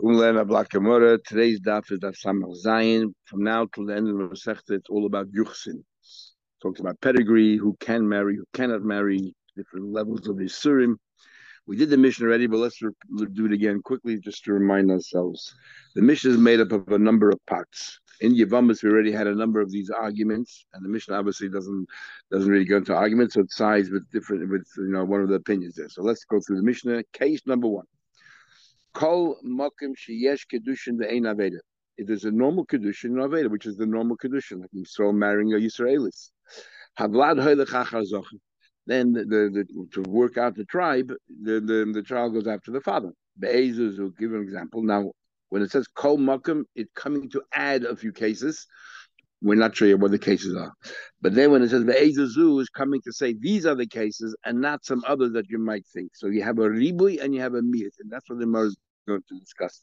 Today's 0.00 1.60
daf 1.60 1.90
is 1.90 1.98
daf 1.98 2.16
Samach 2.24 2.54
Zayin. 2.64 3.12
From 3.24 3.42
now 3.42 3.66
till 3.74 3.86
the 3.86 3.96
end 3.96 4.08
of 4.08 4.16
the 4.16 4.24
Masechta, 4.28 4.70
it's 4.70 4.88
all 4.88 5.06
about 5.06 5.26
Yuchsin. 5.32 5.82
Talks 6.62 6.78
about 6.78 7.00
pedigree, 7.00 7.56
who 7.56 7.76
can 7.80 8.08
marry, 8.08 8.36
who 8.36 8.44
cannot 8.54 8.82
marry, 8.82 9.34
different 9.56 9.92
levels 9.92 10.28
of 10.28 10.36
Isurim. 10.36 10.94
We 11.66 11.76
did 11.76 11.90
the 11.90 11.96
Mishnah 11.96 12.26
already, 12.26 12.46
but 12.46 12.58
let's 12.58 12.78
do 12.78 13.46
it 13.46 13.52
again 13.52 13.82
quickly 13.82 14.20
just 14.20 14.44
to 14.44 14.52
remind 14.52 14.92
ourselves. 14.92 15.52
The 15.96 16.02
Mishnah 16.02 16.30
is 16.30 16.38
made 16.38 16.60
up 16.60 16.70
of 16.70 16.86
a 16.92 16.98
number 16.98 17.30
of 17.30 17.44
parts. 17.46 17.98
In 18.20 18.36
Yavamas, 18.36 18.84
we 18.84 18.90
already 18.90 19.10
had 19.10 19.26
a 19.26 19.34
number 19.34 19.60
of 19.60 19.72
these 19.72 19.90
arguments, 19.90 20.64
and 20.74 20.84
the 20.84 20.88
Mishnah 20.88 21.16
obviously 21.16 21.48
doesn't 21.48 21.86
doesn't 22.30 22.50
really 22.50 22.64
go 22.64 22.76
into 22.76 22.94
arguments, 22.94 23.34
so 23.34 23.40
it 23.40 23.50
sides 23.50 23.90
with 23.90 24.08
different 24.12 24.48
with 24.48 24.66
you 24.76 24.92
know 24.92 25.04
one 25.04 25.22
of 25.22 25.28
the 25.28 25.34
opinions 25.34 25.74
there. 25.74 25.88
So 25.88 26.02
let's 26.02 26.24
go 26.24 26.38
through 26.38 26.58
the 26.58 26.62
Mishnah. 26.62 27.02
Case 27.12 27.40
number 27.46 27.66
one. 27.66 27.86
Kol 28.98 29.38
mokim 29.44 29.94
sheyesh 29.94 30.40
kedushin 30.52 30.98
ve'ein 30.98 31.22
aveda. 31.22 31.58
It 31.98 32.10
is 32.10 32.24
a 32.24 32.32
normal 32.32 32.66
kedushin 32.66 33.04
in 33.04 33.14
aveda, 33.14 33.48
which 33.48 33.64
is 33.64 33.76
the 33.76 33.86
normal 33.86 34.16
kedushin, 34.16 34.60
like 34.60 34.70
Yisrael 34.74 35.14
marrying 35.14 35.52
a 35.52 35.56
Yisraelis. 35.56 36.30
Havlad 36.98 38.24
Then 38.88 39.12
the, 39.12 39.24
the, 39.24 39.86
to 39.92 40.02
work 40.10 40.36
out 40.36 40.56
the 40.56 40.64
tribe, 40.64 41.12
the, 41.42 41.60
the, 41.60 41.92
the 41.94 42.02
child 42.02 42.34
goes 42.34 42.48
after 42.48 42.72
the 42.72 42.80
father. 42.80 43.12
Be'ezuz 43.38 44.00
will 44.00 44.10
give 44.18 44.32
an 44.32 44.42
example. 44.42 44.82
Now, 44.82 45.12
when 45.50 45.62
it 45.62 45.70
says 45.70 45.86
kol 45.86 46.18
mokim, 46.18 46.64
it's 46.74 46.90
coming 46.96 47.30
to 47.30 47.42
add 47.52 47.84
a 47.84 47.94
few 47.94 48.10
cases. 48.10 48.66
We're 49.40 49.54
not 49.54 49.76
sure 49.76 49.96
what 49.96 50.10
the 50.10 50.18
cases 50.18 50.56
are. 50.56 50.72
But 51.20 51.36
then 51.36 51.52
when 51.52 51.62
it 51.62 51.70
says 51.70 51.84
Ve'ezazu 51.84 52.60
is 52.60 52.68
coming 52.68 53.00
to 53.02 53.12
say 53.12 53.32
these 53.38 53.64
are 53.64 53.76
the 53.76 53.86
cases 53.86 54.36
and 54.44 54.60
not 54.60 54.84
some 54.84 55.04
others 55.06 55.34
that 55.34 55.48
you 55.48 55.60
might 55.60 55.86
think. 55.86 56.16
So 56.16 56.26
you 56.26 56.42
have 56.42 56.58
a 56.58 56.68
ribui 56.68 57.22
and 57.22 57.32
you 57.32 57.40
have 57.40 57.54
a 57.54 57.60
miat, 57.60 57.92
and 58.00 58.10
that's 58.10 58.28
what 58.28 58.40
the 58.40 58.46
Mar 58.46 58.64
is 58.64 58.76
going 59.08 59.22
to 59.28 59.40
discuss. 59.40 59.82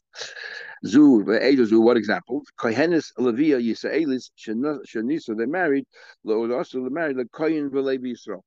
Zu, 0.86 1.24
Ve'ezazu, 1.26 1.82
what 1.82 1.96
example? 1.96 2.42
Kohenis 2.58 3.12
Levia 3.18 3.60
Yisraelis 3.60 4.30
Shanisa, 4.38 5.36
they 5.36 5.46
married, 5.46 5.84
also 6.26 6.82
they 6.82 6.88
married, 6.88 7.18
the 7.18 7.26
Kohen 7.26 7.70
Velevi 7.70 8.14
Yisrael. 8.14 8.40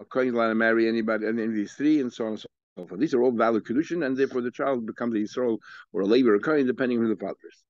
A 0.00 0.04
Kohen 0.04 0.34
allowed 0.34 0.54
marry 0.56 0.88
anybody, 0.88 1.26
any 1.26 1.44
of 1.44 1.54
these 1.54 1.72
three, 1.72 2.00
and 2.00 2.12
so 2.12 2.24
on 2.24 2.30
and 2.32 2.40
so 2.40 2.48
forth. 2.86 3.00
These 3.00 3.14
are 3.14 3.22
all 3.22 3.32
valid 3.32 3.64
Kedushin, 3.64 4.04
and 4.04 4.16
therefore 4.16 4.42
the 4.42 4.50
child 4.50 4.86
becomes 4.86 5.14
a 5.14 5.18
Yisrael 5.18 5.58
or 5.92 6.02
a 6.02 6.06
Levi 6.06 6.28
or 6.28 6.38
Kohen, 6.38 6.66
depending 6.66 6.98
on 6.98 7.04
who 7.04 7.14
the 7.14 7.20
father 7.20 7.34
is. 7.48 7.64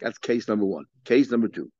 That's 0.00 0.18
case 0.18 0.48
number 0.48 0.64
one. 0.64 0.84
Case 1.04 1.30
number 1.30 1.48
two. 1.48 1.70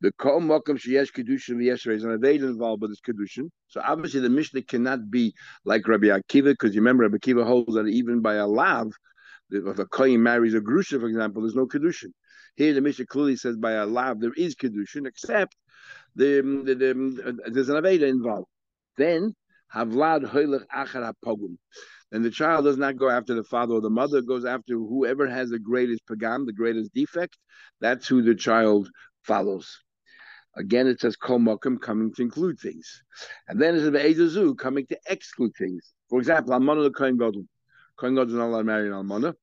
The 0.00 0.12
kol 0.12 0.40
makom 0.40 0.78
sheyesh 0.78 1.10
kedushin 1.12 1.56
v'yesher 1.56 1.92
is 1.92 2.04
an 2.04 2.16
aved 2.16 2.42
involved 2.42 2.82
with 2.82 2.92
this 2.92 3.00
kedushin. 3.00 3.50
So 3.66 3.80
obviously 3.84 4.20
the 4.20 4.30
Mishnah 4.30 4.62
cannot 4.62 5.10
be 5.10 5.34
like 5.64 5.88
Rabbi 5.88 6.06
Akiva 6.06 6.52
because 6.52 6.72
you 6.72 6.80
remember 6.80 7.02
Rabbi 7.02 7.16
Akiva 7.16 7.44
holds 7.44 7.74
that 7.74 7.88
even 7.88 8.20
by 8.20 8.34
a 8.34 8.46
lav, 8.46 8.92
if 9.50 9.78
a 9.78 9.86
kohen 9.86 10.22
marries 10.22 10.54
a 10.54 10.60
grusha, 10.60 11.00
for 11.00 11.08
example, 11.08 11.42
there's 11.42 11.54
no 11.54 11.66
kedushin. 11.66 12.12
Here 12.56 12.74
the 12.74 12.80
Mishnah 12.80 13.06
clearly 13.06 13.36
says 13.36 13.56
by 13.56 13.72
a 13.72 13.86
lav 13.86 14.20
there 14.20 14.32
is 14.36 14.54
kedushin, 14.54 15.06
except 15.06 15.56
the, 16.16 16.40
the, 16.64 16.74
the, 16.74 17.22
uh, 17.26 17.50
there's 17.50 17.68
an 17.68 17.76
aveda 17.76 18.08
involved. 18.08 18.48
Then 18.96 19.34
havlad 19.74 20.24
hoylech 20.24 20.66
achar 20.74 21.12
hapogum. 21.12 21.56
And 22.10 22.24
the 22.24 22.30
child 22.30 22.64
does 22.64 22.78
not 22.78 22.96
go 22.96 23.10
after 23.10 23.34
the 23.34 23.44
father 23.44 23.74
or 23.74 23.80
the 23.82 23.90
mother, 23.90 24.22
goes 24.22 24.46
after 24.46 24.74
whoever 24.74 25.28
has 25.28 25.50
the 25.50 25.58
greatest 25.58 26.06
pagam, 26.06 26.46
the 26.46 26.54
greatest 26.54 26.92
defect. 26.94 27.36
That's 27.80 28.08
who 28.08 28.22
the 28.22 28.34
child 28.34 28.90
follows. 29.22 29.78
Again, 30.56 30.86
it 30.88 31.00
says 31.00 31.16
kol 31.16 31.38
mokum 31.38 31.80
coming 31.80 32.12
to 32.14 32.22
include 32.22 32.58
things, 32.58 33.02
and 33.46 33.60
then 33.60 33.76
it 33.76 33.80
says 33.80 33.90
be'edazu 33.90 34.56
coming 34.56 34.86
to 34.86 34.98
exclude 35.08 35.52
things. 35.56 35.92
For 36.08 36.18
example, 36.18 36.54
almana 36.54 36.82
the 36.82 36.90
kohen 36.90 37.16
gadol. 37.18 37.44
Kohen 37.98 38.14
gadol 38.14 38.28
is 38.28 38.34
not 38.34 38.46
allowed 38.46 38.58
to 38.58 38.64
marry 38.64 38.86
an 38.86 38.94
almana, 38.94 39.34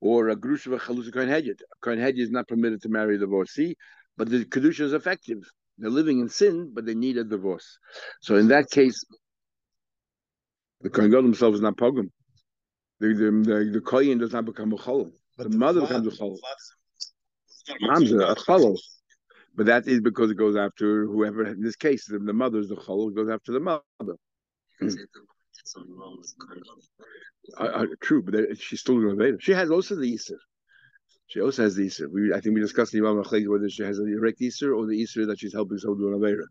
or 0.00 0.28
a 0.28 0.36
grusha 0.36 0.68
v'chalus 0.68 1.12
kohen 1.12 1.28
hedjed. 1.28 1.60
Kohen 1.80 1.98
hedjed 1.98 2.20
is 2.20 2.30
not 2.30 2.46
permitted 2.48 2.82
to 2.82 2.88
marry 2.88 3.16
a 3.16 3.18
divorcee, 3.18 3.76
but 4.16 4.30
the 4.30 4.44
kedusha 4.44 4.80
is 4.80 4.92
effective. 4.92 5.38
They're 5.78 5.90
living 5.90 6.20
in 6.20 6.28
sin, 6.28 6.70
but 6.72 6.86
they 6.86 6.94
need 6.94 7.16
a 7.18 7.24
divorce. 7.24 7.78
So 8.20 8.36
in 8.36 8.48
that 8.48 8.70
case, 8.70 9.04
the 10.80 10.90
kohen 10.90 11.10
gadol 11.10 11.24
himself 11.24 11.54
is 11.54 11.60
not 11.60 11.76
pogum. 11.76 12.10
The 13.00 13.08
the 13.08 13.30
the, 13.30 13.70
the 13.72 13.80
kohen 13.80 14.18
does 14.18 14.32
not 14.32 14.44
become 14.44 14.72
a 14.72 14.76
chol. 14.76 15.10
The 15.36 15.48
mother 15.48 15.80
becomes 15.80 16.06
a 16.06 16.10
chol. 16.10 16.38
Mamza, 17.82 18.30
a 18.30 18.34
chol. 18.36 18.78
But 19.54 19.66
that 19.66 19.86
is 19.86 20.00
because 20.00 20.30
it 20.30 20.36
goes 20.36 20.56
after 20.56 21.04
whoever, 21.06 21.44
in 21.44 21.60
this 21.62 21.76
case, 21.76 22.06
the, 22.06 22.18
the 22.18 22.32
mother 22.32 22.58
is 22.58 22.68
the 22.68 22.76
chol, 22.76 23.14
goes 23.14 23.28
after 23.28 23.52
the 23.52 23.60
mother. 23.60 23.82
Uh, 27.58 27.64
uh, 27.64 27.86
true, 28.00 28.22
but 28.22 28.58
she's 28.58 28.80
still 28.80 29.00
going 29.00 29.18
to 29.18 29.38
She 29.40 29.52
has 29.52 29.70
also 29.70 29.94
the 29.96 30.08
Easter. 30.08 30.38
She 31.28 31.40
also 31.40 31.62
has 31.62 31.76
the 31.76 31.84
Easter. 31.84 32.08
We, 32.10 32.32
I 32.32 32.40
think 32.40 32.54
we 32.54 32.60
discussed 32.60 32.92
the 32.92 32.98
Imam 32.98 33.16
whether 33.16 33.68
she 33.68 33.82
has 33.82 33.98
a 33.98 34.04
direct 34.04 34.40
Easter 34.40 34.74
or 34.74 34.86
the 34.86 34.92
Easter 34.92 35.26
that 35.26 35.38
she's 35.38 35.54
helping 35.54 35.78
someone 35.78 35.98
do 35.98 36.08
an 36.08 36.20
Avera. 36.20 36.44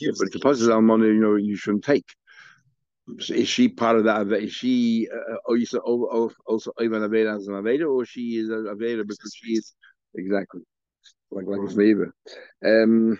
yeah, 0.00 0.12
but 0.18 0.34
a 0.34 0.38
positive 0.38 0.82
money, 0.82 1.06
you 1.06 1.14
know, 1.14 1.36
you 1.36 1.56
shouldn't 1.56 1.84
take. 1.84 2.06
So 3.18 3.34
is 3.34 3.48
she 3.48 3.68
part 3.68 3.96
of 3.96 4.04
that? 4.04 4.32
Is 4.32 4.52
she 4.52 5.08
uh, 5.12 5.36
also 5.46 5.78
also 6.46 6.72
even 6.80 7.02
Aveda 7.02 7.36
as 7.36 7.46
an 7.48 7.54
Aveda, 7.54 7.90
or 7.90 8.04
she 8.06 8.38
is 8.38 8.48
a 8.48 8.74
Aveda 8.74 9.06
because 9.06 9.32
she 9.34 9.52
is 9.52 9.74
exactly 10.14 10.62
like 11.30 11.44
like 11.46 11.60
it's 11.64 11.76
neighbor. 11.76 12.14
Um, 12.64 13.18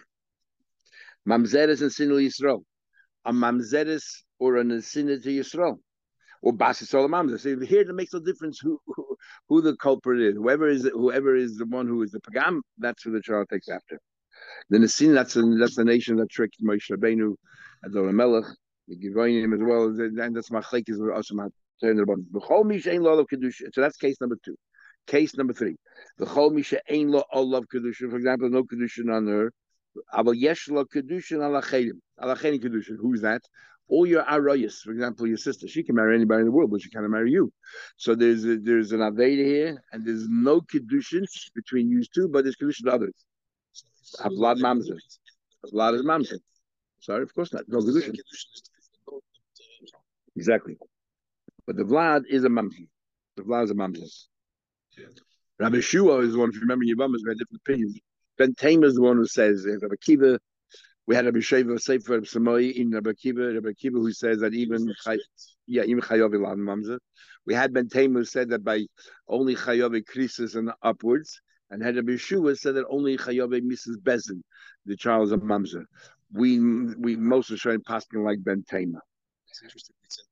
Mamzeres 1.28 1.82
and 1.82 1.90
Sinul 1.90 2.24
Yisrael. 2.24 2.62
A 3.24 3.32
Mamzeres 3.32 4.22
or 4.38 4.56
an 4.56 4.70
Sinul 4.70 5.22
to 5.22 5.28
Yisrael. 5.28 5.78
Or 6.42 6.52
Basis 6.52 6.92
Mamzer. 6.92 7.40
So 7.40 7.58
here 7.64 7.80
it 7.80 7.94
makes 7.94 8.12
no 8.12 8.20
difference 8.20 8.60
who, 8.60 8.78
who, 8.86 9.16
who 9.48 9.62
the 9.62 9.76
culprit 9.76 10.20
is. 10.20 10.34
Whoever 10.34 10.68
is 10.68 10.88
whoever 10.92 11.34
is 11.34 11.56
the 11.56 11.66
one 11.66 11.86
who 11.86 12.02
is 12.02 12.10
the 12.10 12.20
Pagam, 12.20 12.60
that's 12.78 13.02
who 13.02 13.12
the 13.12 13.22
child 13.22 13.48
takes 13.50 13.68
after. 13.68 13.98
Then 14.68 14.82
the 14.82 14.88
sin 14.88 15.14
that's 15.14 15.34
that's 15.34 15.76
the 15.76 15.84
nation 15.84 16.16
that 16.16 16.30
tricked 16.30 16.62
Moshe 16.62 16.90
Rabbeinu, 16.90 17.34
Adon 17.84 18.14
Melech, 18.14 18.44
the 18.88 18.96
Givonim 18.96 19.54
as 19.54 19.60
well, 19.62 19.84
and 19.84 20.36
that's 20.36 20.50
Machlek 20.50 20.88
is 20.88 21.00
also 21.00 21.34
So 21.80 23.80
that's 23.80 23.96
case 23.96 24.16
number 24.20 24.36
two. 24.44 24.56
Case 25.06 25.36
number 25.36 25.52
three. 25.52 25.76
The 26.18 26.26
Chol 26.26 26.52
Misha 26.52 26.80
Ein 26.90 27.08
Lo 27.08 27.24
Olav 27.32 27.64
Kedushin, 27.72 28.10
for 28.10 28.16
example, 28.16 28.48
no 28.48 28.64
Kedushin 28.64 29.14
on 29.14 29.26
her. 29.26 29.52
Aval 30.12 30.34
Yesh 30.36 30.68
Lo 30.68 30.84
Kedushin 30.84 31.38
Alachedim. 31.38 32.00
Alachedim 32.20 32.62
Kedushin. 32.62 32.96
Who's 33.00 33.20
that? 33.22 33.42
All 33.88 34.06
your 34.06 34.24
arayas, 34.24 34.80
for 34.80 34.92
example, 34.92 35.26
your 35.26 35.36
sister, 35.36 35.68
she 35.68 35.82
can 35.82 35.94
marry 35.94 36.14
anybody 36.16 36.40
in 36.40 36.46
the 36.46 36.52
world, 36.52 36.70
but 36.70 36.80
she 36.80 36.88
can't 36.88 37.08
marry 37.10 37.30
you. 37.30 37.52
So 37.98 38.14
there's 38.14 38.44
a, 38.46 38.56
there's 38.56 38.92
an 38.92 39.00
Aveda 39.00 39.44
here, 39.44 39.82
and 39.92 40.06
there's 40.06 40.26
no 40.26 40.62
Kedushin 40.62 41.24
between 41.54 41.90
you 41.90 42.02
two, 42.14 42.28
but 42.28 42.44
there's 42.44 42.56
Kedushin 42.56 42.84
to 42.84 42.92
others. 42.92 43.14
Avlad 44.20 44.58
Mamzer. 44.60 44.98
Avlad 45.66 45.94
is 45.96 46.02
Mamzer. 46.02 46.38
Sorry, 47.00 47.22
of 47.22 47.34
course 47.34 47.52
not. 47.52 47.64
No 47.68 47.80
Kedushin. 47.80 48.14
Exactly. 50.36 50.76
But 51.66 51.76
the 51.76 51.84
Vlad 51.84 52.22
is 52.28 52.44
a 52.44 52.48
Mamzer. 52.48 52.88
The 53.36 53.42
Vlad 53.42 53.64
is 53.64 53.70
a 53.70 53.74
Mamzer. 53.74 54.08
Rabbi 55.58 55.80
Shua 55.80 56.18
is 56.20 56.32
the 56.32 56.38
one, 56.38 56.48
if 56.48 56.56
you 56.56 56.62
remember, 56.62 56.84
Yavamas, 56.84 57.20
we 57.24 57.30
had 57.30 57.38
different 57.38 57.62
opinions. 57.66 57.98
Ben 58.38 58.54
Tamer 58.54 58.86
is 58.86 58.94
the 58.94 59.02
one 59.02 59.16
who 59.16 59.26
says, 59.26 59.64
if 59.64 59.82
Rabbi 59.82 59.94
Kiva, 60.00 60.38
we 61.06 61.14
had 61.14 61.26
Rabbi 61.26 61.38
Sheva 61.38 61.80
Sefer 61.80 62.20
Samoi 62.20 62.72
in 62.72 62.90
Rabbi 62.90 63.12
Kiva, 63.12 63.52
Rabbi 63.52 63.72
Kiva 63.78 63.98
who 63.98 64.12
says 64.12 64.40
that 64.40 64.54
even, 64.54 64.92
yeah, 65.66 65.82
even 65.82 66.00
Chayav 66.00 66.34
Ilan 66.34 66.58
Mamzer. 66.58 66.98
We 67.46 67.54
had 67.54 67.72
Ben 67.72 67.88
Tamer 67.88 68.20
who 68.20 68.24
said 68.24 68.48
that 68.50 68.64
by 68.64 68.86
only 69.28 69.54
Chayav 69.54 69.96
increases 69.96 70.54
and 70.54 70.72
upwards, 70.82 71.40
and 71.70 71.82
had 71.82 71.96
Rabbi 71.96 72.16
Shua 72.16 72.56
said 72.56 72.74
that 72.76 72.86
only 72.88 73.16
Chayav 73.16 73.50
Mrs. 73.60 73.96
Bezin, 74.02 74.42
the 74.86 74.96
child 74.96 75.26
is 75.26 75.32
a 75.32 75.38
Mamzer. 75.38 75.84
We 76.32 76.58
we 76.58 77.16
most 77.16 77.56
showing 77.58 77.82
passing 77.86 78.24
like 78.24 78.42
Ben 78.42 78.64
Tamer. 78.68 79.00
It's 79.48 79.62
interesting. 79.62 79.94
He 80.00 80.08
said, 80.08 80.24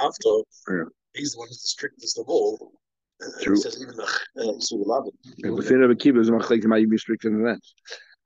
after 0.00 0.28
yeah. 0.68 0.84
he's 1.14 1.32
the 1.32 1.38
one 1.38 1.48
who's 1.48 1.62
the 1.62 1.68
strictest 1.68 2.18
of 2.18 2.28
all. 2.28 2.72
True. 3.42 3.54
He 3.54 3.60
says 3.60 3.82
even 3.82 3.96
the 3.96 4.02
uh, 4.02 5.56
the 5.56 5.62
fin 5.62 5.82
of 5.82 5.90
a 5.90 5.94
machlek 5.94 6.64
might 6.64 6.88
be 6.88 6.98
stricter 6.98 7.30
than 7.30 7.44
that. 7.44 7.60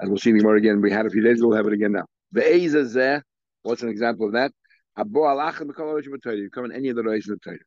As 0.00 0.08
we'll 0.08 0.18
see 0.18 0.32
more 0.32 0.56
again, 0.56 0.80
we 0.80 0.90
had 0.90 1.06
a 1.06 1.10
few 1.10 1.22
days. 1.22 1.40
We'll 1.40 1.56
have 1.56 1.66
it 1.66 1.72
again 1.72 1.92
now. 1.92 2.04
The 2.32 2.54
A's 2.54 2.74
is 2.74 2.92
there. 2.92 3.24
What's 3.62 3.82
an 3.82 3.88
example 3.88 4.26
of 4.26 4.32
that? 4.32 4.52
You 4.96 6.50
come 6.50 6.64
in 6.66 6.72
any 6.72 6.88
of 6.88 6.96
the 6.96 7.02
rays 7.02 7.28
of 7.28 7.40
Torah. 7.40 7.58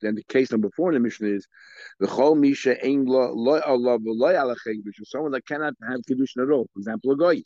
Then 0.00 0.16
the 0.16 0.24
case 0.24 0.50
number 0.50 0.68
four 0.76 0.90
in 0.90 0.94
the 0.94 1.00
Mishnah 1.00 1.28
is 1.28 1.46
the 2.00 2.08
chol 2.08 2.36
misha 2.36 2.84
ein 2.84 3.04
lo 3.04 3.60
alav 3.60 4.00
lo 4.04 4.28
alacheg, 4.32 4.84
which 4.84 5.00
is 5.00 5.10
someone 5.10 5.30
that 5.32 5.46
cannot 5.46 5.74
have 5.88 6.00
kedushin 6.00 6.42
at 6.42 6.50
all. 6.50 6.68
For 6.72 6.80
example, 6.80 7.12
a 7.12 7.16
goy. 7.16 7.42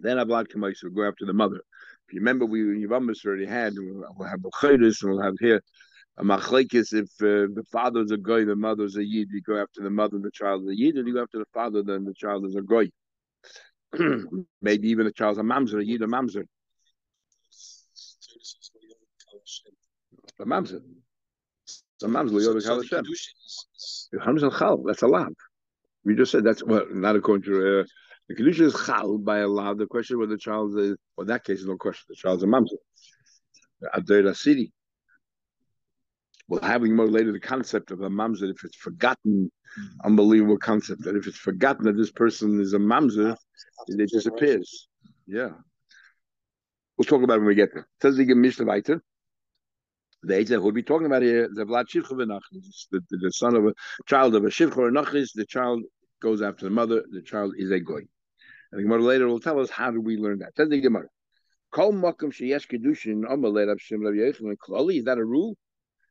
Then 0.00 0.16
Avlad 0.16 0.48
Kamaisa 0.48 0.92
go 0.92 1.06
after 1.06 1.26
the 1.26 1.32
mother. 1.32 1.60
If 2.08 2.14
you 2.14 2.20
remember, 2.20 2.46
we 2.46 2.62
in 2.62 2.88
Yavamas 2.88 3.24
already 3.24 3.46
had, 3.46 3.74
we'll 3.76 4.26
have 4.26 4.40
Bukhairis 4.40 5.02
and 5.02 5.12
we'll 5.12 5.22
have 5.22 5.36
here 5.38 5.62
a 6.20 6.22
machlekes. 6.22 6.92
If 6.92 7.08
uh, 7.20 7.52
the 7.54 7.64
father 7.72 8.00
is 8.00 8.10
a 8.10 8.16
goy, 8.16 8.44
the 8.44 8.56
mother 8.56 8.84
is 8.84 8.96
a 8.96 9.04
yid, 9.04 9.28
you 9.32 9.40
go 9.40 9.60
after 9.60 9.82
the 9.82 9.90
mother, 9.90 10.18
the 10.18 10.30
child 10.30 10.64
is 10.64 10.68
a 10.68 10.76
yid, 10.76 10.96
and 10.96 11.08
you 11.08 11.14
go 11.14 11.22
after 11.22 11.38
the 11.38 11.46
father, 11.52 11.82
then 11.82 12.04
the 12.04 12.14
child 12.14 12.44
is 12.46 12.54
a 12.56 12.62
goy. 12.62 12.88
Maybe 14.62 14.88
even 14.88 15.06
the 15.06 15.12
child's 15.12 15.38
a 15.38 15.42
mamzer, 15.42 15.80
a 15.80 15.84
yid, 15.84 16.02
a 16.02 16.06
mamzer. 16.06 16.44
The 20.38 20.44
mamzer. 20.44 20.80
So 21.98 22.06
mamzer 22.06 22.32
lo 22.32 22.40
yovel 22.40 22.82
Hashem. 22.82 23.04
Hamza 24.24 24.50
chal. 24.50 24.82
That's 24.84 25.02
allowed. 25.02 25.34
We 26.04 26.14
just 26.14 26.32
said 26.32 26.44
that's 26.44 26.64
well, 26.64 26.86
not 26.90 27.16
according 27.16 27.44
to 27.44 27.80
uh, 27.80 27.84
the 28.28 28.34
kedusha 28.34 28.62
is 28.62 28.86
chal 28.86 29.18
by 29.18 29.38
allowed. 29.38 29.78
The 29.78 29.86
question 29.86 30.18
whether 30.18 30.32
the 30.32 30.38
child 30.38 30.78
is, 30.78 30.96
well, 31.16 31.24
in 31.24 31.28
that 31.28 31.44
case, 31.44 31.60
is 31.60 31.66
no 31.66 31.76
question. 31.76 32.04
The 32.08 32.14
child's 32.14 32.42
a 32.42 32.46
mamzer. 32.46 32.78
A 33.92 34.34
city. 34.34 34.72
Well, 36.50 36.60
having 36.62 36.96
more 36.96 37.06
later 37.06 37.30
the 37.30 37.38
concept 37.38 37.92
of 37.92 38.00
a 38.00 38.10
mamzer, 38.10 38.50
if 38.50 38.64
it's 38.64 38.76
forgotten, 38.76 39.52
mm-hmm. 39.78 40.00
unbelievable 40.04 40.58
concept 40.58 41.04
that 41.04 41.14
if 41.14 41.28
it's 41.28 41.38
forgotten 41.38 41.84
that 41.84 41.96
this 41.96 42.10
person 42.10 42.60
is 42.60 42.74
a 42.74 42.78
mamzer, 42.78 43.36
it 43.86 44.10
disappears. 44.10 44.88
Yeah. 45.28 45.50
We'll 46.98 47.04
talk 47.04 47.22
about 47.22 47.34
it 47.34 47.38
when 47.38 47.46
we 47.46 47.54
get 47.54 47.72
there. 47.72 47.86
Says 48.02 48.16
the 48.16 48.34
Mishnah 48.34 48.64
weiter. 48.64 49.00
The 50.24 50.38
age 50.38 50.48
that 50.48 50.60
we'll 50.60 50.72
be 50.72 50.82
talking 50.82 51.06
about 51.06 51.22
here, 51.22 51.48
the 51.54 51.64
Vlad 51.64 51.86
the, 51.88 52.40
the, 52.90 53.16
the 53.16 53.30
son 53.30 53.54
of 53.54 53.66
a 53.66 53.74
child 54.06 54.34
of 54.34 54.44
a 54.44 54.48
Shivcha 54.48 54.76
or 54.76 54.90
Nachis, 54.90 55.28
the 55.32 55.46
child 55.46 55.84
goes 56.20 56.42
after 56.42 56.64
the 56.64 56.70
mother, 56.70 57.04
the 57.12 57.22
child 57.22 57.54
is 57.58 57.70
a 57.70 57.78
goy. 57.78 58.00
And 58.72 58.80
the 58.80 58.82
Gemara 58.82 59.02
later 59.02 59.28
will 59.28 59.38
tell 59.38 59.60
us 59.60 59.70
how 59.70 59.92
do 59.92 60.00
we 60.00 60.16
learn 60.16 60.40
that. 60.40 60.56
Says 60.56 60.68
the 60.68 60.80
Gemara. 60.80 61.06
Kol 61.70 61.92
makom 61.92 62.32
sheyesh 62.32 62.66
kedushin 62.66 63.22
omer 63.30 63.52
Rav 63.52 63.80
Shem 63.80 64.02
Rav 64.02 64.14
Yechon 64.14 64.56
Klali. 64.56 64.98
Is 64.98 65.04
that 65.04 65.16
a 65.16 65.24
rule? 65.24 65.56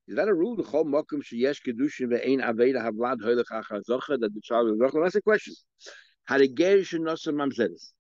Is 0.09 0.15
that 0.15 0.27
a 0.27 0.33
rule? 0.33 0.55
The 0.55 0.63
chol 0.63 0.85
makom 0.85 1.21
sheyesh 1.21 1.59
kedushin 1.61 2.09
ve'ein 2.09 2.43
aveda 2.43 2.81
havlad 2.81 3.19
hoylech 3.21 3.45
achazocha 3.51 4.19
that 4.19 4.33
the 4.33 4.41
child 4.43 4.71
is 4.71 4.79
zocha. 4.79 5.03
That's 5.03 5.13
a 5.13 5.21
question. 5.21 5.53
Had 6.25 6.41
a 6.41 6.47
ger 6.47 6.79
shenosam 6.79 7.35
mamzeres. 7.35 7.91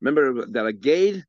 Remember 0.00 0.46
that 0.46 0.66
a 0.66 0.72
gate 0.72 1.22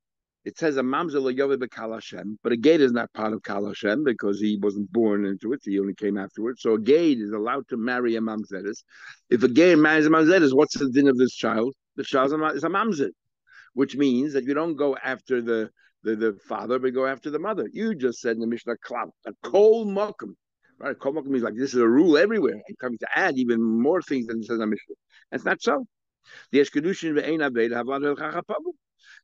it 0.46 0.58
says 0.58 0.78
a 0.78 0.82
mamzer 0.82 1.22
lo 1.22 1.58
bekal 1.58 1.94
Hashem, 1.94 2.40
but 2.42 2.54
a 2.54 2.58
gate 2.58 2.80
is 2.80 2.94
not 2.94 3.12
part 3.12 3.34
of 3.34 3.44
Kal 3.44 3.66
Hashem 3.66 4.06
because 4.06 4.40
he 4.40 4.58
wasn't 4.62 4.90
born 4.94 5.26
into 5.26 5.52
it; 5.52 5.60
he 5.66 5.78
only 5.78 5.94
came 5.94 6.18
afterwards. 6.18 6.62
So 6.62 6.76
a 6.76 6.80
gate 6.80 7.20
is 7.20 7.32
allowed 7.32 7.68
to 7.68 7.78
marry 7.78 8.16
a 8.16 8.22
mamzeres. 8.22 8.84
If 9.30 9.44
a 9.44 9.50
gate 9.50 9.78
marries 9.78 10.06
a 10.06 10.10
mamzeres, 10.10 10.56
what's 10.56 10.78
the 10.80 10.90
din 10.90 11.10
of 11.10 11.18
this 11.18 11.36
child? 11.36 11.76
The 11.98 12.04
child 12.06 12.32
is 12.56 12.64
a 12.64 12.70
mamzer, 12.70 13.10
which 13.74 13.98
means 13.98 14.32
that 14.32 14.46
you 14.46 14.54
don't 14.54 14.78
go 14.78 14.96
after 14.96 15.42
the 15.42 15.70
the, 16.04 16.16
the 16.16 16.34
father, 16.48 16.80
but 16.80 16.94
go 16.94 17.06
after 17.06 17.30
the 17.30 17.40
mother. 17.40 17.68
You 17.72 17.96
just 17.96 18.20
said 18.20 18.36
in 18.36 18.40
the 18.40 18.48
Mishnah, 18.48 18.76
"Klav," 18.86 19.10
a 19.26 19.34
kol 19.44 19.86
mokum. 19.86 20.36
Right, 20.78 20.98
kol 20.98 21.14
mokum 21.14 21.28
means 21.28 21.44
like 21.44 21.56
this 21.56 21.74
is 21.74 21.82
a 21.82 21.88
rule 21.88 22.18
everywhere. 22.18 22.56
I'm 22.56 22.76
coming 22.80 22.98
to 23.00 23.08
add 23.18 23.38
even 23.38 23.62
more 23.62 24.02
things 24.02 24.28
than 24.28 24.40
it 24.40 24.46
says 24.46 24.56
in 24.56 24.60
the 24.60 24.68
Mishnah. 24.68 24.96
That's 25.32 25.46
not 25.46 25.62
so. 25.62 25.86
The 26.52 26.60
eshkedushin 26.60 27.20
ve'ein 27.20 27.40
aveda 27.40 27.76
have 27.76 27.88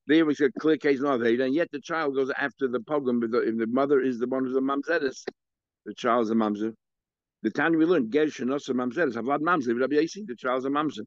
there 0.07 0.25
we 0.25 0.35
said 0.35 0.51
clear 0.59 0.77
case 0.77 0.99
no 0.99 1.17
Aveda, 1.17 1.45
and 1.45 1.55
yet 1.55 1.71
the 1.71 1.81
child 1.81 2.15
goes 2.15 2.31
after 2.37 2.67
the 2.67 2.79
pogum. 2.79 3.19
But 3.19 3.43
if 3.43 3.57
the 3.57 3.67
mother 3.67 3.99
is 3.99 4.19
the 4.19 4.27
one 4.27 4.45
who's 4.45 4.55
a 4.55 4.61
mamzeres, 4.61 5.23
the 5.85 5.93
child's 5.95 6.29
a 6.29 6.35
mamzer. 6.35 6.73
The 7.41 7.49
time 7.49 7.75
we 7.75 7.85
learned 7.85 8.11
ger 8.11 8.27
shenos 8.27 8.69
a 8.69 8.73
mamzeres 8.73 9.15
havad 9.15 9.39
mamzer. 9.39 9.79
Rabbi 9.79 9.95
Yossi, 9.95 10.25
the 10.27 10.35
child's 10.35 10.65
a 10.65 10.69
mamzer. 10.69 11.05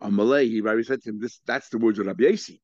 On 0.00 0.14
Malay, 0.14 0.48
he 0.48 0.60
Rabbi 0.60 0.82
said 0.82 1.02
to 1.02 1.10
him, 1.10 1.20
"This 1.20 1.40
that's 1.46 1.68
the 1.68 1.78
words 1.78 1.98
of 1.98 2.06
Rabbi 2.06 2.24
Yossi." 2.24 2.60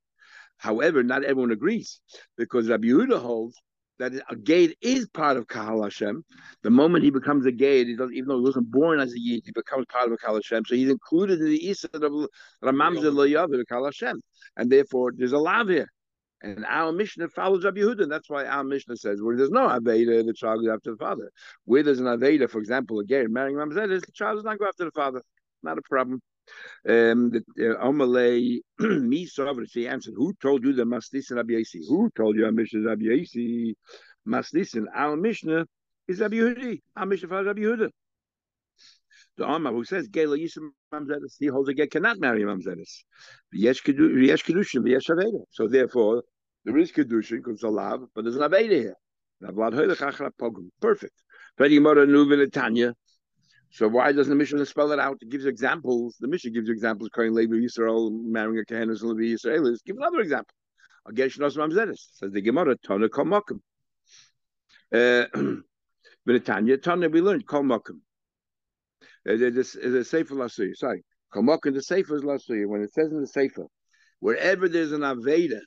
However, 0.59 1.03
not 1.03 1.25
everyone 1.25 1.51
agrees 1.51 2.01
because 2.37 2.69
Rabbi 2.69 2.89
Yehuda 2.89 3.21
holds 3.21 3.57
that 3.99 4.13
a 4.29 4.37
gate 4.37 4.77
is 4.81 5.09
part 5.09 5.37
of 5.37 5.47
Kahal 5.47 5.83
Hashem. 5.83 6.25
The 6.63 6.71
moment 6.71 7.05
he 7.05 7.11
becomes 7.11 7.47
a 7.47 7.53
gate, 7.53 7.89
even 7.89 7.97
though 8.27 8.39
he 8.39 8.45
wasn't 8.45 8.71
born 8.71 9.01
as 9.01 9.13
a 9.13 9.19
Yid, 9.19 9.43
he 9.45 9.53
becomes 9.53 9.87
part 9.87 10.11
of 10.11 10.19
Kahal 10.19 10.35
Hashem. 10.35 10.65
So 10.67 10.75
he's 10.75 10.91
included 10.91 11.41
in 11.41 11.47
the 11.47 11.67
Isa 11.69 11.89
of 11.93 12.03
Ramamza 12.63 13.11
Loyav 13.13 13.59
of 13.59 13.67
Kahal 13.67 13.87
Hashem. 13.87 14.21
And 14.57 14.71
therefore, 14.71 15.13
there's 15.17 15.33
a 15.33 15.39
lav 15.39 15.69
here. 15.69 15.89
And 16.43 16.67
our 16.67 16.93
Mishnah 16.93 17.29
follows 17.31 17.65
Rabbi 17.65 17.81
Yehuda. 17.81 18.09
That's 18.09 18.29
why 18.29 18.45
our 18.45 18.65
Mishnah 18.65 18.97
says 18.97 19.23
where 19.23 19.37
there's 19.37 19.51
no 19.51 19.69
Aveda, 19.69 20.25
the 20.27 20.35
child 20.35 20.63
goes 20.63 20.75
after 20.75 20.91
the 20.91 20.99
father. 20.99 21.31
Where 21.65 21.83
there's 21.83 22.01
an 22.01 22.07
Aveda, 22.07 22.49
for 22.51 22.59
example, 22.59 23.01
a 23.01 23.05
gate 23.05 23.31
marrying 23.31 23.57
Ramzedis, 23.57 24.05
the 24.05 24.13
child 24.13 24.37
does 24.37 24.45
not 24.45 24.59
go 24.59 24.67
after 24.67 24.85
the 24.85 24.91
father. 24.91 25.23
Not 25.63 25.79
a 25.79 25.83
problem. 25.83 26.21
Um, 26.89 27.33
uh, 27.35 27.93
Misovra, 28.81 29.67
she 29.71 29.89
answered, 29.89 30.15
Who 30.17 30.33
told 30.41 30.65
you 30.65 30.73
the 30.73 30.85
Maslisin 30.85 31.37
Rabbi 31.37 31.55
Yossi? 31.55 31.81
Who 31.89 32.11
told 32.17 32.37
you 32.37 32.45
our 32.45 32.53
Mishnah 32.53 32.81
is 32.81 32.87
Rabbi 32.87 33.05
Yossi? 33.05 33.75
Maslisin, 34.27 34.85
our 34.95 35.17
Mishnah 35.17 35.67
is 36.09 36.21
Rabbi 36.21 36.37
Yehudi. 36.37 36.81
Our 36.97 37.07
Mishnah 37.07 37.29
for 37.29 37.45
Rabbi 37.45 37.61
Yehuda. 37.61 37.91
The 39.37 39.47
Amar 39.47 39.73
who 39.73 39.85
says 39.85 40.09
Gela 40.09 40.39
Yisem 40.39 40.71
Mamzedes, 40.93 41.37
he 41.39 41.47
holds 41.47 41.69
a 41.69 41.75
get 41.75 41.91
cannot 41.91 42.19
marry 42.19 42.43
Mamzedes. 42.43 43.05
Yesh 43.53 43.83
Kedushin, 43.83 44.89
Yesh 44.89 45.09
Aveda. 45.09 45.45
So 45.51 45.69
therefore, 45.69 46.23
there 46.65 46.79
is 46.79 46.91
Kedushin 46.91 47.39
because 47.39 47.55
it's 47.55 47.63
a 47.63 47.69
lav, 47.69 48.01
but 48.15 48.25
there's 48.25 48.37
an 48.37 48.43
Aveda 48.43 48.71
here. 48.71 48.95
Perfect. 50.81 51.13
So 53.71 53.89
why 53.89 54.13
doesn't 54.13 54.31
the 54.31 54.37
Mishnah 54.37 54.65
spell 54.67 54.93
it 54.93 54.99
out? 54.99 55.19
It 55.21 55.29
gives 55.29 55.47
examples. 55.47 56.17
The 56.19 56.29
Mishnah 56.29 56.51
gives 56.51 56.69
you 56.69 56.75
examples. 56.75 57.11
Kohen 57.11 57.35
Levi 57.35 57.57
Yisrael 57.57 58.11
marrying 58.11 58.59
a 58.59 58.73
Kohenis 58.73 59.03
and 59.03 59.13
Levi 59.13 59.35
Yisraelis. 59.35 59.85
Give 59.85 59.97
another 59.97 60.21
example. 60.21 60.55
A 61.07 61.13
Agesh 61.13 61.39
Nos 61.39 61.57
Mamzedes 61.57 61.99
says 62.13 62.33
the 62.33 62.41
Gemara 62.41 62.77
Tana 62.77 63.09
Kol 63.09 63.27
Makom. 63.27 63.61
Uh, 64.93 65.27
Tanya 66.45 66.79
Tana 66.79 67.09
we 67.09 67.21
learned 67.21 67.47
Kol 67.47 67.63
Makom. 67.63 68.01
There's 69.25 69.75
a 69.77 70.05
Sefer 70.05 70.35
Lasuya. 70.35 70.75
Sorry, 70.75 71.05
Kol 71.33 71.43
Makom. 71.43 71.75
The 71.75 71.83
Sefer 71.83 72.17
is 72.17 72.23
Lasuya. 72.23 72.67
When 72.67 72.83
it 72.83 72.93
says 72.93 73.13
in 73.13 73.21
the 73.21 73.27
Sefer, 73.27 73.67
wherever 74.21 74.69
there's 74.69 74.93
an 74.93 75.03
Aveda, 75.03 75.61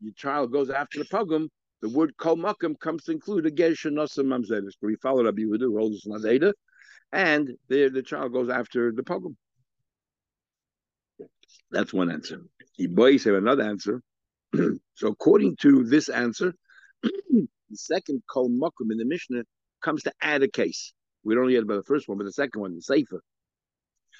your 0.00 0.12
child 0.14 0.52
goes 0.52 0.70
after 0.70 0.98
the 0.98 1.06
pogrom. 1.06 1.48
The 1.82 1.88
word 1.90 2.16
Kol 2.18 2.36
comes 2.80 3.04
to 3.04 3.12
include 3.12 3.46
a 3.46 3.50
Gesh 3.50 3.90
Nos 3.90 4.14
Mamzedes. 4.16 4.74
We 4.82 4.96
follow 4.96 5.24
Rabbi 5.24 5.42
Yehuda, 5.42 5.60
who 5.60 5.78
holds 5.78 6.04
an 6.06 6.12
Aveda 6.12 6.52
and 7.12 7.50
the, 7.68 7.88
the 7.88 8.02
child 8.02 8.32
goes 8.32 8.48
after 8.48 8.92
the 8.92 9.02
pogrom. 9.02 9.36
That's 11.70 11.92
one 11.92 12.10
answer. 12.10 12.42
Iboy 12.80 13.24
have 13.24 13.34
another 13.34 13.62
answer. 13.62 14.02
so 14.94 15.08
according 15.08 15.56
to 15.62 15.84
this 15.84 16.08
answer, 16.08 16.54
the 17.02 17.48
second 17.74 18.22
kol 18.30 18.48
mokum 18.48 18.90
in 18.90 18.98
the 18.98 19.04
Mishnah 19.04 19.42
comes 19.82 20.02
to 20.04 20.12
add 20.22 20.42
a 20.42 20.48
case. 20.48 20.92
We 21.24 21.34
don't 21.34 21.48
get 21.48 21.62
about 21.62 21.76
the 21.76 21.82
first 21.82 22.08
one, 22.08 22.18
but 22.18 22.24
the 22.24 22.32
second 22.32 22.60
one, 22.60 22.74
the 22.74 22.82
Sefer, 22.82 23.20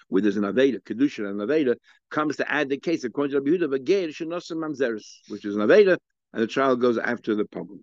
where 0.09 0.23
there's 0.23 0.37
an 0.37 0.45
Aveda, 0.45 0.81
Kedusha 0.83 1.29
and 1.29 1.41
Aveda, 1.41 1.77
comes 2.11 2.37
to 2.37 2.51
add 2.51 2.69
the 2.69 2.79
case 2.79 3.05
according 3.05 3.33
to 3.33 3.41
Rabbi 3.41 3.65
Yehuda, 3.65 3.79
V'geir 3.79 4.09
Shenosim 4.09 4.57
Mamzeres, 4.57 5.19
which 5.29 5.45
is 5.45 5.57
an 5.57 5.63
Aveda, 5.63 5.99
and 6.33 6.43
the 6.43 6.47
child 6.47 6.81
goes 6.81 6.99
after 6.99 7.35
the 7.35 7.45
pogrom. 7.45 7.81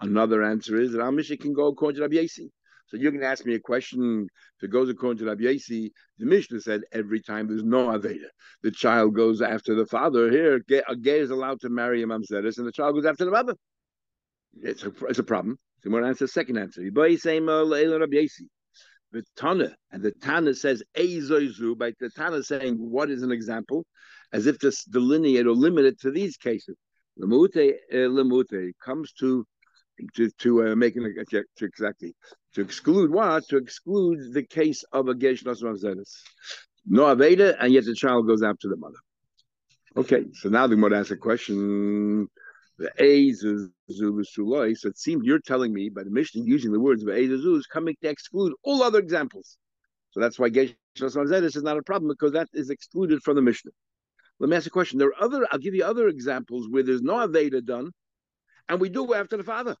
Another 0.00 0.42
answer 0.42 0.80
is 0.80 0.92
that 0.92 1.00
our 1.00 1.12
Mishnah 1.12 1.38
can 1.38 1.52
go 1.52 1.68
according 1.68 1.96
to 1.96 2.02
Rabbi. 2.02 2.26
So 2.92 3.00
going 3.00 3.20
to 3.20 3.26
ask 3.26 3.46
me 3.46 3.54
a 3.54 3.60
question. 3.60 4.28
It 4.60 4.70
goes 4.70 4.90
according 4.90 5.18
to 5.20 5.24
Rabbi 5.24 5.44
Yossi, 5.44 5.90
the 6.18 6.26
Mishnah 6.26 6.60
said 6.60 6.82
every 6.92 7.22
time 7.22 7.48
there's 7.48 7.64
no 7.64 7.86
Aveda, 7.86 8.28
the 8.62 8.70
child 8.70 9.14
goes 9.14 9.40
after 9.40 9.74
the 9.74 9.86
father. 9.86 10.30
Here, 10.30 10.60
a 10.88 10.96
gay 10.96 11.20
is 11.20 11.30
allowed 11.30 11.60
to 11.60 11.70
marry 11.70 12.02
a 12.02 12.06
mamzeres, 12.06 12.58
and 12.58 12.66
the 12.66 12.72
child 12.72 12.94
goes 12.94 13.06
after 13.06 13.24
the 13.24 13.30
mother. 13.30 13.54
It's 14.60 14.84
a, 14.84 14.92
it's 15.08 15.18
a 15.18 15.24
problem. 15.24 15.58
So 15.82 15.90
we're 15.90 16.04
answer 16.04 16.24
the 16.24 16.28
second 16.28 16.58
answer. 16.58 16.82
Rabbi 16.82 17.16
Yossi. 17.16 18.46
The 19.12 19.22
Tana, 19.36 19.74
and 19.90 20.02
the 20.02 20.12
Tana 20.12 20.54
says 20.54 20.82
Eizoizu, 20.96 21.76
by 21.76 21.92
the 21.98 22.10
Tana 22.10 22.42
saying 22.42 22.76
what 22.76 23.10
is 23.10 23.22
an 23.22 23.32
example, 23.32 23.84
as 24.32 24.46
if 24.46 24.58
to 24.60 24.72
delineate 24.90 25.46
or 25.46 25.52
limit 25.52 25.86
it 25.86 26.00
to 26.00 26.10
these 26.10 26.36
cases. 26.36 26.76
Lemute, 27.18 27.74
uh, 27.92 27.94
lemute 27.94 28.72
comes 28.82 29.12
to 29.14 29.46
to 30.14 30.30
to 30.30 30.72
uh, 30.72 30.76
make 30.76 30.96
an 30.96 31.14
to 31.28 31.64
exactly 31.64 32.14
to 32.54 32.60
exclude 32.60 33.10
what 33.10 33.46
to 33.48 33.56
exclude 33.56 34.32
the 34.32 34.42
case 34.42 34.84
of 34.92 35.08
a 35.08 35.14
zenis. 35.14 36.12
No 36.86 37.02
aveda, 37.02 37.56
and 37.60 37.72
yet 37.72 37.84
the 37.84 37.94
child 37.94 38.26
goes 38.26 38.42
after 38.42 38.68
the 38.68 38.76
mother. 38.76 38.98
Okay, 39.96 40.24
so 40.32 40.48
now 40.48 40.66
the 40.66 40.76
mother 40.76 40.96
asks 40.96 41.10
a 41.10 41.16
question. 41.16 42.28
The 42.78 42.90
A's 42.98 43.44
is 43.44 43.68
So 43.88 44.88
it 44.88 44.98
seems 44.98 45.24
you're 45.24 45.38
telling 45.38 45.72
me 45.72 45.90
by 45.90 46.02
the 46.02 46.10
Mishnah 46.10 46.42
using 46.42 46.72
the 46.72 46.80
words 46.80 47.02
of 47.02 47.10
A's 47.10 47.30
is 47.30 47.66
coming 47.66 47.94
to 48.02 48.08
exclude 48.08 48.54
all 48.64 48.82
other 48.82 48.98
examples. 48.98 49.58
So 50.10 50.20
that's 50.20 50.38
why 50.38 50.48
Gesh 50.48 50.74
Zenis 50.98 51.56
is 51.56 51.62
not 51.62 51.78
a 51.78 51.82
problem 51.82 52.10
because 52.10 52.32
that 52.32 52.48
is 52.52 52.70
excluded 52.70 53.22
from 53.22 53.36
the 53.36 53.42
Mishnah. 53.42 53.70
Let 54.40 54.50
me 54.50 54.56
ask 54.56 54.66
a 54.66 54.70
question. 54.70 54.98
There 54.98 55.08
are 55.08 55.22
other, 55.22 55.46
I'll 55.50 55.58
give 55.58 55.74
you 55.74 55.84
other 55.84 56.08
examples 56.08 56.66
where 56.68 56.82
there's 56.82 57.02
no 57.02 57.14
Aveda 57.14 57.64
done, 57.64 57.92
and 58.68 58.80
we 58.80 58.88
do 58.88 59.06
go 59.06 59.14
after 59.14 59.36
the 59.36 59.44
father. 59.44 59.76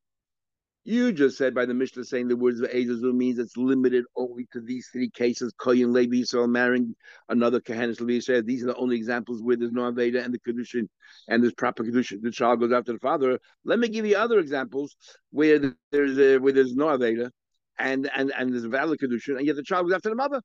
You 0.84 1.12
just 1.12 1.38
said 1.38 1.54
by 1.54 1.64
the 1.64 1.74
Mishnah 1.74 2.04
saying 2.04 2.26
the 2.26 2.36
words 2.36 2.60
of 2.60 2.68
Ezazu 2.68 3.14
means 3.14 3.38
it's 3.38 3.56
limited 3.56 4.04
only 4.16 4.48
to 4.52 4.60
these 4.60 4.88
three 4.92 5.10
cases, 5.10 5.54
Koyin 5.56 5.92
Levi 5.92 6.16
Yisrael 6.16 6.48
marrying 6.48 6.96
another 7.28 7.60
Kohenis 7.60 8.00
Levi 8.00 8.18
Yisrael. 8.18 8.44
These 8.44 8.64
are 8.64 8.68
the 8.68 8.76
only 8.76 8.96
examples 8.96 9.40
where 9.40 9.56
there's 9.56 9.70
no 9.70 9.82
Aveda 9.82 10.24
and 10.24 10.34
the 10.34 10.40
Kedushin 10.40 10.88
and 11.28 11.40
there's 11.40 11.54
proper 11.54 11.84
Kedushin. 11.84 12.20
The 12.20 12.32
child 12.32 12.58
goes 12.58 12.72
after 12.72 12.92
the 12.92 12.98
father. 12.98 13.38
Let 13.64 13.78
me 13.78 13.88
give 13.90 14.06
you 14.06 14.16
other 14.16 14.40
examples 14.40 14.96
where 15.30 15.72
there's 15.92 16.18
a, 16.18 16.38
where 16.38 16.52
there's 16.52 16.74
no 16.74 16.86
Aveda 16.86 17.30
and, 17.78 18.10
and, 18.12 18.32
and 18.36 18.52
there's 18.52 18.64
a 18.64 18.68
valid 18.68 18.98
Kedushin 18.98 19.36
and 19.36 19.46
yet 19.46 19.54
the 19.54 19.62
child 19.62 19.86
goes 19.86 19.94
after 19.94 20.08
the 20.08 20.16
mother. 20.16 20.42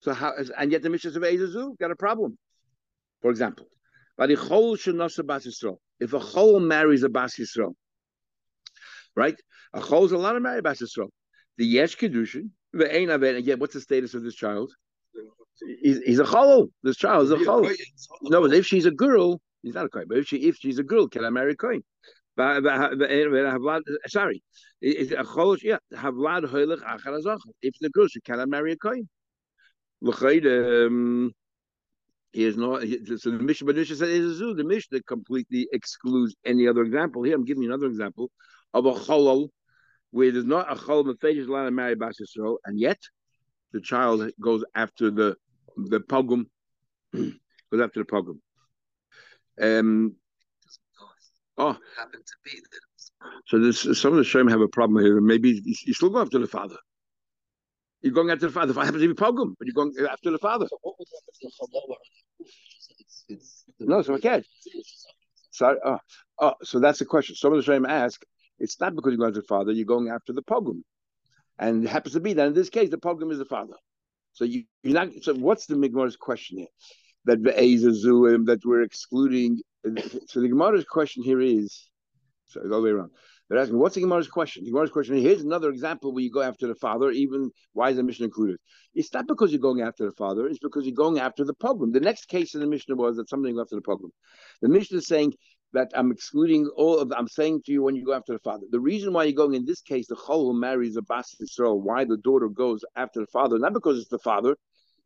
So 0.00 0.12
how, 0.12 0.34
and 0.58 0.70
yet 0.70 0.82
the 0.82 0.90
Mishnah 0.90 1.12
of 1.12 1.22
Ezazu 1.22 1.78
got 1.78 1.92
a 1.92 1.96
problem. 1.96 2.36
For 3.22 3.30
example, 3.30 3.68
if 4.18 4.28
a 4.28 4.36
Chol 6.18 6.62
marries 6.62 7.02
a 7.04 7.08
Bas 7.08 7.36
Yisrael, 7.36 7.72
right? 9.16 9.36
A 9.72 9.80
chol 9.80 10.04
is 10.04 10.12
a 10.12 10.18
lot 10.18 10.36
of 10.36 10.42
married 10.42 10.64
Bas 10.64 10.80
Yisrael. 10.80 11.08
The 11.58 11.66
yesh 11.66 11.96
kedushin, 11.96 12.50
the 12.72 12.94
ein 12.94 13.10
aven. 13.10 13.36
Again, 13.36 13.58
what's 13.58 13.74
the 13.74 13.80
status 13.80 14.14
of 14.14 14.22
this 14.22 14.34
child? 14.34 14.72
He's, 15.82 15.98
he's 15.98 16.18
a 16.18 16.24
chol. 16.24 16.68
This 16.82 16.96
child 16.96 17.24
is 17.24 17.30
a 17.30 17.36
chol. 17.36 17.70
No, 18.22 18.40
but 18.42 18.52
if 18.54 18.66
she's 18.66 18.86
a 18.86 18.90
girl, 18.90 19.40
he's 19.62 19.74
not 19.74 19.86
a 19.86 19.88
kohen. 19.88 20.06
But 20.08 20.18
if 20.18 20.26
she 20.26 20.36
if 20.38 20.56
she's 20.56 20.78
a 20.78 20.82
girl, 20.82 21.08
can 21.08 21.24
I 21.24 21.30
marry 21.30 21.52
a 21.52 21.56
kohen? 21.56 21.82
Sorry, 22.38 22.62
a 24.82 25.24
chol. 25.24 25.58
Yeah, 25.62 25.78
havlad 25.94 26.44
hoilech 26.44 26.80
achar 26.80 27.38
If 27.60 27.74
the 27.80 27.90
girl, 27.90 28.08
she 28.08 28.20
cannot 28.20 28.48
marry 28.48 28.72
a 28.72 28.76
kohen. 28.76 29.08
Um, 30.04 31.32
he 32.32 32.44
is 32.44 32.56
no. 32.56 32.80
So 32.80 33.30
the 33.30 33.38
Mishnah 33.38 33.72
Banisha 33.72 33.94
said 33.94 34.08
is 34.08 34.32
a 34.32 34.34
zoo. 34.34 34.54
The 34.54 34.64
Mishnah 34.64 35.02
completely 35.02 35.68
excludes 35.72 36.34
any 36.46 36.66
other 36.66 36.82
example. 36.82 37.22
Here, 37.22 37.34
I'm 37.34 37.44
giving 37.44 37.62
you 37.62 37.68
another 37.68 37.86
example 37.86 38.30
of 38.74 38.86
a 38.86 38.92
cholol 38.92 39.48
where 40.10 40.30
there's 40.30 40.44
not 40.44 40.70
a 40.70 40.74
cholol 40.76 41.04
mefejish 41.04 41.48
allowed 41.48 41.64
to 41.64 41.70
marry 41.70 41.94
Bas 41.94 42.20
Yisrael, 42.20 42.56
and 42.64 42.78
yet 42.78 42.98
the 43.72 43.80
child 43.80 44.30
goes 44.40 44.64
after 44.74 45.10
the 45.10 45.36
the 45.76 46.00
pogum, 46.00 46.46
goes 47.12 47.80
after 47.80 48.00
the 48.00 48.04
pogum. 48.04 48.38
Um. 49.60 50.16
Oh, 51.58 51.76
happened 51.98 52.24
to 52.24 52.32
be. 52.44 52.58
So 53.46 53.58
this, 53.58 53.82
some 54.00 54.12
of 54.12 54.18
the 54.18 54.24
Shem 54.24 54.48
have 54.48 54.60
a 54.60 54.68
problem 54.68 55.04
here. 55.04 55.20
Maybe 55.20 55.60
you 55.64 55.94
still 55.94 56.10
go 56.10 56.22
after 56.22 56.38
the 56.38 56.46
father. 56.46 56.76
You're 58.00 58.14
going 58.14 58.30
after 58.30 58.46
the 58.46 58.52
father. 58.52 58.72
If 58.72 58.78
I 58.78 58.84
happen 58.84 59.00
to 59.00 59.08
be 59.08 59.14
pogum, 59.14 59.54
but 59.58 59.66
you're 59.66 59.74
going 59.74 59.92
after 60.10 60.30
the 60.30 60.38
father. 60.38 60.66
So 60.68 60.78
what 60.82 60.96
was 60.98 61.08
it's, 62.98 63.24
it's, 63.28 63.64
no, 63.78 64.02
so 64.02 64.14
I 64.14 64.20
can't. 64.20 64.46
Sorry. 65.50 65.78
Oh, 65.84 65.98
oh, 66.40 66.54
so 66.62 66.80
that's 66.80 66.98
the 66.98 67.04
question. 67.04 67.36
Some 67.36 67.52
of 67.52 67.58
the 67.58 67.62
Shem 67.62 67.86
ask, 67.86 68.22
it's 68.62 68.80
not 68.80 68.94
because 68.94 69.10
you're 69.10 69.18
going 69.18 69.30
after 69.30 69.40
the 69.40 69.46
father, 69.46 69.72
you're 69.72 69.84
going 69.84 70.08
after 70.08 70.32
the 70.32 70.42
pogum. 70.42 70.82
And 71.58 71.84
it 71.84 71.90
happens 71.90 72.14
to 72.14 72.20
be 72.20 72.32
that 72.34 72.46
in 72.46 72.54
this 72.54 72.70
case, 72.70 72.90
the 72.90 72.96
pogum 72.96 73.32
is 73.32 73.38
the 73.38 73.44
father. 73.44 73.74
So 74.32 74.44
you, 74.44 74.64
you're 74.82 74.94
not. 74.94 75.08
So 75.20 75.34
what's 75.34 75.66
the 75.66 75.74
Gemara's 75.74 76.16
question 76.16 76.58
here? 76.58 76.74
That 77.26 77.42
that 77.42 78.60
we're 78.64 78.82
excluding. 78.82 79.60
So 80.28 80.40
the 80.40 80.48
Gemara's 80.48 80.84
question 80.84 81.22
here 81.22 81.40
is, 81.40 81.90
so 82.46 82.60
all 82.62 82.68
the 82.68 82.80
way 82.82 82.90
around. 82.90 83.10
They're 83.48 83.60
asking, 83.60 83.78
what's 83.78 83.96
the 83.96 84.00
Gemara's 84.00 84.28
question? 84.28 84.64
The 84.64 84.70
Gemara's 84.70 84.90
question, 84.90 85.16
here's 85.16 85.42
another 85.42 85.68
example 85.68 86.14
where 86.14 86.22
you 86.22 86.30
go 86.30 86.40
after 86.40 86.66
the 86.66 86.74
father, 86.76 87.10
even 87.10 87.50
why 87.74 87.90
is 87.90 87.96
the 87.96 88.02
Mishnah 88.02 88.26
included? 88.26 88.56
It's 88.94 89.12
not 89.12 89.26
because 89.26 89.52
you're 89.52 89.60
going 89.60 89.82
after 89.82 90.06
the 90.06 90.12
father, 90.12 90.46
it's 90.46 90.60
because 90.60 90.86
you're 90.86 90.94
going 90.94 91.18
after 91.18 91.44
the 91.44 91.54
pogum. 91.54 91.92
The 91.92 92.00
next 92.00 92.28
case 92.28 92.54
in 92.54 92.60
the 92.60 92.66
Mishnah 92.66 92.96
was 92.96 93.16
that 93.16 93.28
somebody 93.28 93.52
went 93.52 93.66
after 93.66 93.76
the 93.76 93.82
pogum. 93.82 94.10
The 94.62 94.68
Mishnah 94.68 94.98
is 94.98 95.06
saying 95.06 95.34
that 95.72 95.90
I'm 95.94 96.12
excluding 96.12 96.66
all 96.76 96.98
of 96.98 97.12
I'm 97.16 97.28
saying 97.28 97.62
to 97.66 97.72
you 97.72 97.82
when 97.82 97.96
you 97.96 98.04
go 98.04 98.12
after 98.12 98.32
the 98.32 98.38
father. 98.40 98.66
The 98.70 98.80
reason 98.80 99.12
why 99.12 99.24
you're 99.24 99.32
going 99.32 99.54
in 99.54 99.64
this 99.64 99.80
case, 99.80 100.06
the 100.06 100.16
Chol 100.16 100.52
who 100.52 100.58
marries 100.58 100.96
a 100.96 101.02
Bas 101.02 101.34
Yisrael, 101.40 101.80
why 101.80 102.04
the 102.04 102.18
daughter 102.18 102.48
goes 102.48 102.84
after 102.96 103.20
the 103.20 103.26
father, 103.26 103.58
not 103.58 103.72
because 103.72 103.98
it's 103.98 104.08
the 104.08 104.18
father, 104.18 104.56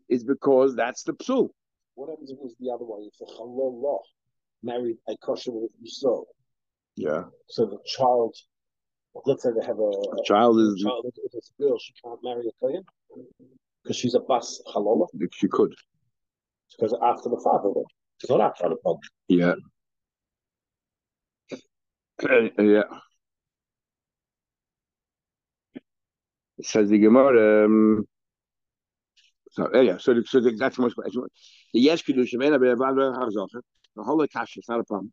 is 0.09 0.25
because 0.25 0.75
that's 0.75 1.03
the 1.03 1.13
psul. 1.15 1.51
What 1.95 2.11
happens 2.11 2.31
if 2.31 2.39
it's 2.43 2.55
the 2.61 2.71
other 2.71 2.85
way? 2.85 3.09
If 3.09 3.19
the 3.19 3.27
Chalol 3.27 4.01
married 4.63 4.97
a 5.09 5.17
kosher 5.19 5.53
with 5.53 5.71
Yisrael, 5.83 6.25
yeah. 6.97 7.25
So 7.49 7.67
the 7.67 7.79
child, 7.87 8.35
let's 9.27 9.43
say 9.43 9.51
they 9.59 9.67
have 9.67 9.79
a, 9.79 9.83
a 9.83 10.25
child 10.25 10.59
is 10.59 10.83
child, 10.83 11.05
if 11.07 11.35
it's 11.35 11.53
a 11.59 11.63
girl, 11.63 11.79
she 11.79 11.93
can't 12.03 12.19
marry 12.23 12.47
a 12.49 12.51
kohen 12.61 12.83
because 13.83 13.97
she's 13.97 14.15
a 14.15 14.21
bas 14.21 14.61
halola. 14.75 15.07
She 15.33 15.49
could. 15.49 15.75
Because 16.77 16.97
after 17.03 17.29
the 17.29 17.41
father, 17.45 17.71
she's 18.21 18.31
not 18.31 18.41
after 18.41 18.71
the 18.71 18.77
father. 18.83 18.99
Yeah. 19.29 19.55
Yeah. 22.23 22.83
It 26.59 26.67
says 26.67 26.89
the 26.89 26.99
Gemara. 26.99 27.67
Um, 27.67 28.07
so 29.51 29.71
yeah, 29.75 29.99
so, 29.99 30.21
so 30.25 30.41
that's 30.41 30.79
much. 30.79 30.95
The 30.97 31.29
yes 31.73 32.03
kedusha, 32.03 32.39
the 33.97 34.03
whole 34.03 34.27
kasha 34.27 34.61
is 34.61 34.69
not 34.69 34.81
a 34.81 34.85
problem. 34.85 35.13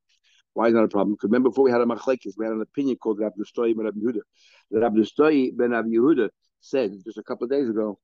Why 0.53 0.67
is 0.67 0.73
that 0.73 0.83
a 0.83 0.87
problem? 0.87 1.15
Because 1.15 1.29
remember 1.29 1.49
before 1.49 1.65
we 1.65 1.71
had 1.71 1.81
a 1.81 1.85
machlekes, 1.85 2.33
we 2.37 2.45
had 2.45 2.53
an 2.53 2.61
opinion 2.61 2.97
called 2.97 3.19
Rabbi 3.19 3.35
Stoi 3.43 3.75
ben 3.75 3.85
Rabbi 3.85 3.99
Yehuda. 3.99 4.19
The 4.71 4.79
Rabbi 4.79 4.99
Stoi 4.99 5.55
ben 5.55 5.71
Rabbi 5.71 5.89
Yehuda 5.89 6.29
said 6.61 6.93
just 7.03 7.17
a 7.17 7.23
couple 7.23 7.45
of 7.45 7.51
days 7.51 7.69
ago 7.69 7.99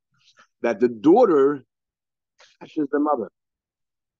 that 0.62 0.80
the 0.80 0.90
daughter 0.90 1.64
cashes 2.60 2.88
the 2.92 3.00
mother. 3.00 3.30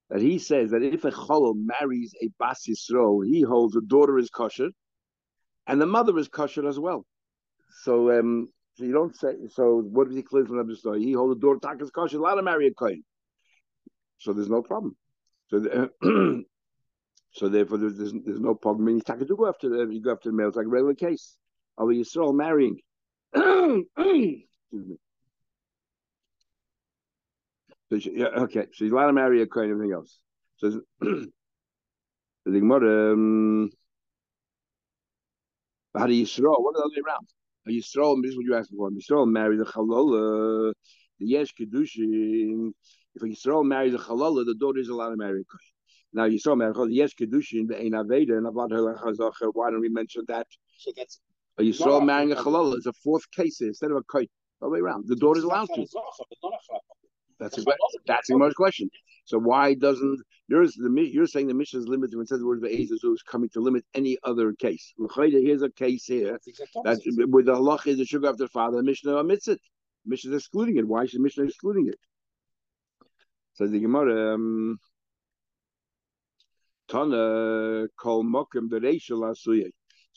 That 0.10 0.22
he 0.22 0.40
says 0.40 0.72
that 0.72 0.82
if 0.82 1.06
a 1.06 1.12
cholol 1.12 1.54
marries 1.56 2.14
a 2.22 2.30
bas 2.40 2.66
yisro, 2.68 3.24
he 3.26 3.42
holds 3.42 3.74
the 3.74 3.82
daughter 3.82 4.18
is 4.18 4.30
kosher, 4.30 4.70
and 5.68 5.80
the 5.80 5.86
mother 5.86 6.18
is 6.18 6.28
kosher 6.28 6.68
as 6.68 6.80
well. 6.80 7.06
So 7.84 8.18
um, 8.18 8.50
so 8.74 8.86
you 8.86 8.94
don't 8.94 9.16
say. 9.16 9.34
So 9.50 9.82
what 9.82 10.08
does 10.08 10.16
he 10.16 10.24
clear 10.24 10.46
from 10.46 10.58
Rabbi 10.58 10.72
Stoi? 10.72 11.00
He 11.00 11.14
holds 11.14 11.36
the 11.36 11.40
daughter 11.40 11.60
tak 11.62 11.82
is 11.82 11.92
kosher, 11.92 12.18
allowed 12.18 12.36
to 12.36 12.42
marry 12.42 12.68
a 12.68 12.74
kohen. 12.74 13.04
So 14.18 14.34
there's 14.34 14.50
no 14.50 14.64
problem. 14.64 14.96
So 15.50 15.90
uh, 16.04 16.38
So 17.32 17.48
therefore, 17.48 17.78
there's, 17.78 17.98
there's, 17.98 18.14
there's 18.26 18.40
no 18.40 18.56
problem. 18.56 18.88
I 18.88 18.92
mean, 18.92 19.02
you 19.08 19.36
go 19.38 19.48
after 19.48 19.70
the 19.70 19.94
you 19.94 20.02
go 20.02 20.12
after 20.12 20.30
the 20.30 20.36
male. 20.36 20.48
It's 20.48 20.58
like 20.58 20.66
a 20.66 20.70
regular 20.70 20.96
case. 20.96 21.38
Of 21.78 21.90
a 21.90 21.94
Yisrael 21.94 22.36
marrying. 22.36 22.78
Excuse 23.34 23.86
me. 24.72 24.98
So 27.92 28.00
she, 28.00 28.12
yeah, 28.16 28.28
okay. 28.28 28.68
So 28.74 28.86
he's 28.86 28.92
allowed 28.92 29.08
to 29.08 29.14
marry 29.14 29.42
a 29.42 29.48
coin 29.48 29.72
everything 29.72 29.94
else. 29.94 30.20
So 30.58 30.82
the 31.00 31.32
Gemara, 32.46 33.14
um, 33.14 33.70
how 35.98 36.06
do 36.06 36.14
you 36.14 36.26
Yisrael? 36.26 36.62
What 36.62 36.72
are 36.72 36.74
the 36.74 36.80
other 36.80 36.90
way 36.96 37.04
around? 37.08 37.28
A 37.68 37.72
Yisrael, 37.72 38.22
this 38.22 38.32
is 38.32 38.38
what 38.38 38.46
you 38.46 38.56
asked 38.56 38.72
for. 38.76 38.90
Yisrael 38.92 39.28
marries 39.28 39.60
a 39.60 39.66
chalola, 39.66 40.72
the 41.20 41.26
yesh 41.26 41.54
kedushin. 41.60 42.72
If 43.16 43.24
a 43.24 43.26
Yisrael 43.26 43.66
marries 43.66 43.96
a 43.96 43.98
chalola, 43.98 44.46
the 44.46 44.56
daughter 44.56 44.80
is 44.80 44.90
allowed 44.90 45.10
to 45.10 45.18
marry 45.18 45.42
a 45.42 45.44
coin. 45.44 45.60
Now 46.12 46.26
you 46.26 46.40
saw 46.40 46.56
me 46.56 46.66
yes 46.90 47.14
kedushin 47.14 47.68
the 47.68 47.80
ein 47.80 47.92
aveda 47.92 48.38
and 48.38 48.48
avad 48.48 48.72
halachazacher. 48.72 49.52
Why 49.54 49.72
don't 49.72 49.82
we 49.82 49.90
mention 49.90 50.24
that? 50.28 50.48
So 50.78 50.92
that's 50.96 51.20
a 51.58 51.64
Yisrael 51.64 52.06
marrying 52.06 52.32
a 52.32 52.36
halal 52.36 52.78
is 52.78 52.86
a 52.86 52.94
fourth 52.94 53.30
case 53.32 53.62
instead 53.62 53.92
of 53.92 53.98
a. 53.98 54.28
All 54.62 54.70
the 54.70 54.74
way 54.74 54.80
around. 54.80 55.08
The 55.08 55.16
daughter's 55.16 55.46
allowed 55.46 55.70
to. 55.76 55.88
That's 57.40 57.58
a, 57.58 57.64
that's 58.06 58.30
a 58.30 58.38
most 58.38 58.56
question. 58.56 58.90
So 59.26 59.38
why 59.38 59.74
doesn't 59.74 60.22
yours 60.48 60.74
the 60.74 60.90
you're 60.90 61.28
saying 61.28 61.48
the 61.48 61.54
Mishnah 61.54 61.82
is 61.82 61.88
limited 61.88 62.16
when 62.16 62.24
it 62.24 62.30
says 62.30 62.40
the 62.40 62.48
word 62.48 62.62
Be'ezazu 62.62 63.14
is 63.14 63.22
coming 63.22 63.50
to 63.50 63.62
limit 63.62 63.86
any 63.94 64.18
other 64.24 64.54
case. 64.54 64.94
Here's 65.16 65.62
a 65.62 65.70
case 65.70 66.06
here 66.06 66.40
that 66.84 67.28
with 67.32 67.46
the 67.46 67.54
halach 67.54 67.88
is 67.88 67.98
the 67.98 68.06
sugar 68.06 68.28
after 68.28 68.44
the 68.46 68.50
father, 68.50 68.78
the 68.78 68.84
Mishnah 68.84 69.14
omits 69.14 69.48
it. 69.48 69.60
The 70.06 70.10
Mishnah 70.10 70.32
is 70.32 70.42
excluding 70.44 70.78
it. 70.78 70.88
Why 70.88 71.04
is 71.04 71.12
the 71.12 71.20
Mishnah 71.20 71.46
excluding 71.46 71.88
it? 71.88 72.00
Says 73.54 73.72
the 73.72 73.80
Gemara. 73.80 74.34
Um, 74.34 74.80
Tana 76.90 77.88
kol 77.98 78.24
mokum 78.24 78.70
the 78.70 78.80
reisha 78.80 79.12
lasuye. 79.12 79.70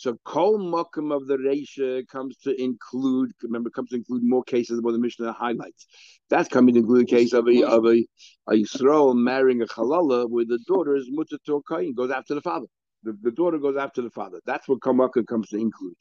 So 0.03 0.19
kol 0.25 0.59
mokum 0.59 1.15
of 1.15 1.29
the 1.29 1.37
reisha 1.37 2.05
comes 2.09 2.37
to 2.39 2.61
include. 2.61 3.31
Remember, 3.41 3.71
comes 3.71 3.91
to 3.91 3.97
include 3.97 4.25
more 4.25 4.43
cases 4.43 4.79
than 4.79 4.85
what 4.85 4.91
the 4.91 4.99
Mishnah 4.99 5.33
highlights. 5.33 5.87
That's 6.29 6.49
coming 6.49 6.75
to 6.75 6.81
include 6.81 7.05
a 7.05 7.07
case 7.07 7.33
of 7.33 7.47
a 7.47 7.63
of 7.63 7.87
a, 7.87 8.05
a 8.49 8.55
Yisrael 8.55 9.15
marrying 9.15 9.63
a 9.63 9.67
halala 9.67 10.29
where 10.29 10.45
the 10.45 10.59
daughter 10.67 10.97
is 10.97 11.07
mutter 11.09 11.37
to 11.47 11.55
a 11.55 11.63
kain, 11.63 11.95
goes 11.95 12.11
after 12.11 12.35
the 12.35 12.41
father. 12.41 12.67
The, 13.05 13.17
the 13.23 13.31
daughter 13.31 13.59
goes 13.59 13.77
after 13.77 14.03
the 14.03 14.11
father. 14.11 14.41
That's 14.45 14.67
what 14.67 14.83
kol 14.83 14.95
mokum 14.95 15.25
comes 15.25 15.51
to 15.51 15.59
include. 15.59 15.95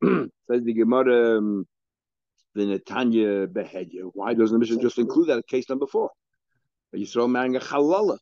Says 0.50 0.64
the 0.64 0.72
Gemara. 0.72 1.36
Um, 1.36 1.66
the 2.54 2.62
Netanya 2.62 3.46
behedya. 3.48 4.10
Why 4.14 4.32
doesn't 4.32 4.54
the 4.54 4.60
Mishnah 4.60 4.80
just 4.80 4.98
include 4.98 5.28
that 5.28 5.46
case 5.46 5.68
number 5.68 5.86
four? 5.86 6.10
A 6.94 6.96
Yisrael 6.96 7.28
marrying 7.28 7.56
a 7.56 7.60
halala 7.60 8.16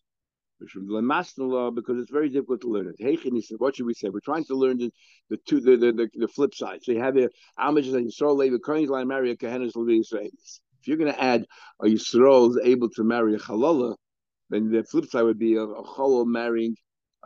because 0.58 1.98
it's 1.98 2.10
very 2.10 2.28
difficult 2.28 2.60
to 2.62 2.68
learn 2.68 2.88
it. 2.88 2.96
Hey, 2.98 3.18
listen. 3.30 3.56
What 3.58 3.76
should 3.76 3.86
we 3.86 3.94
say? 3.94 4.08
We're 4.08 4.20
trying 4.20 4.44
to 4.44 4.54
learn 4.54 4.78
the, 4.78 4.92
the 5.30 5.36
two 5.46 5.60
the, 5.60 5.76
the, 5.76 5.92
the, 5.92 6.08
the 6.14 6.28
flip 6.28 6.54
side. 6.54 6.80
So 6.82 6.92
you 6.92 7.00
have 7.00 7.14
here 7.14 7.30
Amish 7.58 7.92
and 7.94 8.10
Yisrael 8.10 8.36
Levi 8.36 8.56
Kohen's 8.64 8.90
line 8.90 9.08
marry 9.08 9.30
a 9.30 9.36
Kohenes 9.36 9.76
Levi 9.76 10.02
Israelis. 10.02 10.60
If 10.80 10.88
you're 10.88 10.96
going 10.96 11.12
to 11.12 11.22
add 11.22 11.46
a 11.82 11.86
Yisrael 11.86 12.50
is 12.50 12.60
able 12.62 12.90
to 12.90 13.04
marry 13.04 13.34
a 13.34 13.38
Chalala, 13.38 13.96
then 14.50 14.70
the 14.70 14.84
flip 14.84 15.06
side 15.06 15.22
would 15.22 15.38
be 15.38 15.56
a, 15.56 15.62
a 15.62 16.26
marrying 16.26 16.76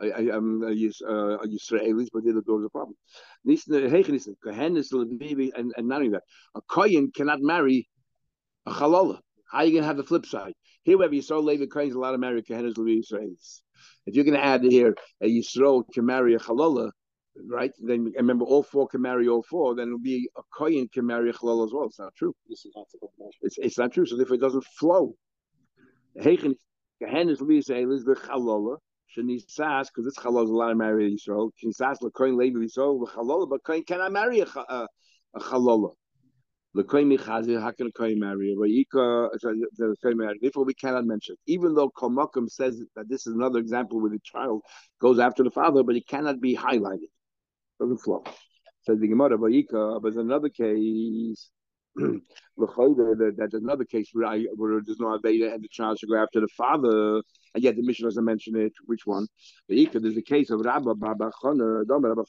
a, 0.01 0.07
a, 0.07 0.37
um, 0.37 0.63
a, 0.63 0.71
a 0.71 0.73
Yisraelis, 0.73 2.07
but 2.11 2.23
the 2.23 2.41
door 2.45 2.59
is 2.59 2.65
a 2.65 2.69
problem. 2.69 2.95
Levi 3.45 5.49
and, 5.55 5.73
and 5.77 5.87
not 5.87 5.97
only 5.97 6.09
that, 6.09 6.23
a 6.55 6.61
Kohen 6.61 7.11
cannot 7.15 7.39
marry 7.41 7.87
a 8.65 8.71
Chalala. 8.71 9.19
How 9.51 9.59
are 9.59 9.65
you 9.65 9.71
going 9.71 9.83
to 9.83 9.87
have 9.87 9.97
the 9.97 10.03
flip 10.03 10.25
side? 10.25 10.53
Here, 10.83 10.97
where 10.97 11.09
Yisrael 11.09 11.43
Levi 11.43 11.65
a 11.73 11.97
lot 11.97 12.13
of 12.13 12.19
married 12.19 12.49
marry 12.49 12.63
Kohenes 12.63 12.77
Levi 12.77 13.01
Israelis. 13.01 13.61
If 14.05 14.15
you're 14.15 14.25
going 14.25 14.37
to 14.37 14.43
add 14.43 14.63
here 14.63 14.95
a 15.21 15.27
Yisrael 15.27 15.83
can 15.93 16.05
marry 16.05 16.33
a 16.33 16.39
Chalala, 16.39 16.91
right? 17.47 17.71
Then 17.79 18.11
remember, 18.17 18.45
all 18.45 18.63
four 18.63 18.87
can 18.87 19.01
marry 19.01 19.27
all 19.27 19.43
four. 19.43 19.75
Then 19.75 19.87
it'll 19.87 19.99
be 19.99 20.29
a 20.37 20.41
Kohen 20.57 20.87
can 20.91 21.05
marry 21.05 21.29
a 21.29 21.33
Chalala 21.33 21.65
as 21.65 21.73
well. 21.73 21.85
It's 21.85 21.99
not 21.99 22.15
true. 22.15 22.35
It's, 22.49 22.65
it's 23.57 23.77
not 23.77 23.91
true. 23.91 24.05
So 24.05 24.17
therefore, 24.17 24.35
it 24.35 24.41
doesn't 24.41 24.65
flow. 24.65 25.15
Kohenes 26.17 26.55
Levi 27.01 27.61
Israelis 27.61 28.03
the 28.03 28.15
Chalala 28.15 28.77
Shenisas, 29.15 29.87
because 29.87 30.05
this 30.05 30.17
chalal 30.17 30.45
is 30.45 30.49
allowed 30.49 30.69
to 30.69 30.75
marry 30.75 31.13
Yisrael. 31.13 31.51
Shenisas 31.61 31.97
lekoin 32.01 32.37
levi 32.37 32.59
Yisrael 32.59 33.05
v'chalola, 33.05 33.49
but 33.49 33.63
koin 33.63 33.85
cannot 33.85 34.11
marry 34.11 34.39
a, 34.39 34.45
uh, 34.45 34.63
a, 34.69 34.87
a 35.35 35.39
chalola. 35.39 35.93
Therefore, 36.73 37.03
we 37.03 37.17
cannot 40.73 41.05
mention. 41.05 41.35
Even 41.47 41.75
though 41.75 41.89
Komakum 41.89 42.49
says 42.49 42.81
that 42.95 43.09
this 43.09 43.27
is 43.27 43.33
another 43.33 43.59
example 43.59 43.99
where 43.99 44.11
the 44.11 44.19
child 44.23 44.61
goes 45.01 45.19
after 45.19 45.43
the 45.43 45.51
father, 45.51 45.83
but 45.83 45.97
it 45.97 46.07
cannot 46.07 46.39
be 46.39 46.55
highlighted. 46.55 47.09
Doesn't 47.77 47.97
flow. 47.97 48.23
Says 48.83 48.99
the 48.99 49.07
Gemara, 49.07 49.37
but 49.37 49.51
there's 50.01 50.15
another 50.15 50.47
case. 50.47 51.49
That's 51.95 53.53
another 53.53 53.83
case 53.83 54.09
where, 54.13 54.27
I, 54.27 54.45
where 54.55 54.79
there's 54.85 54.99
no 54.99 55.07
Aveda 55.19 55.53
and 55.53 55.61
the 55.61 55.67
child 55.69 55.99
should 55.99 56.07
go 56.07 56.15
after 56.15 56.39
the 56.39 56.47
father, 56.55 57.21
and 57.53 57.61
yet 57.61 57.75
the 57.75 57.81
Mishnah 57.81 58.07
doesn't 58.07 58.23
mention 58.23 58.55
it. 58.55 58.71
Which 58.85 59.05
one? 59.05 59.27
There's 59.67 60.15
a 60.15 60.21
case 60.21 60.49
of 60.51 60.61
Rabba 60.61 60.95
bar 60.95 61.15
bar 61.15 61.33
Chana, 61.43 61.83
Rabba 61.85 62.23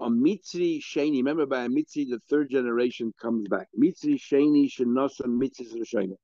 a 0.00 0.08
Mitzri 0.08 0.80
Sheni. 0.80 1.18
Remember, 1.18 1.46
by 1.46 1.64
a 1.64 1.68
Mitzri, 1.68 2.08
the 2.08 2.20
third 2.28 2.50
generation 2.50 3.12
comes 3.20 3.46
back. 3.48 3.68
Mitzri 3.78 4.18
Sheni 4.18 4.68
Shenosa 4.70 5.26
Mitzri 5.26 5.82
Sheni. 5.82 6.16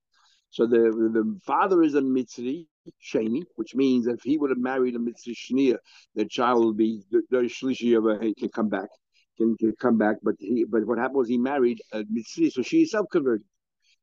So 0.50 0.66
the 0.66 0.90
the 1.12 1.38
father 1.46 1.82
is 1.82 1.94
a 1.94 2.00
Mitzri 2.00 2.66
Sheni, 3.02 3.42
which 3.54 3.74
means 3.74 4.06
if 4.06 4.22
he 4.22 4.38
would 4.38 4.50
have 4.50 4.58
married 4.58 4.96
a 4.96 4.98
Mitzri 4.98 5.34
Shnia, 5.34 5.76
the 6.14 6.24
child 6.24 6.64
will 6.64 6.74
be 6.74 7.02
the, 7.10 7.22
Shlishi 7.30 7.96
of 7.96 8.06
a 8.06 8.34
can 8.34 8.48
come 8.48 8.68
back 8.68 8.88
can, 9.40 9.56
can 9.56 9.74
come 9.80 9.98
back. 9.98 10.16
But 10.22 10.34
he, 10.38 10.64
but 10.64 10.86
what 10.86 10.98
happened 10.98 11.18
was 11.18 11.28
he 11.28 11.38
married 11.38 11.80
a 11.92 12.04
mitzri, 12.04 12.52
so 12.52 12.62
she 12.62 12.82
is 12.82 12.90
self 12.90 13.06
converted. 13.10 13.46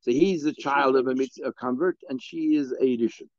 So 0.01 0.11
he's 0.11 0.43
the 0.43 0.53
child 0.53 0.95
of 0.95 1.07
a, 1.07 1.13
mitzri, 1.13 1.45
a 1.45 1.53
convert, 1.53 1.97
and 2.09 2.21
she 2.21 2.55
is 2.55 2.73
a 2.81 2.85
edition. 2.85 3.29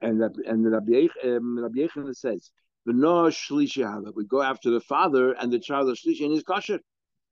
And 0.00 0.20
that 0.20 0.32
and 0.46 0.70
Rabbi 0.70 1.08
um, 1.24 1.70
Yechon 1.76 2.14
says 2.14 2.50
We 2.86 4.24
go 4.24 4.42
after 4.42 4.70
the 4.70 4.80
father, 4.80 5.32
and 5.32 5.52
the 5.52 5.58
child 5.58 5.88
of 5.88 5.96
shlishi 5.96 6.24
and 6.24 6.32
his 6.32 6.44
kosher. 6.44 6.78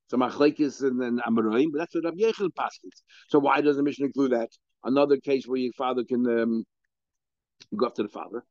So 0.08 0.18
machlekes 0.18 0.82
and 0.82 1.00
then 1.00 1.20
amaroim, 1.26 1.73
but 1.73 1.78
that's 1.78 1.94
what 1.94 2.04
Rabbi 2.04 2.23
Yechon 2.23 2.54
passes. 2.54 3.02
So 3.28 3.38
why 3.38 3.61
does 3.61 3.76
the 3.76 3.82
Mishnah 3.82 4.06
include 4.06 4.32
that? 4.32 4.50
Another 4.84 5.16
case 5.16 5.46
where 5.46 5.58
your 5.58 5.73
father 5.73 6.04
can 6.04 6.26
um, 6.26 6.64
go 7.76 7.87
after 7.87 8.02
the 8.02 8.08
father. 8.08 8.44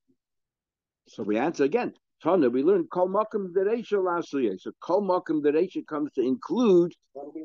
So 1.08 1.24
we 1.24 1.38
answer 1.38 1.64
again. 1.64 1.94
Tana, 2.24 2.50
we 2.50 2.64
learned 2.64 2.90
kol 2.90 3.10
makom 3.10 3.54
dereisha 3.54 4.02
lasuye. 4.02 4.60
So 4.60 4.72
kol 4.82 5.02
makom 5.02 5.44
dereisha 5.44 5.86
comes 5.86 6.12
to 6.14 6.22
include 6.22 6.94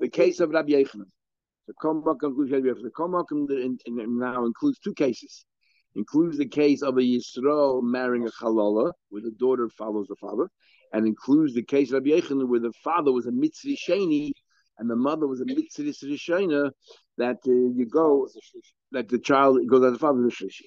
the 0.01 0.09
case 0.09 0.41
of 0.41 0.51
Rabbi 0.51 0.71
Yechanan. 0.71 1.11
So 1.67 1.73
kol 1.83 2.01
makom 2.01 2.39
includes 2.39 2.83
The 2.83 2.91
kol 2.91 3.09
now 3.09 4.45
includes 4.47 4.79
two 4.79 4.95
cases. 4.95 5.45
Includes 5.95 6.39
the 6.39 6.47
case 6.47 6.83
of 6.83 6.97
a 6.97 7.01
Yisrael 7.01 7.83
marrying 7.83 8.27
a 8.27 8.31
Chalola, 8.31 8.93
where 9.09 9.23
the 9.23 9.33
daughter 9.33 9.69
follows 9.69 10.07
the 10.09 10.17
father, 10.17 10.49
and 10.93 11.07
includes 11.07 11.55
the 11.55 11.63
case 11.63 11.89
of 11.91 12.05
Rabbi 12.05 12.11
Yechanan, 12.11 12.49
where 12.49 12.61
the 12.61 12.73
father 12.85 13.13
was 13.13 13.27
a 13.27 13.31
Mitzri 13.31 13.77
Sheni 13.77 14.31
and 14.79 14.89
the 14.89 14.97
mother 14.97 15.27
was 15.27 15.41
a 15.41 15.45
Mitzri 15.45 15.93
Shena, 15.93 16.71
that 17.17 17.39
uh, 17.47 17.51
you 17.51 17.87
go, 17.91 18.29
that 18.93 19.09
the 19.09 19.19
child 19.19 19.59
goes 19.67 19.83
to 19.83 19.91
the 19.91 19.99
father, 19.99 20.23
the 20.23 20.29
Shlishi 20.29 20.67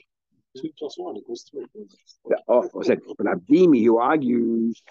two 0.58 0.70
plus 0.78 0.96
one 0.98 1.18
equals 1.18 1.46
three. 1.50 1.66
Yeah, 2.30 2.38
oh, 2.48 2.70
I 2.80 2.84
said, 2.84 3.00
but 3.18 3.28
Abdimi, 3.28 3.84
who 3.84 3.98
argues, 3.98 4.82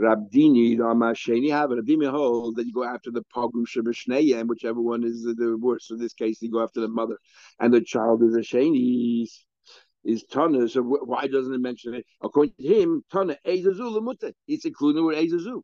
Rabdini, 0.00 0.76
Ramasheni, 0.76 1.50
have 1.50 1.72
it. 1.72 1.84
Abdimi 1.84 2.10
hold 2.10 2.56
that 2.56 2.66
you 2.66 2.72
go 2.72 2.84
after 2.84 3.10
the 3.10 3.24
Pogum 3.34 3.66
Shabashneya, 3.66 4.40
and 4.40 4.48
whichever 4.48 4.80
one 4.80 5.04
is 5.04 5.24
the 5.24 5.56
worst. 5.60 5.90
In 5.90 5.98
this 5.98 6.14
case, 6.14 6.40
you 6.40 6.50
go 6.50 6.62
after 6.62 6.80
the 6.80 6.88
mother, 6.88 7.18
and 7.58 7.72
the 7.72 7.80
child 7.80 8.22
is 8.22 8.34
a 8.34 8.40
Shani. 8.40 9.26
Is 10.08 10.24
Tana, 10.24 10.66
so 10.66 10.80
why 10.82 11.26
doesn't 11.26 11.52
it 11.52 11.60
mention 11.60 11.92
it? 11.92 12.06
According 12.22 12.54
to 12.58 12.66
him, 12.66 13.04
Tana, 13.12 13.36
Ezazu 13.46 13.92
Lamutta. 13.94 14.32
It's 14.46 14.64
including 14.64 15.04
with 15.04 15.18
Ezazu. 15.18 15.60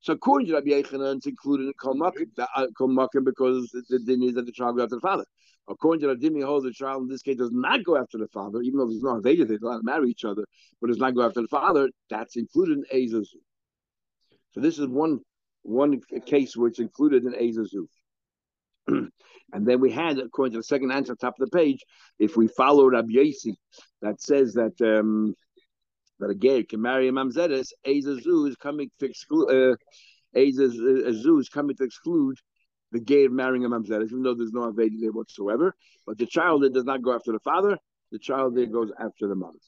So 0.00 0.12
according 0.14 0.48
to 0.48 0.54
Rabbi 0.54 0.70
Yechanan, 0.70 1.18
it's 1.18 1.26
included 1.26 1.66
in 1.66 1.72
Kol 1.80 1.94
Makim 1.94 2.26
uh, 2.36 3.20
because 3.24 3.70
the 3.88 4.00
din 4.00 4.24
is 4.24 4.34
that 4.34 4.44
the 4.44 4.50
child 4.50 4.76
goes 4.76 4.86
after 4.86 4.96
the 4.96 5.00
father. 5.00 5.24
According 5.68 6.00
to 6.00 6.14
Radimi, 6.14 6.44
holds 6.44 6.64
the 6.64 6.72
child 6.72 7.02
in 7.02 7.08
this 7.08 7.22
case 7.22 7.36
does 7.36 7.52
not 7.52 7.84
go 7.84 7.96
after 7.96 8.18
the 8.18 8.26
father, 8.28 8.60
even 8.62 8.78
though 8.78 8.86
there's 8.86 9.02
no 9.02 9.20
Veda, 9.20 9.44
they 9.44 9.56
don't 9.56 9.84
marry 9.84 10.10
each 10.10 10.24
other, 10.24 10.44
but 10.80 10.88
does 10.88 10.98
not 10.98 11.14
go 11.14 11.22
after 11.22 11.42
the 11.42 11.48
father. 11.48 11.88
That's 12.10 12.36
included 12.36 12.78
in 12.78 13.08
Ezazu. 13.08 13.38
So 14.50 14.60
this 14.60 14.80
is 14.80 14.88
one 14.88 15.20
one 15.62 16.00
case 16.26 16.56
where 16.56 16.68
it's 16.68 16.80
included 16.80 17.24
in 17.24 17.34
Ezazu. 17.34 17.86
and 19.52 19.66
then 19.66 19.80
we 19.80 19.90
had, 19.90 20.18
according 20.18 20.52
to 20.52 20.58
the 20.58 20.64
second 20.64 20.92
answer, 20.92 21.14
top 21.14 21.34
of 21.40 21.50
the 21.50 21.56
page, 21.56 21.84
if 22.18 22.36
we 22.36 22.48
follow 22.48 22.88
Rabbi 22.88 23.12
Yossi, 23.12 23.54
that 24.02 24.20
says 24.20 24.54
that 24.54 24.80
um, 24.80 25.34
that 26.18 26.30
a 26.30 26.34
gay 26.34 26.62
can 26.62 26.80
marry 26.80 27.08
a 27.08 27.12
mamzeres, 27.12 27.72
Ezazu 27.86 28.48
is 28.48 28.56
coming 28.56 28.90
to 28.98 29.06
exclude. 29.06 29.48
Uh, 29.48 29.76
Ezazu 30.36 31.40
is 31.40 31.48
coming 31.48 31.76
to 31.76 31.84
exclude 31.84 32.36
the 32.92 33.00
gay 33.00 33.24
of 33.24 33.32
marrying 33.32 33.64
a 33.64 33.68
mamzeres, 33.68 34.06
even 34.06 34.22
though 34.22 34.34
there's 34.34 34.52
no 34.52 34.72
avedi 34.72 35.00
there 35.00 35.12
whatsoever. 35.12 35.74
But 36.06 36.18
the 36.18 36.26
child 36.26 36.62
that 36.62 36.72
does 36.72 36.84
not 36.84 37.02
go 37.02 37.14
after 37.14 37.32
the 37.32 37.40
father, 37.40 37.78
the 38.12 38.18
child 38.18 38.56
there 38.56 38.66
goes 38.66 38.90
after 38.98 39.28
the 39.28 39.34
mother. 39.34 39.58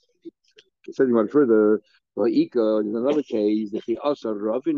Says 0.90 1.08
one 1.10 1.28
further, 1.28 1.82
Ika, 2.16 2.80
there's 2.82 2.94
another 2.94 3.22
case 3.22 3.70
that 3.72 3.82
he 3.84 3.98
also 3.98 4.32
Ravin, 4.32 4.76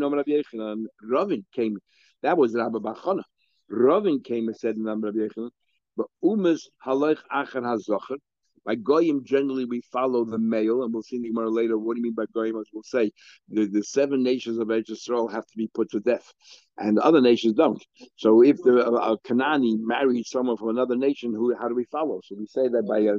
Ravin 1.01 1.45
came. 1.53 1.77
That 2.21 2.37
was 2.37 2.53
Rabbi 2.53 2.79
Bachana. 2.79 3.23
Ravin 3.71 4.21
came 4.21 4.47
and 4.47 4.57
said, 4.57 4.75
in 4.75 4.83
the 4.83 4.95
Rabbi 4.95 5.17
Yechanan, 5.17 5.49
but 5.95 6.07
umas 6.23 6.61
halach 6.85 7.19
acher 7.33 7.61
hazocher. 7.61 8.17
By 8.63 8.75
goyim, 8.75 9.23
generally 9.25 9.65
we 9.65 9.81
follow 9.91 10.23
the 10.23 10.37
male, 10.37 10.83
and 10.83 10.93
we'll 10.93 11.01
see 11.01 11.19
the 11.19 11.31
more 11.31 11.49
later. 11.49 11.79
What 11.79 11.95
do 11.95 11.99
you 11.99 12.03
mean 12.03 12.13
by 12.13 12.25
goyim? 12.31 12.59
As 12.59 12.67
we'll 12.71 12.83
say, 12.83 13.11
the, 13.49 13.65
the 13.65 13.83
seven 13.83 14.21
nations 14.21 14.59
of 14.59 14.69
Israel 14.69 15.27
have 15.29 15.47
to 15.47 15.57
be 15.57 15.67
put 15.73 15.89
to 15.91 15.99
death, 15.99 16.31
and 16.77 16.97
the 16.97 17.01
other 17.01 17.21
nations 17.21 17.55
don't. 17.55 17.83
So 18.17 18.43
if 18.43 18.57
the 18.61 18.85
uh, 18.85 19.15
Kanani 19.25 19.77
marries 19.79 20.29
someone 20.29 20.57
from 20.57 20.69
another 20.69 20.95
nation, 20.95 21.33
who 21.33 21.55
how 21.59 21.69
do 21.69 21.75
we 21.75 21.85
follow? 21.85 22.21
So 22.23 22.35
we 22.37 22.45
say 22.45 22.67
that 22.67 22.85
by 22.87 22.99
a 22.99 23.17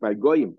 by 0.00 0.14
goyim, 0.14 0.56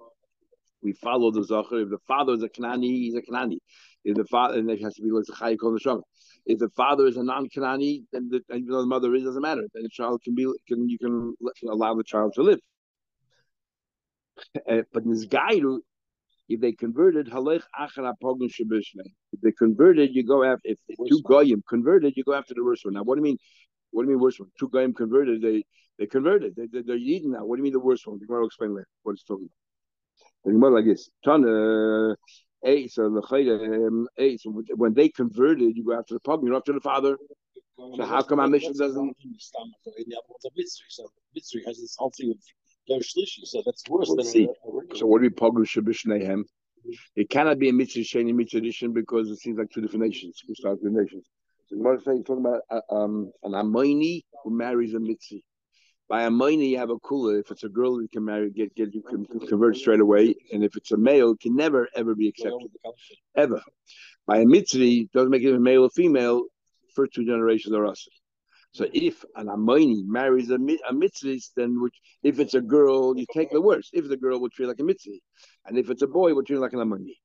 we 0.81 0.93
follow 0.93 1.31
the 1.31 1.41
zocher. 1.41 1.83
If 1.83 1.89
the 1.89 1.99
father 2.07 2.33
is 2.33 2.43
a 2.43 2.49
Kanani, 2.49 2.87
he's 2.87 3.15
a 3.15 3.21
Kanani. 3.21 3.57
If 4.03 4.15
the 4.15 4.25
father, 4.25 4.57
and 4.57 4.69
it 4.69 4.81
has 4.81 4.95
to 4.95 5.01
be 5.01 5.11
l'zachai 5.11 5.57
the 5.57 5.79
neshama. 5.79 6.01
If 6.45 6.59
the 6.59 6.69
father 6.69 7.05
is 7.05 7.17
a 7.17 7.23
non-Kanani, 7.23 8.03
then 8.11 8.29
the, 8.29 8.41
even 8.55 8.69
though 8.69 8.81
the 8.81 8.87
mother 8.87 9.13
is, 9.13 9.23
doesn't 9.23 9.41
matter. 9.41 9.67
Then 9.73 9.83
the 9.83 9.89
child 9.89 10.21
can 10.23 10.35
be 10.35 10.47
can 10.67 10.87
you 10.87 10.97
can 10.97 11.35
allow 11.69 11.95
the 11.95 12.03
child 12.03 12.33
to 12.35 12.43
live. 12.43 12.59
Uh, 14.69 14.83
but 14.93 15.05
Nizgairu, 15.05 15.79
if 16.47 16.61
they 16.61 16.71
converted, 16.71 17.29
halech 17.29 17.63
achar 17.79 18.13
apogum 18.13 18.49
If 18.49 19.41
they 19.41 19.51
converted, 19.51 20.15
you 20.15 20.25
go 20.25 20.43
after. 20.43 20.61
If, 20.63 20.79
if 20.87 20.97
two 21.09 21.21
goyim 21.23 21.61
converted, 21.67 22.13
you 22.15 22.23
go 22.23 22.33
after 22.33 22.53
the 22.53 22.63
worst 22.63 22.85
one. 22.85 22.93
Now, 22.93 23.03
what 23.03 23.15
do 23.15 23.19
you 23.19 23.23
mean? 23.23 23.37
What 23.91 24.03
do 24.03 24.09
you 24.09 24.15
mean 24.15 24.23
worst 24.23 24.39
one? 24.39 24.49
Two 24.57 24.69
goyim 24.69 24.93
converted, 24.93 25.41
they 25.41 25.63
they 25.99 26.07
converted. 26.07 26.55
They, 26.55 26.67
they, 26.81 26.93
are 26.93 26.95
eating 26.95 27.31
now. 27.31 27.45
What 27.45 27.57
do 27.57 27.59
you 27.59 27.63
mean 27.65 27.73
the 27.73 27.79
worst 27.79 28.07
one? 28.07 28.17
The 28.19 28.25
Gemara 28.25 28.41
will 28.41 28.47
explain 28.47 28.73
later 28.73 28.87
what 29.03 29.13
it's 29.13 29.23
talking 29.23 29.45
about. 29.45 29.58
The 30.45 30.51
Gemara 30.51 30.75
like 30.75 30.85
this. 30.85 31.09
Tana. 31.23 32.15
The 32.61 33.27
um, 33.85 34.07
when 34.75 34.93
they 34.93 35.07
converted, 35.09 35.77
you 35.77 35.85
go 35.85 35.97
after 35.97 36.15
the 36.15 36.19
pug, 36.19 36.43
you're 36.43 36.55
after 36.55 36.73
the 36.73 36.81
father. 36.81 37.17
So 37.77 38.05
how 38.05 38.21
come 38.21 38.41
our 38.41 38.47
Mishnah 38.47 38.73
doesn't? 38.73 39.15
So 40.89 41.09
Mitzri 41.37 41.65
has 41.65 41.79
this 41.79 41.95
whole 41.97 42.11
thing 42.11 42.31
of 42.31 42.37
shlishi, 43.01 43.45
so 43.45 43.61
that's 43.65 43.87
worse 43.87 44.09
we'll 44.09 44.17
than. 44.17 44.25
A, 44.25 44.93
a 44.93 44.97
so 44.97 45.05
what 45.05 45.21
do 45.21 45.23
we 45.23 45.29
pogu 45.29 45.65
shabishnehem? 45.65 46.43
It 47.15 47.29
cannot 47.29 47.59
be 47.59 47.69
a 47.69 47.73
mitzvah 47.73 47.99
sheni 47.99 48.33
mitzvah 48.33 48.57
edition 48.57 48.93
because 48.93 49.29
it 49.29 49.37
seems 49.39 49.57
like 49.57 49.69
two 49.69 49.81
different 49.81 50.05
nations. 50.05 50.41
We 50.47 50.55
start 50.55 50.81
with 50.81 50.93
nations. 50.93 51.25
So 51.67 51.75
the 51.75 51.83
Gemara 51.83 52.01
saying 52.01 52.23
talking 52.23 52.45
about 52.45 52.61
uh, 52.69 52.81
um, 52.93 53.31
an 53.43 53.51
amoini 53.53 54.23
who 54.43 54.51
marries 54.51 54.93
a 54.93 54.99
mitzvah. 54.99 55.39
By 56.09 56.23
a 56.23 56.29
amoini, 56.29 56.71
you 56.71 56.77
have 56.79 56.89
a 56.89 56.97
kula. 56.97 57.39
If 57.39 57.51
it's 57.51 57.63
a 57.63 57.69
girl, 57.69 58.01
you 58.01 58.07
can 58.07 58.25
marry, 58.25 58.49
get 58.49 58.75
get 58.75 58.93
you 58.95 59.03
can 59.03 59.25
convert 59.47 59.77
straight 59.77 59.99
away, 59.99 60.35
and 60.51 60.63
if 60.63 60.75
it's 60.75 60.91
a 60.91 60.97
male, 60.97 61.31
it 61.31 61.39
can 61.39 61.55
never 61.55 61.87
ever 61.95 62.15
be 62.15 62.27
accepted 62.27 62.71
ever. 63.35 63.61
By 64.25 64.39
a 64.39 64.45
mitzvah, 64.45 65.05
doesn't 65.13 65.29
make 65.29 65.43
it 65.43 65.53
a 65.53 65.59
male 65.59 65.83
or 65.83 65.89
female. 65.89 66.45
First 66.95 67.13
two 67.13 67.25
generations 67.25 67.75
are 67.75 67.85
us. 67.85 68.07
So 68.71 68.87
if 68.93 69.25
an 69.35 69.47
Amoini 69.47 70.03
marries 70.05 70.51
a, 70.51 70.55
a 70.87 70.93
mitzvah, 70.93 71.37
then 71.55 71.81
which, 71.81 71.95
if 72.23 72.39
it's 72.39 72.53
a 72.53 72.61
girl, 72.61 73.17
you 73.17 73.25
take 73.33 73.51
the 73.51 73.61
worst. 73.61 73.89
If 73.93 74.07
the 74.07 74.17
girl, 74.17 74.39
will 74.39 74.49
treat 74.49 74.67
like 74.67 74.79
a 74.79 74.83
mitzvah. 74.83 75.17
And 75.65 75.77
if 75.77 75.89
it's 75.89 76.01
a 76.01 76.07
boy, 76.07 76.33
we'll 76.33 76.43
treat 76.43 76.57
like 76.57 76.73
an 76.73 76.79
Amoini. 76.79 77.15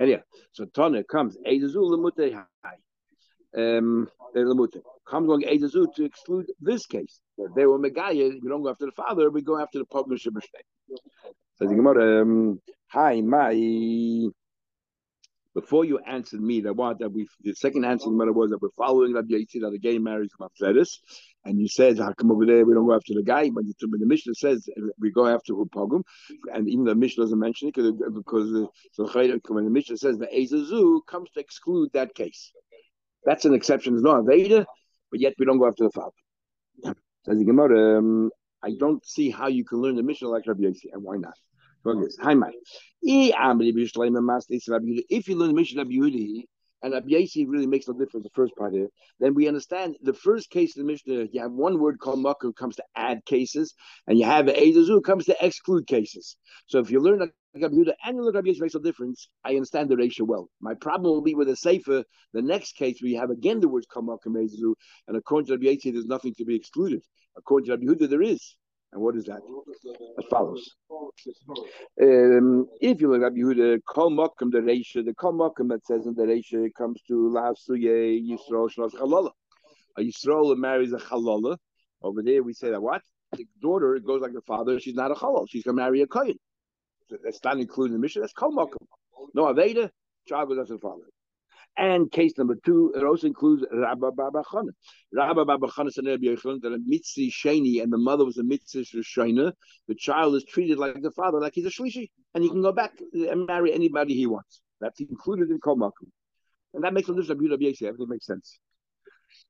Anyhow, 0.00 0.22
so 0.52 0.64
Tana 0.64 1.04
comes, 1.04 1.36
um, 3.56 4.08
comes 4.34 5.28
along 5.28 5.42
Eidazu 5.42 5.94
to 5.94 6.04
exclude 6.04 6.46
this 6.60 6.86
case. 6.86 7.20
They 7.54 7.66
were 7.66 7.78
Megaya, 7.78 8.40
we 8.42 8.48
don't 8.48 8.62
go 8.62 8.70
after 8.70 8.86
the 8.86 8.92
father, 8.92 9.30
we 9.30 9.42
go 9.42 9.58
after 9.60 9.78
the 9.78 9.86
partnership 9.86 10.36
of 10.36 10.42
So 11.58 11.66
the 11.66 11.74
Gemara, 11.74 12.22
um, 12.22 12.60
hi, 12.88 13.20
my 13.20 13.54
before 15.56 15.86
you 15.86 15.98
answered 16.06 16.42
me 16.42 16.60
that 16.60 16.76
what 16.76 16.98
that 16.98 17.08
we 17.08 17.26
the 17.40 17.54
second 17.54 17.82
answer 17.86 18.10
the 18.10 18.14
matter 18.14 18.32
was 18.32 18.50
that 18.50 18.60
we're 18.60 18.68
following 18.76 19.14
Rabbi 19.14 19.32
Yaitzi 19.32 19.62
that 19.62 19.70
the 19.72 19.78
gay 19.78 19.98
marries 19.98 20.30
Mamzeres, 20.38 20.98
and 21.46 21.58
you 21.58 21.66
said 21.66 21.98
how 21.98 22.12
come 22.12 22.30
over 22.30 22.44
there 22.44 22.66
we 22.66 22.74
don't 22.74 22.86
go 22.86 22.94
after 22.94 23.14
the 23.14 23.22
guy, 23.22 23.48
but 23.48 23.64
the, 23.64 24.06
Mishnah 24.06 24.34
says 24.34 24.68
we 25.00 25.10
go 25.10 25.26
after 25.26 25.54
Upagum, 25.54 26.02
and 26.52 26.68
even 26.68 26.84
the 26.84 26.94
Mishnah 26.94 27.24
doesn't 27.24 27.38
mention 27.38 27.70
it 27.74 27.74
because 28.14 28.52
uh, 28.54 28.66
so 28.92 29.06
when 29.48 29.64
the 29.64 29.70
Mishnah 29.70 29.96
says 29.96 30.18
the 30.18 30.26
Ezazu 30.26 31.00
comes 31.06 31.30
to 31.30 31.40
exclude 31.40 31.90
that 31.94 32.14
case. 32.14 32.52
That's 33.26 33.44
an 33.44 33.52
exception. 33.52 33.94
It's 33.94 34.02
not 34.02 34.20
a 34.20 34.22
Veda, 34.22 34.64
but 35.10 35.20
yet 35.20 35.34
we 35.38 35.44
don't 35.44 35.58
go 35.58 35.66
after 35.66 35.84
the 35.84 35.90
father. 35.90 36.14
Says 37.26 37.38
the 37.38 37.44
Gemara, 37.44 37.98
um, 37.98 38.30
I 38.62 38.70
don't 38.78 39.04
see 39.04 39.30
how 39.30 39.48
you 39.48 39.64
can 39.64 39.78
learn 39.78 39.96
the 39.96 40.02
Mishnah 40.02 40.28
like 40.28 40.46
Rabbi 40.46 40.62
Yaitzi, 40.62 40.92
and 40.92 41.02
why 41.02 41.16
not? 41.16 41.34
Hi, 42.22 42.34
Mike. 42.34 42.54
If 43.02 43.34
you 45.28 45.36
learn 45.36 45.48
the 45.48 45.54
Mishnah 45.54 45.82
of 45.82 45.88
Yehudi, 45.88 46.44
and 46.82 46.94
Abiyasi 46.94 47.46
really 47.48 47.66
makes 47.66 47.88
no 47.88 47.94
difference, 47.94 48.24
the 48.24 48.30
first 48.34 48.54
part 48.56 48.72
here, 48.74 48.88
then 49.18 49.34
we 49.34 49.48
understand 49.48 49.96
the 50.02 50.12
first 50.12 50.50
case 50.50 50.76
of 50.76 50.82
the 50.82 50.86
Mishnah, 50.86 51.26
you 51.32 51.40
have 51.40 51.52
one 51.52 51.80
word 51.80 51.98
called 51.98 52.20
Makkah 52.22 52.52
comes 52.52 52.76
to 52.76 52.84
add 52.94 53.24
cases, 53.24 53.74
and 54.06 54.18
you 54.18 54.24
have 54.24 54.46
Eidazu 54.46 55.02
comes 55.02 55.24
to 55.26 55.36
exclude 55.44 55.86
cases. 55.86 56.36
So 56.66 56.78
if 56.78 56.90
you 56.90 57.00
learn 57.00 57.22
Rabbi 57.62 57.74
Yehuda 57.74 57.94
and 58.04 58.18
learn 58.18 58.34
Rabbi 58.34 58.52
makes 58.58 58.74
no 58.74 58.80
difference, 58.80 59.28
I 59.44 59.50
understand 59.50 59.88
the 59.88 59.96
ratio 59.96 60.26
well. 60.26 60.48
My 60.60 60.74
problem 60.74 61.12
will 61.12 61.22
be 61.22 61.34
with 61.34 61.48
the 61.48 61.56
Sefer, 61.56 62.04
the 62.32 62.42
next 62.42 62.76
case 62.76 63.00
where 63.00 63.10
you 63.10 63.18
have 63.18 63.30
again 63.30 63.60
the 63.60 63.68
words 63.68 63.86
Makkah 63.94 64.28
Eidazu, 64.28 64.74
and 65.08 65.16
according 65.16 65.46
to 65.46 65.52
Rabbi 65.52 65.76
there's 65.84 66.06
nothing 66.06 66.34
to 66.34 66.44
be 66.44 66.54
excluded. 66.54 67.02
According 67.36 67.66
to 67.66 67.72
Rabbi 67.72 67.84
Yehuda, 67.84 68.10
there 68.10 68.22
is. 68.22 68.56
And 68.92 69.02
what 69.02 69.16
is 69.16 69.24
that? 69.24 69.40
As 70.18 70.24
follows. 70.30 70.76
Um, 72.00 72.66
if 72.80 73.00
you 73.00 73.10
look 73.10 73.22
at 73.22 73.32
Yehuda, 73.32 73.80
Kol 73.86 74.10
Mokum 74.10 74.50
the 74.50 74.58
Reisha, 74.58 75.04
the 75.04 75.14
Kol 75.14 75.36
that 75.68 75.84
says 75.84 76.06
in 76.06 76.14
the 76.14 76.22
Reisha 76.22 76.72
comes 76.74 77.02
to 77.08 77.30
La 77.30 77.52
Suye 77.52 78.20
Yisrael 78.22 78.70
Shnos 78.70 78.92
Chalala. 78.92 79.30
A 79.98 80.02
Yisrael 80.02 80.56
marries 80.56 80.92
a 80.92 80.98
Chalala. 80.98 81.56
Over 82.02 82.22
there 82.22 82.42
we 82.42 82.52
say 82.52 82.70
that 82.70 82.80
what? 82.80 83.02
The 83.32 83.46
daughter 83.60 83.98
goes 83.98 84.22
like 84.22 84.32
the 84.32 84.40
father, 84.42 84.78
she's 84.78 84.94
not 84.94 85.10
a 85.10 85.14
Chalal, 85.14 85.46
she's 85.48 85.64
going 85.64 85.76
to 85.76 85.82
marry 85.82 86.00
a 86.02 86.06
Kohen. 86.06 86.36
That's 87.10 87.42
not 87.44 87.58
included 87.58 87.94
in 87.94 88.00
the 88.00 88.02
Mishnah, 88.02 88.22
that's 88.22 88.32
Kol. 88.32 88.52
No 89.34 89.44
Aveda, 89.44 89.90
child 90.28 90.50
the 90.50 90.78
father. 90.78 91.02
And 91.78 92.10
case 92.10 92.32
number 92.38 92.56
two, 92.64 92.94
it 92.96 93.04
also 93.04 93.26
includes 93.26 93.64
Rabba 93.70 94.12
bar 94.12 94.30
bar 94.30 94.44
Chana. 94.44 94.70
Rabba 95.12 95.44
bar 95.44 95.58
bar 95.58 95.70
Chana 95.70 95.92
said 95.92 96.06
that 96.06 96.72
a 96.72 96.78
Mitzi 96.86 97.30
Shani 97.30 97.82
and 97.82 97.92
the 97.92 97.98
mother 97.98 98.24
was 98.24 98.38
a 98.38 98.42
Mitzi 98.42 98.82
Shana. 98.84 99.52
The 99.86 99.94
child 99.94 100.36
is 100.36 100.44
treated 100.44 100.78
like 100.78 101.02
the 101.02 101.10
father, 101.10 101.38
like 101.38 101.52
he's 101.54 101.66
a 101.66 101.70
Shlishi, 101.70 102.08
and 102.34 102.42
he 102.42 102.48
can 102.48 102.62
go 102.62 102.72
back 102.72 102.92
and 103.12 103.46
marry 103.46 103.74
anybody 103.74 104.14
he 104.14 104.26
wants. 104.26 104.62
That's 104.80 105.00
included 105.00 105.50
in 105.50 105.58
Kol. 105.58 105.92
And 106.72 106.84
that 106.84 106.94
makes 106.94 107.08
a 107.10 107.14
difference. 107.14 107.82
Everything 107.82 108.08
makes 108.08 108.26
sense. 108.26 108.58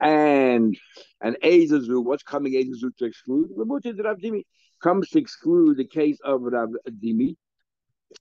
And 0.00 0.76
and 1.20 1.36
Ezazu, 1.44 2.04
what's 2.04 2.24
coming 2.24 2.54
Ezazu 2.54 2.96
to 2.98 3.04
exclude? 3.04 3.50
Rav 3.56 4.18
Dimi 4.18 4.42
comes 4.82 5.10
to 5.10 5.18
exclude 5.18 5.76
the 5.76 5.86
case 5.86 6.18
of 6.24 6.42
Rav 6.42 6.70
Dimi. 6.88 7.36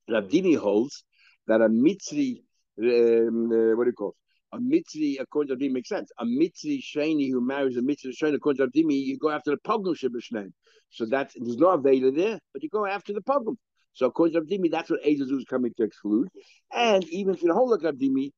Rav 0.10 0.26
Dimi 0.26 0.58
holds 0.58 1.04
that 1.48 1.62
a 1.62 1.70
Mitzi 1.70 2.46
um, 2.78 3.52
uh, 3.52 3.76
what 3.76 3.86
do 3.86 3.90
you 3.90 3.94
call 3.94 4.10
it? 4.10 4.16
A 4.54 4.60
mitzri, 4.60 5.18
according 5.20 5.58
to 5.58 5.66
Abdimi, 5.66 5.74
makes 5.74 5.90
sense. 5.90 6.12
A 6.20 6.26
mitzri 6.26 6.82
sheni 6.82 7.30
who 7.30 7.42
marries 7.42 7.78
a 7.78 7.82
mitzri 7.82 8.14
sheni, 8.16 8.36
according 8.36 8.66
to 8.66 8.72
Abdimi, 8.72 8.94
you 8.94 9.18
go 9.18 9.30
after 9.30 9.52
the 9.52 9.58
pogum 9.58 9.96
shibishnein. 9.96 10.52
So 10.90 11.06
that's 11.06 11.34
there's 11.38 11.58
no 11.58 11.78
Aveda 11.78 12.16
there, 12.16 12.40
but 12.54 12.64
you 12.64 12.70
go 12.70 12.86
after 12.86 13.14
the 13.14 13.22
pogum. 13.22 13.56
So 13.94 14.08
according 14.08 14.36
to 14.36 14.42
Abdimi, 14.42 14.72
that's 14.72 14.90
what 14.90 15.04
Ezazu 15.04 15.38
is 15.38 15.46
coming 15.50 15.74
to 15.78 15.84
exclude. 15.84 16.30
And 16.74 17.04
even 17.10 17.36
if 17.36 17.44
you 17.44 17.54
hold 17.54 17.72
like 17.72 17.94
Abdimi, 17.94 18.32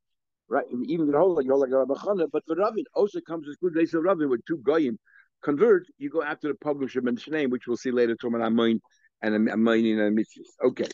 right? 0.49 0.65
Even 0.71 1.07
you 1.07 1.13
hold 1.15 1.37
like 1.37 1.47
like 1.47 1.71
Rabbi 1.71 2.23
but 2.31 2.43
for 2.47 2.55
Ravin 2.55 2.85
also 2.95 3.19
comes 3.21 3.45
to 3.45 3.51
exclude 3.51 3.75
Ezazu 3.75 4.03
Ravin 4.03 4.29
with 4.29 4.41
two 4.47 4.57
goyim 4.57 4.97
convert. 5.43 5.85
You 5.97 6.09
go 6.09 6.23
after 6.23 6.47
the 6.47 6.55
pogum 6.55 6.89
shibishnein, 6.89 7.49
which 7.49 7.67
we'll 7.67 7.77
see 7.77 7.91
later. 7.91 8.15
Toman 8.15 8.41
Amoin 8.41 8.79
and 9.21 9.49
Amoin 9.49 9.99
and 9.99 10.17
Mitzvahs. 10.17 10.67
Okay. 10.67 10.87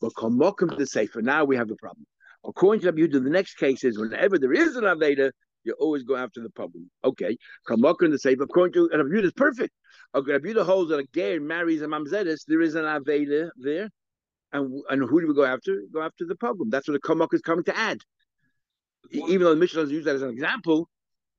But 0.00 0.12
Kamokim 0.14 0.76
to 0.76 0.86
say 0.86 1.06
for 1.06 1.22
now 1.22 1.44
we 1.44 1.56
have 1.56 1.68
the 1.68 1.76
problem. 1.76 2.06
According 2.44 2.82
to 2.82 2.86
Rabbi 2.88 3.06
the 3.06 3.30
next 3.30 3.54
case 3.54 3.84
is 3.84 3.98
whenever 3.98 4.38
there 4.38 4.52
is 4.52 4.76
an 4.76 4.84
Aveda, 4.84 5.30
you 5.64 5.74
always 5.80 6.02
go 6.02 6.16
after 6.16 6.42
the 6.42 6.50
problem. 6.50 6.90
Okay, 7.04 7.36
in 7.70 8.10
the 8.10 8.18
safe. 8.18 8.38
According 8.40 8.74
to 8.74 8.88
Rabbi 8.92 9.08
Yehuda, 9.08 9.24
is 9.24 9.32
perfect. 9.32 9.72
Okay, 10.14 10.32
Rabbi 10.32 10.48
Yehuda 10.48 10.64
holds 10.64 10.90
that 10.90 10.98
a 10.98 11.06
gay 11.12 11.38
marries 11.38 11.82
a 11.82 11.86
mamzedis. 11.86 12.44
There 12.46 12.60
is 12.60 12.74
an 12.74 12.84
Aveda 12.84 13.48
there, 13.56 13.88
and 14.52 14.82
and 14.90 15.02
who 15.02 15.20
do 15.20 15.28
we 15.28 15.34
go 15.34 15.44
after? 15.44 15.82
Go 15.92 16.02
after 16.02 16.26
the 16.26 16.36
problem. 16.36 16.70
That's 16.70 16.86
what 16.86 17.00
the 17.00 17.08
Kamak 17.08 17.32
is 17.32 17.40
coming 17.40 17.64
to 17.64 17.76
add. 17.76 17.98
Even 19.10 19.40
though 19.40 19.54
the 19.54 19.60
Mishnah 19.60 19.82
doesn't 19.82 19.94
use 19.94 20.04
that 20.04 20.16
as 20.16 20.22
an 20.22 20.30
example, 20.30 20.88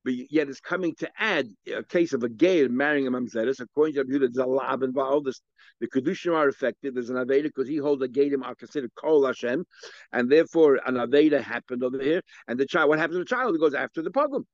but 0.05 0.13
yet 0.29 0.47
it's 0.47 0.61
coming 0.61 0.93
to 0.99 1.09
add 1.17 1.49
a 1.75 1.83
case 1.83 2.13
of 2.13 2.23
a 2.23 2.29
gay 2.29 2.67
marrying 2.67 3.07
a 3.07 3.11
mamzeres. 3.11 3.59
According 3.59 3.95
to 3.95 4.03
Yehuda, 4.03 4.19
there's 4.19 4.37
a 4.37 4.45
lab 4.45 4.83
involved. 4.83 5.25
There's, 5.25 5.41
the 5.81 5.87
kedushim 5.87 6.35
are 6.35 6.47
affected. 6.47 6.93
There's 6.93 7.09
an 7.09 7.15
aveda 7.15 7.45
because 7.45 7.67
he 7.67 7.77
holds 7.77 8.03
a 8.03 8.07
gadim 8.07 8.45
are 8.45 8.53
considered 8.53 8.91
kol 8.95 9.25
Hashem, 9.25 9.65
and 10.13 10.31
therefore 10.31 10.79
an 10.85 10.93
aveda 10.93 11.41
happened 11.41 11.83
over 11.83 11.99
here. 11.99 12.21
And 12.47 12.59
the 12.59 12.67
child, 12.67 12.89
what 12.89 12.99
happens 12.99 13.15
to 13.15 13.19
the 13.19 13.25
child? 13.25 13.55
It 13.55 13.59
goes 13.59 13.73
after 13.73 14.03
the 14.03 14.11
pogrom, 14.11 14.45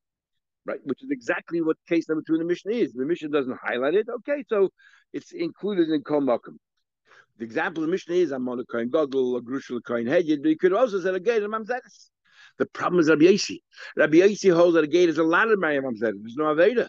right? 0.66 0.80
Which 0.86 1.04
is 1.04 1.10
exactly 1.12 1.62
what 1.62 1.76
case 1.88 2.08
number 2.08 2.24
two 2.26 2.36
in 2.36 2.40
the 2.40 2.46
Mishnah 2.46 2.72
is. 2.72 2.94
The 2.94 3.06
Mishnah 3.06 3.30
doesn't 3.30 3.60
highlight 3.62 3.96
it. 3.96 4.08
Okay, 4.10 4.46
so 4.48 4.70
it's 5.12 5.34
included 5.34 5.90
in 5.90 6.02
kol 6.02 6.22
makom. 6.22 6.56
The 7.40 7.44
example 7.44 7.84
of 7.84 7.90
the 7.90 7.92
Mishnah 7.92 8.16
is 8.16 8.32
I'm 8.32 8.48
on 8.48 8.62
a 8.62 8.64
coin 8.64 8.90
goggle, 8.90 9.36
a 9.36 9.42
grushal 9.42 9.84
coin 9.86 10.08
head. 10.08 10.24
But 10.28 10.50
you 10.50 10.58
could 10.58 10.72
also 10.72 11.02
say 11.02 11.10
a 11.10 11.20
gadim 11.20 11.50
mamzeres. 11.50 12.10
The 12.58 12.66
problem 12.68 13.00
is 13.00 13.10
Rabbi 13.10 13.24
Yossi. 13.24 13.60
Rabbi 13.96 14.18
Yossi 14.18 14.54
holds 14.54 14.76
that 14.76 14.84
a 14.84 14.88
gate 14.88 15.10
is 15.10 15.18
a 15.18 15.24
lot 15.24 15.50
of 15.50 15.60
Maryam 15.60 15.86
Amzed. 15.86 16.00
There's 16.00 16.36
no 16.36 16.46
Aveda. 16.46 16.88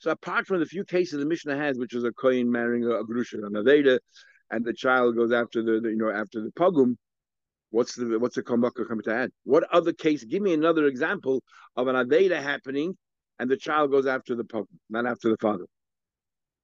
So 0.00 0.10
apart 0.10 0.46
from 0.46 0.60
the 0.60 0.66
few 0.66 0.84
cases 0.84 1.18
the 1.18 1.26
Mishnah 1.26 1.56
has, 1.56 1.78
which 1.78 1.94
is 1.94 2.04
a 2.04 2.12
kohen 2.12 2.50
marrying 2.50 2.84
a, 2.84 3.00
a 3.00 3.04
grusha, 3.04 3.44
an 3.44 3.54
Aveda, 3.54 3.98
and 4.50 4.64
the 4.64 4.74
child 4.74 5.16
goes 5.16 5.32
after 5.32 5.62
the, 5.62 5.80
the 5.80 5.88
you 5.88 5.96
know 5.96 6.10
after 6.10 6.42
the 6.42 6.50
pogum, 6.50 6.96
what's 7.70 7.94
the 7.94 8.18
what's 8.18 8.36
the 8.36 8.42
komaka 8.42 8.86
coming 8.86 9.02
to 9.04 9.14
add? 9.14 9.30
What 9.44 9.64
other 9.72 9.92
case? 9.92 10.22
Give 10.24 10.42
me 10.42 10.52
another 10.52 10.86
example 10.86 11.42
of 11.76 11.88
an 11.88 11.96
Aveda 11.96 12.42
happening, 12.42 12.96
and 13.38 13.50
the 13.50 13.56
child 13.56 13.90
goes 13.90 14.06
after 14.06 14.34
the 14.34 14.44
pogum, 14.44 14.66
not 14.90 15.06
after 15.06 15.30
the 15.30 15.38
father. 15.38 15.64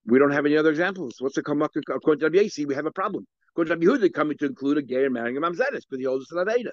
We 0.07 0.19
don't 0.19 0.33
have 0.33 0.47
any 0.47 0.57
other 0.57 0.71
examples. 0.71 1.17
What's 1.19 1.37
the 1.37 1.43
komaka 1.43 1.83
according 1.89 2.21
to 2.21 2.27
Rabbi 2.27 2.47
Yossi? 2.47 2.67
We 2.67 2.75
have 2.75 2.87
a 2.87 2.93
problem. 2.93 3.27
According 3.51 3.81
to 3.81 3.87
Rabbi 3.87 4.05
Yehuda, 4.05 4.13
coming 4.13 4.37
to 4.39 4.47
include 4.47 4.79
a 4.79 4.83
gay 4.83 5.09
marrying 5.09 5.37
a 5.37 5.41
mamzedis 5.41 5.83
because 5.89 5.99
he 5.99 6.05
holds 6.05 6.31
an 6.31 6.39
Aveda. 6.47 6.71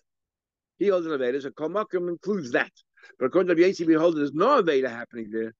He 0.77 0.87
holds 0.89 1.05
an 1.07 1.13
Aveda, 1.13 1.41
so 1.41 1.49
Kalmakim 1.49 2.09
includes 2.09 2.51
that. 2.51 2.71
But 3.19 3.27
according 3.27 3.55
to 3.55 3.61
Rabbi 3.61 3.85
we 3.85 3.93
hold 3.95 4.17
there's 4.17 4.33
no 4.33 4.61
Aveda 4.61 4.89
happening 4.89 5.29
there. 5.31 5.53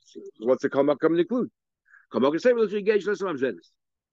So 0.00 0.20
what's 0.38 0.62
the 0.62 0.70
Kalmakim 0.70 1.18
include? 1.18 1.50
Kalmakim 2.12 2.40
say, 2.40 2.52
well, 2.52 2.66
engage 2.68 3.06
less 3.06 3.20
of 3.20 3.40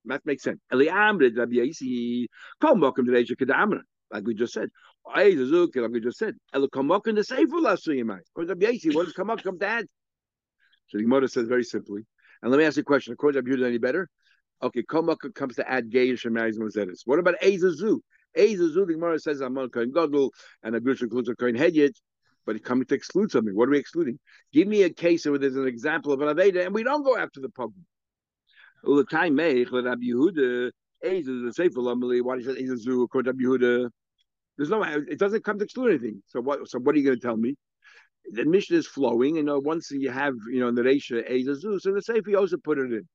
That 0.06 0.26
makes 0.26 0.44
sense. 0.44 0.60
Eliamrid 0.74 1.38
Rabbi 1.38 1.54
Yaisi, 1.54 2.26
Kalmakim 2.62 3.06
to 3.06 3.12
Reisha 3.12 3.36
Kedamra, 3.36 3.82
like 4.12 4.26
we 4.26 4.34
just 4.34 4.54
said. 4.54 4.70
Like 5.06 5.36
we 5.36 6.00
just 6.00 6.18
said. 6.18 6.36
El 6.54 6.68
Kalmakim 6.68 7.16
the 7.16 7.24
Sefer 7.24 7.58
Lasuyimai. 7.58 8.20
According 8.32 8.60
to 8.60 8.66
Rabbi 8.66 8.78
Yaisi, 8.78 8.96
what 8.96 9.06
does 9.06 9.14
Kalmakim 9.14 9.62
add? 9.62 9.86
So 10.88 10.98
the 10.98 11.04
Gemara 11.04 11.28
says 11.28 11.48
very 11.48 11.64
simply. 11.64 12.02
And 12.42 12.52
let 12.52 12.58
me 12.58 12.66
ask 12.66 12.76
you 12.76 12.82
a 12.82 12.84
question. 12.84 13.14
According 13.14 13.44
to 13.44 13.52
Rabbi 13.52 13.66
any 13.68 13.78
better? 13.78 14.10
Okay, 14.64 14.84
Kalmakim 14.84 15.34
comes 15.34 15.56
to 15.56 15.70
add 15.70 15.90
Geish 15.90 16.26
and 16.26 16.34
marries 16.34 16.60
Mozedes. 16.60 17.02
What 17.06 17.20
about 17.20 17.40
Ezazu? 17.42 18.00
Ezazu, 18.38 18.88
the 18.88 18.94
Gemara 18.94 19.20
says 19.20 19.42
I'm 19.42 19.58
on 19.58 19.70
Kohen 19.70 19.92
Gadol 19.92 20.32
and 20.64 20.76
a 20.76 20.80
Grusha 20.80 21.04
includes 21.04 21.30
a 21.30 21.36
Kohen 21.36 21.56
but 22.46 22.56
it's 22.56 22.66
coming 22.66 22.86
to 22.86 22.96
exclude 22.96 23.32
something. 23.32 23.56
What 23.56 23.68
are 23.68 23.72
we 23.72 23.78
excluding? 23.78 24.20
Give 24.52 24.68
me 24.68 24.84
a 24.84 24.90
case 24.90 25.26
where 25.26 25.38
there's 25.38 25.56
an 25.56 25.68
example 25.68 26.12
of 26.12 26.22
an 26.22 26.36
Aveda 26.36 26.66
and 26.66 26.74
we 26.74 26.84
don't 26.84 27.04
go 27.04 27.18
after 27.18 27.40
the 27.40 27.50
the 28.84 29.06
time 29.06 29.38
Meich, 29.38 29.72
let 29.72 29.84
Rabbi 29.86 30.06
Yehuda, 30.08 30.72
the 31.02 31.52
Sefer 31.54 31.80
Lamali, 31.80 32.22
why 32.22 32.40
say 32.40 32.64
Ezazu 32.64 33.04
according 33.04 33.38
to 33.38 33.50
Rabbi? 33.50 33.90
There's 34.58 34.70
no, 34.70 34.84
it 34.84 35.20
doesn't 35.20 35.44
come 35.44 35.60
to 35.60 35.66
exclude 35.66 35.90
anything. 35.90 36.22
So 36.28 36.42
what, 36.42 36.68
so 36.68 36.80
what 36.80 36.96
are 36.96 36.98
you 36.98 37.06
going 37.06 37.20
to 37.20 37.26
tell 37.26 37.38
me? 37.38 37.56
The 38.32 38.46
Mishnah 38.46 38.78
is 38.78 38.88
flowing, 38.88 39.38
and 39.38 39.48
you 39.48 39.54
know, 39.54 39.60
once 39.60 39.90
you 39.92 40.12
have, 40.12 40.34
you 40.52 40.60
know, 40.60 40.68
in 40.68 40.76
the 40.76 40.84
Reisha, 40.84 41.30
Ezazu, 41.30 41.80
so 41.80 41.94
the 41.94 42.02
Sefer 42.02 42.36
also 42.36 42.58
put 42.58 42.78
it 42.78 42.92
in. 42.92 43.08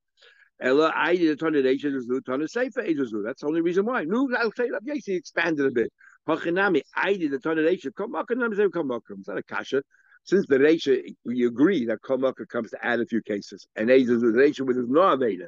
Ella, 0.60 0.90
I 0.94 1.16
did 1.16 1.30
a 1.30 1.36
ton 1.36 1.54
of 1.54 1.64
Eishazu, 1.64 2.24
ton 2.24 2.40
of 2.40 2.50
Sefer 2.50 2.82
Eishazu. 2.82 3.22
That's 3.22 3.42
the 3.42 3.48
only 3.48 3.60
reason 3.60 3.84
why. 3.84 4.04
No, 4.04 4.28
I'll 4.38 4.52
say 4.52 4.70
that. 4.70 4.80
Yes, 4.84 5.04
he 5.04 5.14
expanded 5.14 5.66
a 5.66 5.70
bit. 5.70 5.92
Hachinami, 6.26 6.80
I 6.94 7.14
did 7.14 7.32
a 7.34 7.38
ton 7.38 7.58
of 7.58 7.66
Eisha. 7.66 7.90
Komakanam 7.90 8.56
say 8.56 8.64
Komakam. 8.64 9.18
It's 9.18 9.28
not 9.28 9.38
a 9.38 9.42
kasha. 9.42 9.82
Since 10.24 10.46
the 10.46 10.56
Reisha, 10.56 11.02
we 11.24 11.46
agree 11.46 11.84
that 11.86 12.00
Komaka 12.00 12.48
comes 12.48 12.70
to 12.70 12.84
add 12.84 13.00
a 13.00 13.06
few 13.06 13.20
cases. 13.22 13.66
And 13.76 13.90
Eishazu, 13.90 14.32
the 14.32 14.38
Reisha 14.38 14.66
with 14.66 14.78
his 14.78 14.88
no 14.88 15.00
Aveda. 15.00 15.46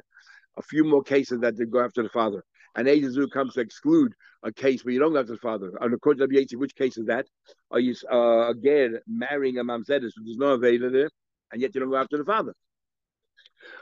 A 0.57 0.61
few 0.61 0.83
more 0.83 1.01
cases 1.01 1.39
that 1.39 1.57
they 1.57 1.65
go 1.65 1.83
after 1.83 2.03
the 2.03 2.09
father. 2.09 2.43
And 2.75 2.87
Eishazu 2.87 3.31
comes 3.31 3.55
to 3.55 3.61
exclude 3.61 4.13
a 4.43 4.53
case 4.53 4.85
where 4.85 4.93
you 4.93 4.99
don't 4.99 5.13
go 5.13 5.19
after 5.19 5.33
the 5.33 5.39
father. 5.39 5.71
And 5.81 5.93
according 5.93 6.29
to 6.29 6.33
Yaitzi, 6.33 6.55
which 6.55 6.75
case 6.75 6.97
is 6.97 7.07
that? 7.07 7.25
Are 7.71 7.79
you, 7.79 7.95
uh, 8.11 8.49
again, 8.49 8.99
marrying 9.07 9.57
a 9.57 9.63
Mamzedis, 9.63 10.11
there's 10.15 10.37
no 10.37 10.57
Aveda 10.57 10.91
there, 10.91 11.09
and 11.51 11.61
yet 11.61 11.73
you 11.73 11.81
don't 11.81 11.89
go 11.89 11.97
after 11.97 12.17
the 12.17 12.25
father 12.25 12.53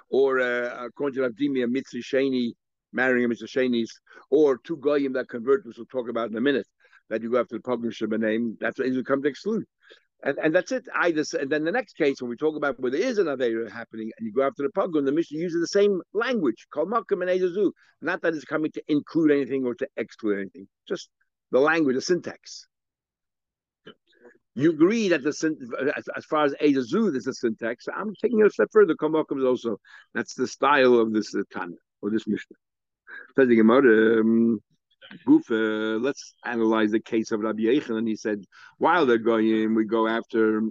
or 0.10 0.40
uh, 0.40 0.86
according 0.86 1.22
to 1.22 1.30
Avdimi, 1.30 1.64
a 1.64 1.68
mitzvah 1.68 2.00
sheni 2.00 2.52
marrying 2.94 3.26
a 3.26 3.28
mitzvah 3.28 3.48
shenis, 3.48 3.90
or 4.30 4.58
two 4.64 4.78
goyim 4.78 5.14
that 5.14 5.30
convert, 5.30 5.66
which 5.66 5.78
we'll 5.78 5.86
talk 5.88 6.10
about 6.10 6.30
in 6.30 6.38
a 6.38 6.42
minute. 6.42 6.68
that 7.10 7.22
you 7.22 7.32
go 7.32 7.40
after 7.40 7.56
the 7.56 7.62
publisher 7.62 8.08
by 8.08 8.18
name, 8.18 8.58
that's 8.60 8.80
what 8.80 9.06
come 9.06 9.22
to 9.22 9.30
exclude. 9.30 9.64
And, 10.24 10.38
and 10.40 10.54
that's 10.54 10.72
it. 10.72 10.88
Either 10.96 11.24
and 11.40 11.50
then 11.50 11.64
the 11.64 11.72
next 11.72 11.96
case 11.96 12.22
when 12.22 12.30
we 12.30 12.36
talk 12.36 12.56
about 12.56 12.80
where 12.80 12.92
there 12.92 13.02
is 13.02 13.20
an 13.20 13.28
Avera 13.28 13.72
happening 13.72 14.12
and 14.18 14.26
you 14.26 14.34
go 14.34 14.42
after 14.42 14.64
the 14.64 14.70
Pogum, 14.70 15.06
the 15.06 15.12
Mishnah 15.12 15.38
uses 15.38 15.62
the 15.62 15.68
same 15.68 16.02
language, 16.14 16.68
called 16.74 16.90
Makam 16.90 17.22
and 17.22 17.30
Ezazu. 17.30 17.72
Not 18.02 18.22
that 18.24 18.34
it's 18.34 18.44
coming 18.44 18.72
to 18.72 18.82
include 18.88 19.32
anything 19.32 19.64
or 19.64 19.76
to 19.76 19.88
exclude 19.96 20.40
anything, 20.40 20.68
just 20.88 21.10
the 21.52 21.60
language, 21.60 21.96
the 21.96 22.02
syntax. 22.02 22.68
You 24.58 24.72
agree 24.72 25.08
that 25.10 25.22
the 25.22 25.92
as, 25.96 26.10
as 26.16 26.26
far 26.26 26.46
as 26.46 26.56
Ezazu, 26.56 27.12
there's 27.12 27.28
a 27.28 27.34
syntax. 27.34 27.86
I'm 27.96 28.16
taking 28.16 28.40
it 28.40 28.48
a 28.48 28.50
step 28.50 28.70
further. 28.72 28.96
Kamakam 28.96 29.38
is 29.38 29.46
also, 29.46 29.78
that's 30.16 30.34
the 30.34 30.48
style 30.48 30.96
of 30.96 31.14
this 31.14 31.36
uh, 31.36 31.42
Tana 31.54 31.76
or 32.02 32.10
this 32.10 32.26
Mishnah. 32.26 32.58
Says 33.36 33.50
the 33.50 33.56
Gemara, 33.56 34.22
um, 34.22 34.60
uh, 35.28 35.54
let's 35.54 36.34
analyze 36.44 36.90
the 36.90 37.00
case 37.00 37.32
of 37.32 37.42
Rabbi 37.42 37.66
Yechon. 37.66 38.00
And 38.00 38.08
he 38.08 38.16
said, 38.16 38.46
while 38.80 39.06
they're 39.06 39.20
going, 39.20 39.76
we 39.76 39.86
go 39.86 40.08
after 40.08 40.64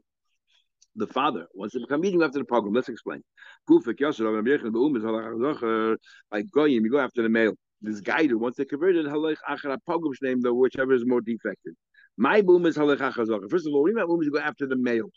the 0.96 1.07
father. 1.07 1.46
Once 1.55 1.75
they 1.75 1.79
become 1.79 2.01
meeting 2.01 2.25
after 2.25 2.40
the 2.40 2.44
program, 2.44 2.75
let's 2.75 2.88
explain. 2.88 3.22
Goof, 3.68 3.87
Rabbi 3.87 4.03
Yechon, 4.03 5.96
by 6.33 6.42
goyim, 6.42 6.85
you 6.85 6.90
go 6.90 6.99
after 6.99 7.22
the 7.22 7.29
male. 7.29 7.53
This 7.83 8.01
guy 8.01 8.27
who 8.27 8.37
once 8.37 8.57
they 8.57 8.64
converted, 8.64 9.07
halach 9.07 9.37
achar 9.49 9.79
pogum's 9.88 10.18
name, 10.22 10.40
though, 10.40 10.55
whichever 10.55 10.92
is 10.92 11.07
more 11.07 11.20
defective. 11.20 11.75
My 12.17 12.41
boom 12.41 12.67
is 12.67 12.77
halach 12.77 12.99
achar 12.99 13.51
First 13.51 13.67
of 13.67 13.75
all, 13.75 13.83
we 13.83 13.93
meant 13.93 14.09
boom 14.09 14.23
is 14.23 14.31
go 14.31 14.39
after 14.39 14.67
the 14.67 14.77
males. 14.77 15.13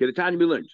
Kiratani, 0.00 0.38
we 0.38 0.44
learned. 0.44 0.68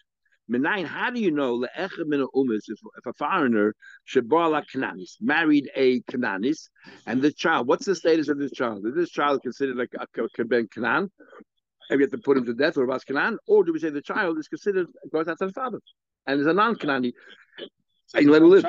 Menayin, 0.50 0.86
how 0.86 1.10
do 1.10 1.20
you 1.20 1.32
know 1.32 1.58
min 1.58 2.26
umis 2.34 2.68
if, 2.68 2.78
if 2.98 3.06
a 3.06 3.12
foreigner 3.14 3.74
shabala 4.08 4.62
kananis 4.72 5.16
married 5.20 5.68
a 5.74 6.00
kananis 6.02 6.68
and 7.06 7.20
the 7.20 7.32
child? 7.32 7.66
What's 7.66 7.86
the 7.86 7.96
status 7.96 8.28
of 8.28 8.38
this 8.38 8.52
child? 8.52 8.86
Is 8.86 8.94
this 8.94 9.10
child 9.10 9.42
considered 9.42 9.76
like 9.76 9.90
a 9.98 10.44
ben 10.44 10.68
kanan? 10.68 11.10
And 11.88 11.98
we 11.98 12.02
have 12.02 12.10
to 12.12 12.18
put 12.18 12.36
him 12.36 12.44
to 12.46 12.54
death 12.54 12.76
or 12.76 12.86
kanan, 12.86 13.36
or 13.48 13.64
do 13.64 13.72
we 13.72 13.80
say 13.80 13.90
the 13.90 14.02
child 14.02 14.38
is 14.38 14.46
considered 14.48 14.86
goes 15.12 15.26
after 15.26 15.46
the 15.46 15.52
father 15.52 15.80
and 16.26 16.40
is 16.40 16.46
a 16.46 16.52
non 16.52 16.76
kanani? 16.76 17.12
So 18.06 18.18
and 18.18 18.30
let 18.30 18.42
him 18.42 18.50
live. 18.50 18.64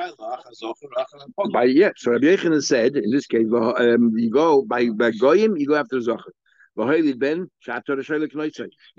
By 1.52 1.64
yeah, 1.64 1.90
so 1.96 2.10
Rabbi 2.10 2.26
Yechon 2.26 2.60
said 2.60 2.96
in 2.96 3.10
this 3.12 3.26
case, 3.26 3.46
um, 3.52 4.12
you 4.16 4.30
go 4.30 4.62
by 4.62 4.88
by 4.88 5.12
goyim, 5.12 5.56
you 5.56 5.68
go 5.68 5.76
after 5.76 5.98
zocher. 5.98 6.32
In 6.78 7.10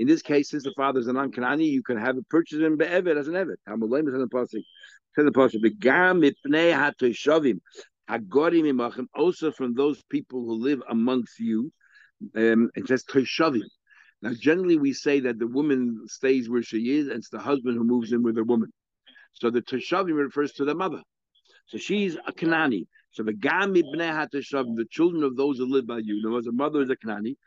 this 0.06 0.22
case, 0.22 0.50
since 0.50 0.63
the 0.63 0.74
father 0.76 1.00
is 1.00 1.08
a 1.08 1.13
non-Kanani, 1.13 1.65
you 1.65 1.82
can 1.82 1.98
have 1.98 2.18
a 2.18 2.22
purchase 2.24 2.60
in 2.60 2.76
be'evet 2.76 3.18
as 3.18 3.30
an 3.30 3.36
evet. 3.36 3.56
Hamulim 3.70 4.06
is 4.06 4.13
the 4.13 4.28
pasuk. 4.28 4.63
Says 5.15 5.26
the 5.26 5.32
pasuk, 5.32 5.63
"Begam 5.63 6.20
mipnei 6.20 6.74
hatoishavim 6.74 7.62
hagorim 8.10 8.65
imachem." 8.65 9.08
Also 9.15 9.52
from 9.52 9.76
those 9.76 10.04
people 10.10 10.42
who 10.42 10.56
live 10.56 10.84
amongst 10.89 11.39
you, 11.39 11.72
um, 12.36 12.70
it 12.76 12.86
says 12.86 13.06
toishavim. 13.06 13.63
Now, 14.22 14.34
generally, 14.34 14.78
we 14.78 14.92
say 14.92 15.22
that 15.22 15.39
the 15.39 15.48
woman 15.48 16.06
stays 16.08 16.50
where 16.50 16.63
she 16.63 16.98
is, 16.98 17.08
and 17.08 17.20
it's 17.20 17.30
the 17.30 17.39
husband 17.39 17.78
who 17.78 17.86
moves 17.86 18.12
in 18.12 18.24
with 18.24 18.36
the 18.36 18.44
woman. 18.44 18.74
So 19.32 19.50
the 19.50 19.62
toishavim 19.62 20.18
refers 20.18 20.52
to 20.54 20.65
the 20.65 20.76
mother. 20.76 21.02
So 21.68 21.78
she's 21.78 22.18
a 22.28 22.34
Kanani. 22.34 22.88
So 23.12 23.24
the 23.24 23.32
Gam 23.32 23.74
ibnei 23.74 24.30
the 24.32 24.86
children 24.92 25.24
of 25.24 25.38
those 25.38 25.60
who 25.60 25.65
live 25.65 25.88
by 25.88 26.00
you. 26.00 26.22
There 26.22 26.32
was 26.32 26.48
a 26.48 26.52
mother 26.52 26.82
is 26.82 26.89
a 26.89 26.98
Kanani. 26.98 27.38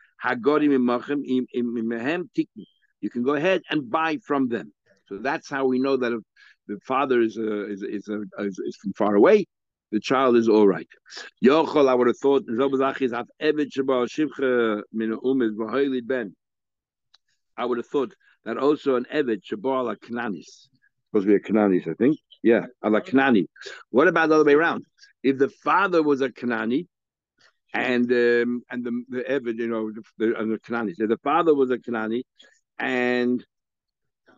You 3.01 3.11
can 3.11 3.23
go 3.23 3.35
ahead 3.35 3.63
and 3.71 3.91
buy 3.91 4.19
from 4.25 4.49
them. 4.49 4.73
So 5.09 5.19
that's 5.19 5.49
how 5.51 5.67
we 5.67 5.79
know 5.79 5.97
that 5.97 6.13
the 6.69 6.79
father 6.87 7.21
is 7.21 7.37
a, 7.37 7.71
is 7.71 7.83
is, 7.83 8.09
a, 8.09 8.23
is, 8.39 8.59
is 8.59 8.77
from 8.77 8.93
far 8.93 9.15
away, 9.17 9.47
the 9.91 10.01
child 10.01 10.37
is 10.37 10.49
all 10.49 10.67
right. 10.67 10.89
I 11.45 11.51
would 11.95 12.07
have 12.07 12.17
thought 12.17 12.45
I 17.57 17.65
would 17.67 17.79
have 17.79 17.87
thought 17.87 18.15
that 18.45 18.59
also 18.59 18.97
an 18.97 19.07
evet 19.13 19.43
shabal 19.45 19.97
knanis. 19.97 20.69
Supposed 21.11 21.27
to 21.27 21.33
be 21.33 21.35
a 21.35 21.41
knanis, 21.41 21.87
I 21.89 21.95
think. 21.95 22.19
Yeah, 22.43 22.67
a 22.83 22.91
knani. 22.91 23.47
What 23.91 24.09
about 24.09 24.31
the 24.31 24.37
other 24.37 24.45
way 24.45 24.55
around? 24.55 24.85
If 25.23 25.39
the 25.39 25.49
father 25.49 26.03
was 26.03 26.23
a 26.23 26.31
knani, 26.31 26.87
and 27.73 28.11
um, 28.13 28.63
and 28.71 28.85
the 28.85 29.05
the 29.09 29.55
you 29.55 29.69
know, 29.69 29.91
the, 29.91 30.03
the, 30.19 30.27
the 30.27 30.59
Kanani. 30.59 30.95
So 30.95 31.07
the 31.07 31.19
father 31.19 31.55
was 31.55 31.71
a 31.71 31.79
Kanani, 31.79 32.23
and 32.79 33.45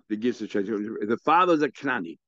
the 0.09 0.17
gifts 0.17 0.41
of 0.41 0.51
the 0.51 1.19
father 1.25 1.55
is 1.55 1.63
a 1.63 1.69
Kanani, 1.69 2.19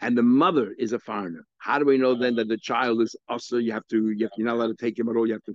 and 0.00 0.16
the 0.16 0.22
mother 0.22 0.74
is 0.78 0.92
a 0.92 0.98
foreigner. 0.98 1.44
How 1.58 1.78
do 1.78 1.84
we 1.84 1.98
know 1.98 2.14
then 2.14 2.34
that 2.36 2.48
the 2.48 2.58
child 2.58 3.00
is 3.02 3.14
also? 3.28 3.58
You 3.58 3.72
have 3.72 3.86
to, 3.88 4.10
you 4.10 4.24
have, 4.24 4.32
you're 4.36 4.46
not 4.46 4.56
allowed 4.56 4.68
to 4.68 4.74
take 4.74 4.98
him 4.98 5.08
at 5.08 5.16
all. 5.16 5.26
You 5.26 5.34
have 5.34 5.44
to 5.44 5.54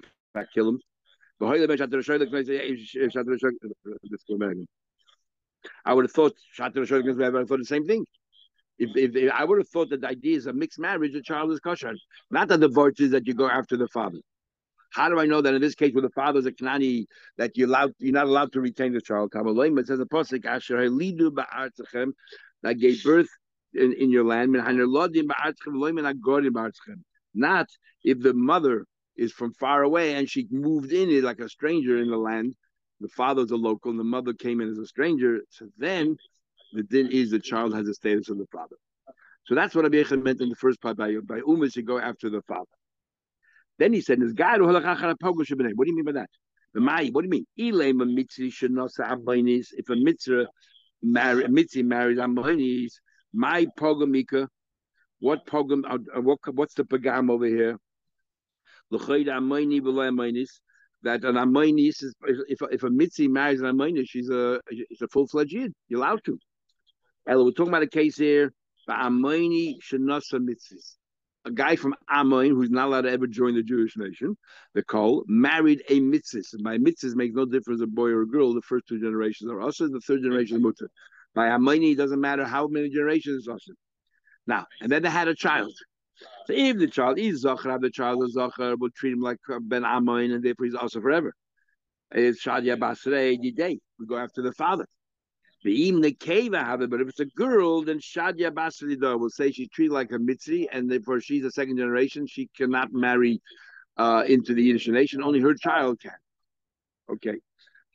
kill 0.53 0.69
him. 0.69 0.79
I 5.85 5.93
would 5.93 6.05
have 6.05 6.11
thought 6.11 6.35
I 6.59 6.69
thought 6.69 7.57
the 7.57 7.65
same 7.65 7.85
thing. 7.85 8.05
If, 8.77 8.89
if, 8.95 9.15
if, 9.15 9.31
I 9.31 9.43
would 9.43 9.59
have 9.59 9.69
thought 9.69 9.89
that 9.89 10.01
the 10.01 10.07
idea 10.07 10.37
is 10.37 10.47
a 10.47 10.53
mixed 10.53 10.79
marriage, 10.79 11.13
the 11.13 11.21
child 11.21 11.51
is 11.51 11.59
kosher. 11.59 11.93
Not 12.31 12.47
that 12.47 12.59
the 12.59 12.67
divorce 12.67 12.99
is 12.99 13.11
that 13.11 13.27
you 13.27 13.33
go 13.33 13.47
after 13.47 13.77
the 13.77 13.87
father. 13.87 14.17
How 14.91 15.09
do 15.09 15.19
I 15.19 15.25
know 15.25 15.41
that 15.41 15.53
in 15.53 15.61
this 15.61 15.75
case, 15.75 15.93
where 15.93 16.01
the 16.01 16.09
father 16.09 16.39
is 16.39 16.45
a 16.45 16.51
Knani, 16.51 17.05
that 17.37 17.57
you're 17.57 17.67
allowed, 17.67 17.93
you're 17.99 18.13
not 18.13 18.27
allowed 18.27 18.51
to 18.53 18.61
retain 18.61 18.93
the 18.93 19.01
child? 19.01 19.31
It 19.33 19.87
says 19.87 19.99
the 19.99 20.05
pasuk 20.05 20.45
Asher 20.45 20.89
Lidu 20.89 21.31
ba'artzechem 21.31 22.11
that 22.63 22.77
gave 22.77 23.01
birth 23.03 23.29
in, 23.73 23.93
in 23.93 24.11
your 24.11 24.25
land. 24.25 24.51
Not 27.33 27.67
if 28.03 28.19
the 28.19 28.33
mother 28.33 28.85
is 29.15 29.31
from 29.31 29.53
far 29.53 29.83
away 29.83 30.15
and 30.15 30.29
she 30.29 30.47
moved 30.51 30.91
in 30.91 31.09
it 31.09 31.23
like 31.23 31.39
a 31.39 31.47
stranger 31.47 31.97
in 31.97 32.09
the 32.09 32.17
land. 32.17 32.53
The 32.99 33.07
father's 33.07 33.51
a 33.51 33.55
local, 33.55 33.91
and 33.91 33.99
the 33.99 34.03
mother 34.03 34.33
came 34.33 34.61
in 34.61 34.69
as 34.69 34.77
a 34.77 34.85
stranger. 34.85 35.39
So 35.49 35.67
then, 35.77 36.17
the 36.73 36.83
din 36.83 37.07
is 37.11 37.31
the 37.31 37.39
child 37.39 37.73
has 37.73 37.87
the 37.87 37.93
status 37.93 38.29
of 38.29 38.37
the 38.37 38.45
father. 38.51 38.75
So 39.45 39.55
that's 39.55 39.73
what 39.73 39.85
Abiyachan 39.85 40.21
meant 40.23 40.39
in 40.39 40.49
the 40.49 40.55
first 40.55 40.79
part 40.81 40.97
by 40.97 41.15
by 41.23 41.39
Umas, 41.39 41.75
you 41.75 41.81
go 41.81 41.97
after 41.97 42.29
the 42.29 42.43
father. 42.43 42.65
Then 43.77 43.93
he 43.93 44.01
said, 44.01 44.19
What 44.19 44.35
do 44.35 44.43
you 44.43 45.95
mean 45.95 46.05
by 46.05 46.11
that? 46.11 46.29
What 46.73 47.21
do 47.21 47.23
you 47.23 47.29
mean? 47.29 47.45
If 47.57 47.99
a 49.89 49.95
mitzvah 49.95 50.47
marry, 51.01 51.43
a 51.43 51.49
mitzvah 51.49 51.83
marries 51.83 52.19
Ambonis, 52.19 52.93
my 53.33 53.65
pogomika, 53.77 54.47
what 55.19 55.45
pogom, 55.45 55.83
uh, 55.85 55.97
uh, 56.15 56.21
what, 56.21 56.39
what's 56.53 56.73
the 56.73 56.83
pagam 56.83 57.29
over 57.29 57.45
here? 57.45 57.77
That 61.03 61.23
an 61.23 61.35
Amonis 61.35 62.03
is 62.03 62.13
if 62.47 62.61
if 62.71 62.83
a 62.83 62.89
mitzvah 62.89 63.29
marries 63.29 63.61
an 63.61 63.67
Amonis, 63.67 64.07
she's 64.07 64.29
a 64.29 64.59
she's 64.69 65.01
a 65.01 65.07
full 65.07 65.27
fledged 65.27 65.53
yid. 65.53 65.73
You're 65.87 65.99
allowed 65.99 66.23
to. 66.25 66.37
We're 67.27 67.51
talking 67.51 67.69
about 67.69 67.83
a 67.83 67.87
case 67.87 68.17
here. 68.17 68.51
But 68.85 68.97
Amoni 68.97 69.77
shenasa 69.79 70.39
mitzvahs 70.39 70.97
a 71.45 71.51
guy 71.51 71.75
from 71.75 71.95
Ammon 72.09 72.49
who's 72.49 72.69
not 72.69 72.87
allowed 72.87 73.01
to 73.01 73.11
ever 73.11 73.27
join 73.27 73.55
the 73.55 73.63
Jewish 73.63 73.97
nation, 73.97 74.37
the 74.73 74.83
Kol, 74.83 75.23
married 75.27 75.83
a 75.89 75.99
mitzvah. 75.99 76.41
By 76.63 76.77
mitzvahs 76.77 77.15
makes 77.15 77.35
no 77.35 77.45
difference 77.45 77.81
a 77.81 77.87
boy 77.87 78.09
or 78.09 78.21
a 78.21 78.27
girl. 78.27 78.53
The 78.53 78.61
first 78.61 78.87
two 78.87 78.99
generations 78.99 79.49
are 79.49 79.61
also 79.61 79.87
the 79.87 79.99
third 80.01 80.21
generation 80.21 80.57
is 80.57 80.63
mutter. 80.63 80.89
By 81.33 81.47
Ammoni, 81.47 81.93
it 81.93 81.97
doesn't 81.97 82.21
matter 82.21 82.45
how 82.45 82.67
many 82.67 82.89
generations 82.89 83.47
also. 83.47 83.73
Now, 84.45 84.65
and 84.81 84.91
then 84.91 85.01
they 85.01 85.09
had 85.09 85.27
a 85.27 85.35
child. 85.35 85.73
So 86.45 86.53
if 86.53 86.77
the 86.77 86.87
child 86.87 87.17
is 87.17 87.41
Zachar, 87.41 87.79
the 87.79 87.89
child 87.89 88.23
is 88.23 88.33
Zachar, 88.33 88.75
will 88.75 88.89
treat 88.95 89.13
him 89.13 89.21
like 89.21 89.39
uh, 89.51 89.59
Ben 89.59 89.83
Ammon, 89.85 90.31
and 90.31 90.43
therefore 90.43 90.65
he's 90.65 90.75
also 90.75 91.01
forever. 91.01 91.33
It's 92.11 92.43
Shadia 92.43 92.77
Basrei 92.77 93.37
Day. 93.55 93.79
We 93.97 94.05
go 94.05 94.17
after 94.17 94.41
the 94.41 94.51
father. 94.53 94.85
Be'im 94.85 94.89
nekeva 94.89 94.89
have 94.89 94.89
it, 94.89 95.50
but 95.63 95.71
if 97.01 97.09
it's 97.09 97.19
a 97.19 97.25
girl, 97.25 97.83
then 97.83 97.99
Shadia 97.99 98.51
Basalida 98.51 99.19
will 99.19 99.29
say 99.29 99.51
she's 99.51 99.69
treated 99.69 99.93
like 99.93 100.11
a 100.11 100.17
mitzi, 100.17 100.67
and 100.71 100.89
therefore 100.89 101.21
she's 101.21 101.45
a 101.45 101.51
second 101.51 101.77
generation. 101.77 102.25
She 102.25 102.49
cannot 102.57 102.91
marry 102.91 103.41
uh, 103.97 104.23
into 104.27 104.53
the 104.53 104.63
Yiddish 104.63 104.87
nation. 104.87 105.21
Only 105.23 105.39
her 105.39 105.53
child 105.53 105.99
can. 106.01 106.11
Okay. 107.11 107.37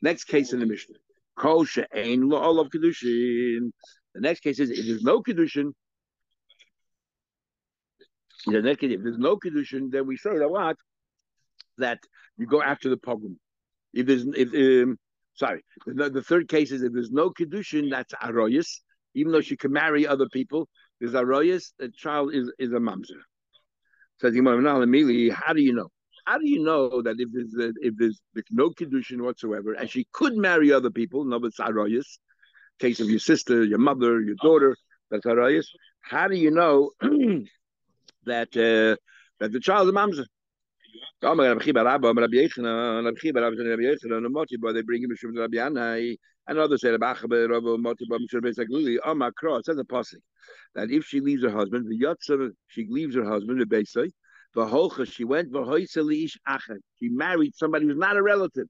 Next 0.01 0.25
case 0.25 0.53
in 0.53 0.59
the 0.59 0.65
Mishnah. 0.65 0.95
Kol 1.37 1.65
she'ein 1.65 2.29
lo 2.29 2.59
of 2.59 2.69
kedushin. 2.69 3.71
The 4.13 4.21
next 4.21 4.41
case 4.41 4.59
is 4.59 4.69
if 4.69 4.85
there's 4.85 5.03
no 5.03 5.21
kedushin. 5.21 5.73
The 8.45 8.61
next 8.61 8.79
case, 8.79 8.93
if 8.93 9.03
there's 9.03 9.17
no 9.17 9.37
kedushin, 9.37 9.91
then 9.91 10.07
we 10.07 10.15
say 10.17 10.37
that 10.37 10.49
what 10.49 10.77
that 11.77 11.99
you 12.37 12.47
go 12.47 12.61
after 12.61 12.89
the 12.89 12.97
pogrom. 12.97 13.37
If 13.93 14.05
there's 14.05 14.25
if 14.25 14.83
um, 14.83 14.97
Sorry. 15.37 15.63
The, 15.85 16.09
the, 16.09 16.23
third 16.23 16.47
case 16.47 16.71
is 16.71 16.81
if 16.81 16.93
there's 16.93 17.11
no 17.11 17.29
kedushin, 17.29 17.91
that's 17.91 18.13
aroyas. 18.15 18.67
Even 19.13 19.31
though 19.31 19.41
she 19.41 19.55
can 19.55 19.71
marry 19.71 20.05
other 20.07 20.27
people, 20.27 20.67
there's 20.99 21.13
aroyas. 21.13 21.73
The 21.79 21.89
child 21.89 22.33
is 22.33 22.51
is 22.59 22.71
a 22.71 22.77
mamzer. 22.77 23.21
Says 24.19 24.35
Imam 24.35 24.65
how 24.65 25.53
do 25.53 25.61
you 25.61 25.73
know? 25.73 25.89
How 26.25 26.39
do 26.39 26.49
you 26.49 26.63
know 26.63 27.01
that 27.03 27.15
if 27.19 27.29
there's 27.31 27.73
if 27.81 27.93
there's 27.97 28.19
no 28.49 28.71
kedushin 28.71 29.21
whatsoever, 29.21 29.73
and 29.73 29.89
she 29.89 30.07
could 30.11 30.35
marry 30.35 30.73
other 30.73 30.89
people, 30.89 31.23
no, 31.23 31.39
but 31.39 31.53
aroyas. 31.59 32.17
Case 32.79 32.99
of 32.99 33.09
your 33.09 33.19
sister, 33.19 33.63
your 33.63 33.79
mother, 33.79 34.21
your 34.21 34.35
daughter, 34.41 34.75
that's 35.09 35.25
aroyas. 35.25 35.65
How 36.01 36.27
do 36.27 36.35
you 36.35 36.51
know 36.51 36.91
that 38.25 38.49
uh, 38.55 38.97
that 39.39 39.51
the 39.51 39.59
child 39.59 39.87
is 39.87 39.93
a 39.93 39.97
mamzer? 39.97 40.25
Rabbi 41.21 41.55
bring 44.81 45.03
him 45.03 45.15
to 45.19 45.41
Rabbi 45.41 45.57
Yanai, 45.57 46.17
and 46.47 46.57
others 46.57 46.81
Beisaglili. 48.41 48.97
Amar 49.05 49.31
Kra. 49.31 49.63
Says 49.63 49.77
a 49.77 49.83
pasuk 49.83 50.21
that 50.75 50.89
if 50.91 51.05
she 51.05 51.19
leaves 51.19 51.43
her 51.43 51.49
husband, 51.49 51.87
the 51.89 51.99
Yotzav, 51.99 52.51
she 52.67 52.87
leaves 52.89 53.15
her 53.15 53.25
husband, 53.25 53.59
the 53.59 53.65
Beisai, 53.65 54.11
the 54.53 54.65
Holcha, 54.65 55.11
she 55.11 55.23
went 55.23 55.49
Ish 55.55 56.37
Achet. 56.47 56.79
She 56.99 57.09
married 57.09 57.53
somebody 57.55 57.85
who's 57.85 57.97
not 57.97 58.17
a 58.17 58.23
relative. 58.23 58.67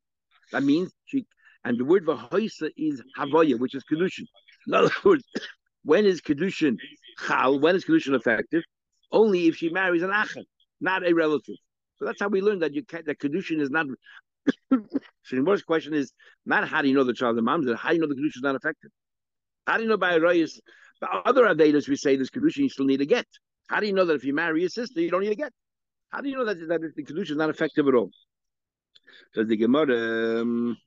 That 0.51 0.63
means 0.63 0.91
she, 1.05 1.25
and 1.63 1.77
the 1.77 1.85
word 1.85 2.05
Vahoisa 2.05 2.69
is 2.77 3.01
Havaya, 3.17 3.59
which 3.59 3.75
is 3.75 3.83
Kedushin. 3.91 4.25
In 4.67 4.73
other 4.73 4.91
words, 5.03 5.23
when 5.83 6.05
is 6.05 6.21
Kedushin 6.21 6.77
Chal? 7.25 7.59
When 7.59 7.75
is 7.75 7.85
Kedushin 7.85 8.15
effective? 8.15 8.63
Only 9.11 9.47
if 9.47 9.55
she 9.55 9.69
marries 9.69 10.03
an 10.03 10.09
Achet, 10.09 10.45
not 10.81 11.07
a 11.07 11.13
relative. 11.13 11.55
So 11.97 12.05
that's 12.05 12.19
how 12.19 12.27
we 12.27 12.41
learn 12.41 12.59
that 12.59 12.73
you 12.73 12.83
can, 12.83 13.03
that 13.05 13.19
kedushin 13.19 13.59
is 13.59 13.69
not. 13.69 13.87
so 14.71 15.35
the 15.35 15.43
first 15.45 15.65
question 15.65 15.93
is 15.93 16.13
not 16.45 16.67
how 16.67 16.81
do 16.81 16.87
you 16.87 16.95
know 16.95 17.03
the 17.03 17.13
child 17.13 17.37
of 17.37 17.43
mamzer, 17.43 17.75
how 17.75 17.89
do 17.89 17.95
you 17.95 18.01
know 18.01 18.07
the 18.07 18.15
kedushin 18.15 18.37
is 18.37 18.43
not 18.43 18.55
effective? 18.55 18.91
How 19.65 19.77
do 19.77 19.83
you 19.83 19.89
know 19.89 19.97
by 19.97 20.17
royas? 20.17 20.59
The 21.01 21.07
other 21.25 21.43
avedas 21.43 21.87
we 21.87 21.95
say 21.95 22.15
this 22.15 22.29
kedushin 22.29 22.59
you 22.59 22.69
still 22.69 22.85
need 22.85 22.97
to 22.97 23.05
get. 23.05 23.25
How 23.67 23.79
do 23.79 23.87
you 23.87 23.93
know 23.93 24.05
that 24.05 24.15
if 24.15 24.23
you 24.23 24.33
marry 24.33 24.61
your 24.61 24.69
sister 24.69 25.01
you 25.01 25.11
don't 25.11 25.21
need 25.21 25.31
a 25.31 25.35
get? 25.35 25.51
How 26.09 26.21
do 26.21 26.29
you 26.29 26.37
know 26.37 26.45
that 26.45 26.59
that 26.67 26.81
the 26.95 27.03
kedushin 27.03 27.31
is 27.31 27.37
not 27.37 27.49
effective 27.49 27.87
at 27.87 27.95
all? 27.95 28.11
Says 29.33 29.47
the 29.47 29.57
Gemara. 29.57 30.41
Um, 30.41 30.77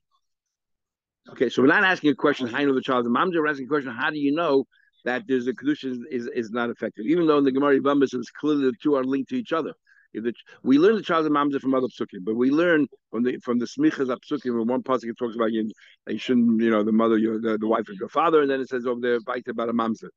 okay, 1.29 1.49
so 1.49 1.61
we're 1.61 1.67
not 1.67 1.83
asking 1.83 2.11
a 2.11 2.15
question 2.15 2.47
how 2.47 2.57
do 2.57 2.63
you 2.63 2.69
know 2.69 2.75
the 2.75 2.81
child 2.81 3.05
of 3.05 3.11
mamzer. 3.11 3.35
We're 3.35 3.47
asking 3.47 3.65
a 3.65 3.69
question 3.69 3.91
how 3.91 4.09
do 4.09 4.17
you 4.17 4.33
know 4.33 4.65
that 5.05 5.23
there's 5.27 5.47
a 5.47 5.53
kedushin 5.53 5.99
is, 6.09 6.27
is 6.27 6.51
not 6.51 6.69
effective, 6.69 7.05
even 7.05 7.27
though 7.27 7.37
in 7.37 7.43
the 7.43 7.51
Gemara 7.51 7.79
Bambas 7.79 8.13
it's 8.13 8.31
clearly 8.31 8.65
the 8.65 8.73
two 8.81 8.95
are 8.95 9.03
linked 9.03 9.29
to 9.29 9.35
each 9.35 9.53
other. 9.53 9.73
The, 10.13 10.33
we 10.61 10.77
learn 10.77 10.95
the 10.95 11.01
child 11.01 11.25
of 11.25 11.31
mamzer 11.31 11.61
from 11.61 11.73
other 11.73 11.87
psukim, 11.87 12.25
but 12.25 12.35
we 12.35 12.51
learn 12.51 12.87
from 13.09 13.23
the 13.23 13.37
from 13.37 13.59
the 13.59 13.65
smichas 13.65 14.09
of 14.09 14.19
psukim. 14.19 14.57
When 14.57 14.67
one 14.67 14.83
pasuk 14.83 15.17
talks 15.17 15.35
about 15.35 15.53
you, 15.53 15.71
you 16.07 16.17
shouldn't, 16.17 16.61
you 16.61 16.69
know, 16.69 16.83
the 16.83 16.91
mother, 16.91 17.17
your, 17.17 17.39
the, 17.39 17.57
the 17.57 17.67
wife 17.67 17.87
of 17.87 17.95
your 17.97 18.09
father, 18.09 18.41
and 18.41 18.51
then 18.51 18.59
it 18.59 18.67
says 18.67 18.85
over 18.85 18.99
there, 18.99 19.19
bite 19.21 19.47
about 19.47 19.69
a 19.69 19.73
mamzer. 19.73 20.09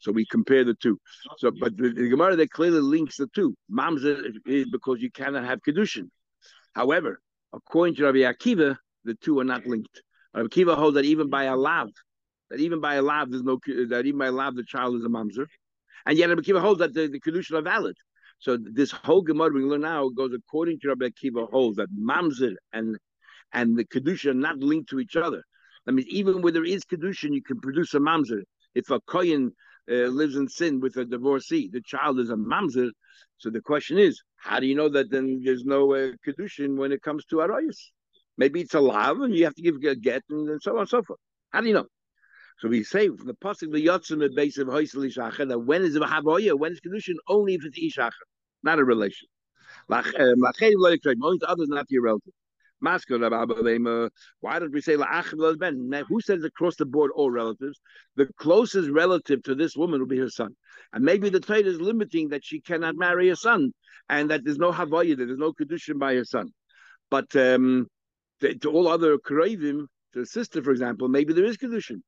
So 0.00 0.12
we 0.12 0.26
compare 0.26 0.64
the 0.64 0.74
two. 0.74 0.98
So, 1.38 1.50
but 1.50 1.76
the, 1.76 1.90
the 1.90 2.08
Gemara 2.08 2.36
that 2.36 2.50
clearly 2.50 2.80
links 2.80 3.16
the 3.16 3.26
two. 3.28 3.54
Mamzer 3.72 4.22
is 4.46 4.66
because 4.70 5.00
you 5.00 5.10
cannot 5.10 5.44
have 5.44 5.60
kedushin. 5.62 6.10
However, 6.74 7.20
according 7.52 7.94
to 7.96 8.04
Rabbi 8.04 8.18
Akiva, 8.18 8.76
the 9.04 9.14
two 9.14 9.40
are 9.40 9.44
not 9.44 9.66
linked. 9.66 10.02
Rabbi 10.34 10.48
Akiva 10.48 10.76
holds 10.76 10.96
that 10.96 11.06
even 11.06 11.30
by 11.30 11.44
a 11.44 11.56
lav, 11.56 11.88
that 12.50 12.60
even 12.60 12.80
by 12.80 12.96
a 12.96 13.02
lav, 13.02 13.30
there's 13.30 13.42
no 13.42 13.58
that 13.88 14.04
even 14.04 14.18
by 14.18 14.26
a 14.26 14.32
lav, 14.32 14.54
the 14.54 14.64
child 14.64 14.96
is 14.96 15.04
a 15.04 15.08
mamzer. 15.08 15.46
And 16.04 16.18
yet 16.18 16.28
Rabbi 16.28 16.42
Akiva 16.42 16.60
holds 16.60 16.80
that 16.80 16.92
the, 16.92 17.08
the 17.08 17.20
kedushin 17.20 17.58
are 17.58 17.62
valid. 17.62 17.96
So 18.38 18.56
this 18.56 18.92
whole 18.92 19.22
Gemara 19.22 19.50
we 19.50 19.62
learn 19.62 19.80
now 19.80 20.08
goes 20.08 20.32
according 20.32 20.78
to 20.80 20.88
Rabbi 20.88 21.08
Akiva 21.08 21.50
holds 21.50 21.76
that 21.76 21.88
Mamzer 21.92 22.54
and 22.72 22.96
and 23.52 23.76
the 23.76 23.84
Kedusha 23.84 24.30
are 24.30 24.34
not 24.34 24.58
linked 24.58 24.90
to 24.90 25.00
each 25.00 25.16
other. 25.16 25.42
That 25.86 25.92
means 25.92 26.08
even 26.08 26.42
where 26.42 26.52
there 26.52 26.64
is 26.64 26.84
Kedusha, 26.84 27.32
you 27.32 27.42
can 27.42 27.60
produce 27.60 27.94
a 27.94 27.98
Mamzer. 27.98 28.42
If 28.74 28.90
a 28.90 29.00
Kohen 29.00 29.52
uh, 29.90 30.08
lives 30.08 30.36
in 30.36 30.48
sin 30.48 30.80
with 30.80 30.96
a 30.96 31.04
divorcee, 31.04 31.68
the 31.72 31.80
child 31.80 32.20
is 32.20 32.30
a 32.30 32.36
Mamzer. 32.36 32.90
So 33.38 33.50
the 33.50 33.62
question 33.62 33.98
is, 33.98 34.20
how 34.36 34.60
do 34.60 34.66
you 34.66 34.74
know 34.74 34.88
that 34.90 35.10
then 35.10 35.40
there's 35.44 35.64
no 35.64 35.94
uh, 35.94 36.12
when 36.76 36.92
it 36.92 37.02
comes 37.02 37.24
to 37.26 37.36
Arayas? 37.36 37.78
Maybe 38.36 38.60
it's 38.60 38.74
a 38.74 38.80
lav 38.80 39.20
and 39.20 39.34
you 39.34 39.44
have 39.44 39.54
to 39.54 39.62
give 39.62 39.76
a 39.76 39.96
get 39.96 40.22
and 40.30 40.62
so 40.62 40.74
on 40.74 40.80
and 40.80 40.88
so 40.88 41.02
forth. 41.02 41.18
How 41.50 41.60
do 41.60 41.68
you 41.68 41.74
know? 41.74 41.86
So 42.58 42.68
we 42.68 42.82
say 42.82 43.08
from 43.08 43.26
the 43.26 43.34
pasuk 43.34 43.72
the 43.72 43.86
yotzim 43.86 44.24
at 44.24 44.34
base 44.34 44.58
of 44.58 44.66
hoisel 44.68 45.06
ishacha 45.06 45.48
that 45.48 45.58
when 45.60 45.82
is 45.82 45.94
it 45.94 46.02
havoya, 46.02 46.58
when 46.58 46.72
is 46.72 46.80
kedushin 46.80 47.14
only 47.28 47.54
if 47.54 47.64
it's 47.64 47.78
ishacha, 47.78 48.10
not 48.62 48.78
a 48.78 48.84
relation. 48.84 49.28
Uh, 49.90 50.02
only 50.18 50.98
to 50.98 51.46
others, 51.46 51.68
not 51.68 51.86
your 51.88 52.02
relative. 52.02 52.32
Why 52.80 54.58
did 54.58 54.72
we 54.72 54.80
say 54.80 54.96
ben? 54.96 56.04
Who 56.08 56.20
says 56.20 56.44
across 56.44 56.76
the 56.76 56.86
board 56.86 57.10
all 57.14 57.30
relatives? 57.30 57.80
The 58.16 58.26
closest 58.38 58.90
relative 58.90 59.42
to 59.44 59.54
this 59.54 59.76
woman 59.76 60.00
will 60.00 60.06
be 60.06 60.18
her 60.18 60.30
son, 60.30 60.56
and 60.92 61.04
maybe 61.04 61.28
the 61.28 61.40
Torah 61.40 61.60
is 61.60 61.80
limiting 61.80 62.28
that 62.28 62.44
she 62.44 62.60
cannot 62.60 62.96
marry 62.96 63.30
a 63.30 63.36
son, 63.36 63.72
and 64.08 64.30
that 64.30 64.44
there's 64.44 64.58
no 64.58 64.72
havaya, 64.72 65.16
there's 65.16 65.38
no 65.38 65.52
kedushin 65.52 65.98
by 65.98 66.14
her 66.14 66.24
son. 66.24 66.50
But 67.10 67.34
um, 67.36 67.88
to, 68.40 68.54
to 68.54 68.70
all 68.70 68.88
other 68.88 69.18
kravim, 69.18 69.86
to 70.14 70.20
a 70.20 70.26
sister, 70.26 70.62
for 70.62 70.70
example, 70.70 71.08
maybe 71.08 71.32
there 71.32 71.44
is 71.44 71.56
kedushin. 71.56 72.02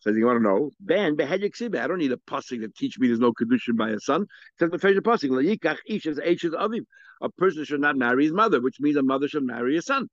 Says 0.00 0.16
you 0.16 0.24
want 0.24 0.38
to 0.38 0.42
know? 0.42 0.70
Ben 0.80 1.16
sibe. 1.16 1.78
I 1.78 1.86
don't 1.86 1.98
need 1.98 2.12
a 2.12 2.16
pasuk 2.16 2.60
to 2.60 2.68
teach 2.68 2.98
me 2.98 3.08
there's 3.08 3.20
no 3.20 3.32
kedushin 3.32 3.76
by 3.76 3.90
a 3.90 4.00
son. 4.00 4.26
Says 4.58 4.70
the 4.70 4.78
favorite 4.78 5.04
pasuk. 5.04 5.28
Layikach 5.30 5.78
ish 5.86 6.06
as 6.06 6.18
avim. 6.18 6.84
A 7.20 7.28
person 7.28 7.64
should 7.64 7.80
not 7.80 7.96
marry 7.96 8.24
his 8.24 8.32
mother, 8.32 8.62
which 8.62 8.80
means 8.80 8.96
a 8.96 9.02
mother 9.02 9.28
should 9.28 9.44
marry 9.44 9.76
a 9.76 9.82
son. 9.82 10.08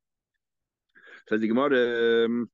Says 1.30 1.40
the 1.40 1.48
Gemara. 1.48 2.26
Um, 2.26 2.50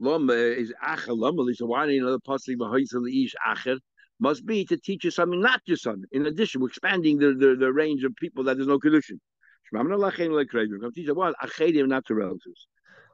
Lom 0.00 0.30
is 0.30 0.72
acher 0.84 1.16
lom. 1.16 1.36
So 1.54 1.66
why 1.66 1.86
do 1.86 1.92
you 1.92 2.04
the 2.04 2.20
behoisel 2.20 3.24
ish 3.24 3.34
acher? 3.46 3.78
Must 4.20 4.44
be 4.44 4.64
to 4.64 4.76
teach 4.76 5.04
you 5.04 5.12
something, 5.12 5.40
not 5.40 5.60
your 5.66 5.76
son. 5.76 6.02
In 6.10 6.26
addition, 6.26 6.60
we're 6.60 6.68
expanding 6.68 7.18
the, 7.18 7.34
the, 7.34 7.54
the 7.54 7.72
range 7.72 8.02
of 8.02 8.16
people 8.16 8.42
that 8.44 8.56
there's 8.56 8.66
no 8.66 8.80
kedushin. 8.80 9.18
Come 9.72 10.92
teach 10.92 11.06
you 11.06 11.14
what 11.14 11.36
achedim 11.40 11.86
not 11.86 12.04
to 12.06 12.14
relatives. 12.14 12.66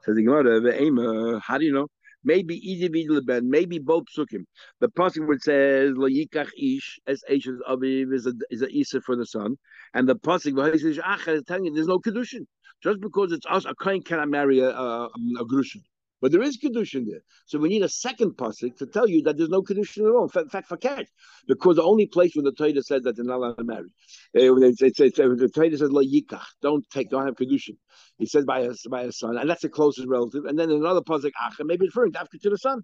Says 0.03 0.15
the 0.15 0.23
Gemara. 0.23 1.39
How 1.39 1.59
do 1.59 1.65
you 1.65 1.73
know? 1.73 1.87
Maybe 2.25 2.55
easy 2.55 2.89
ben, 3.25 3.49
maybe 3.49 3.79
both 3.79 4.05
psukim. 4.15 4.43
The 4.81 4.89
pasuk 4.89 5.33
it 5.33 5.43
says 5.43 5.93
lo 5.95 6.09
yikach 6.09 6.49
ish 6.57 6.99
as 7.07 7.23
ish 7.29 7.47
is 7.47 7.61
aviv 7.69 8.13
is 8.13 8.27
a 8.27 8.33
is 8.49 8.61
a 8.61 8.69
isa 8.75 8.99
for 9.01 9.15
the 9.15 9.25
son, 9.25 9.57
and 9.93 10.09
the 10.09 10.15
pasuk 10.15 10.79
says 10.79 10.97
achar 10.97 11.35
is 11.35 11.43
telling 11.43 11.65
you 11.65 11.73
there's 11.73 11.87
no 11.87 11.99
kedushin. 11.99 12.45
Just 12.83 12.99
because 12.99 13.31
it's 13.31 13.45
us, 13.49 13.65
a 13.65 13.73
kohen 13.75 14.01
cannot 14.01 14.29
marry 14.29 14.59
a, 14.59 14.69
a, 14.69 15.05
a 15.05 15.45
grushin. 15.45 15.81
But 16.25 16.31
there 16.31 16.41
is 16.41 16.57
kedushin 16.57 17.05
there, 17.07 17.21
so 17.45 17.59
we 17.59 17.69
need 17.69 17.83
a 17.83 17.87
second 17.87 18.31
pasuk 18.31 18.77
to 18.77 18.87
tell 18.87 19.07
you 19.07 19.21
that 19.25 19.37
there's 19.37 19.49
no 19.49 19.61
kedushin 19.61 20.09
at 20.09 20.15
all. 20.15 20.23
In 20.23 20.49
fact, 20.49 20.67
for 20.67 20.75
cat, 20.75 21.05
because 21.47 21.75
the 21.75 21.83
only 21.83 22.07
place 22.07 22.35
where 22.35 22.41
the 22.41 22.51
Torah 22.51 22.81
says 22.81 23.03
that 23.03 23.15
they're 23.15 23.23
not 23.23 23.35
allowed 23.35 23.59
to 23.59 23.63
marry, 23.63 23.93
it's, 24.33 24.81
it's, 24.81 24.99
it's, 24.99 25.17
the 25.17 25.51
Torah 25.53 25.77
says 25.77 25.91
lo 25.91 26.01
yikach, 26.01 26.41
don't 26.63 26.83
take, 26.89 27.11
don't 27.11 27.27
have 27.27 27.35
kedushin. 27.35 27.77
He 28.17 28.25
says 28.25 28.43
by 28.43 28.61
a 28.61 28.73
by 28.89 29.03
a 29.03 29.11
son, 29.11 29.37
and 29.37 29.47
that's 29.47 29.61
the 29.61 29.69
closest 29.69 30.07
relative. 30.07 30.45
And 30.45 30.57
then 30.57 30.71
another 30.71 31.01
pasuk 31.01 31.29
acha, 31.39 31.63
maybe 31.63 31.85
referring 31.85 32.13
to 32.13 32.21
after 32.21 32.39
to 32.39 32.49
the 32.49 32.57
son. 32.57 32.81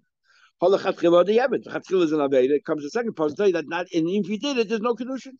Chatchila 0.62 2.04
is 2.04 2.12
an 2.12 2.20
aveda. 2.20 2.50
It 2.50 2.64
comes 2.64 2.84
the 2.84 2.90
second 2.90 3.16
pasuk 3.16 3.30
to 3.30 3.34
tell 3.34 3.46
you 3.48 3.54
that 3.54 3.68
not, 3.68 3.86
and 3.92 4.08
if 4.08 4.28
you 4.28 4.38
did 4.38 4.56
it, 4.58 4.68
there's 4.68 4.80
no 4.80 4.94
kedushin. 4.94 5.32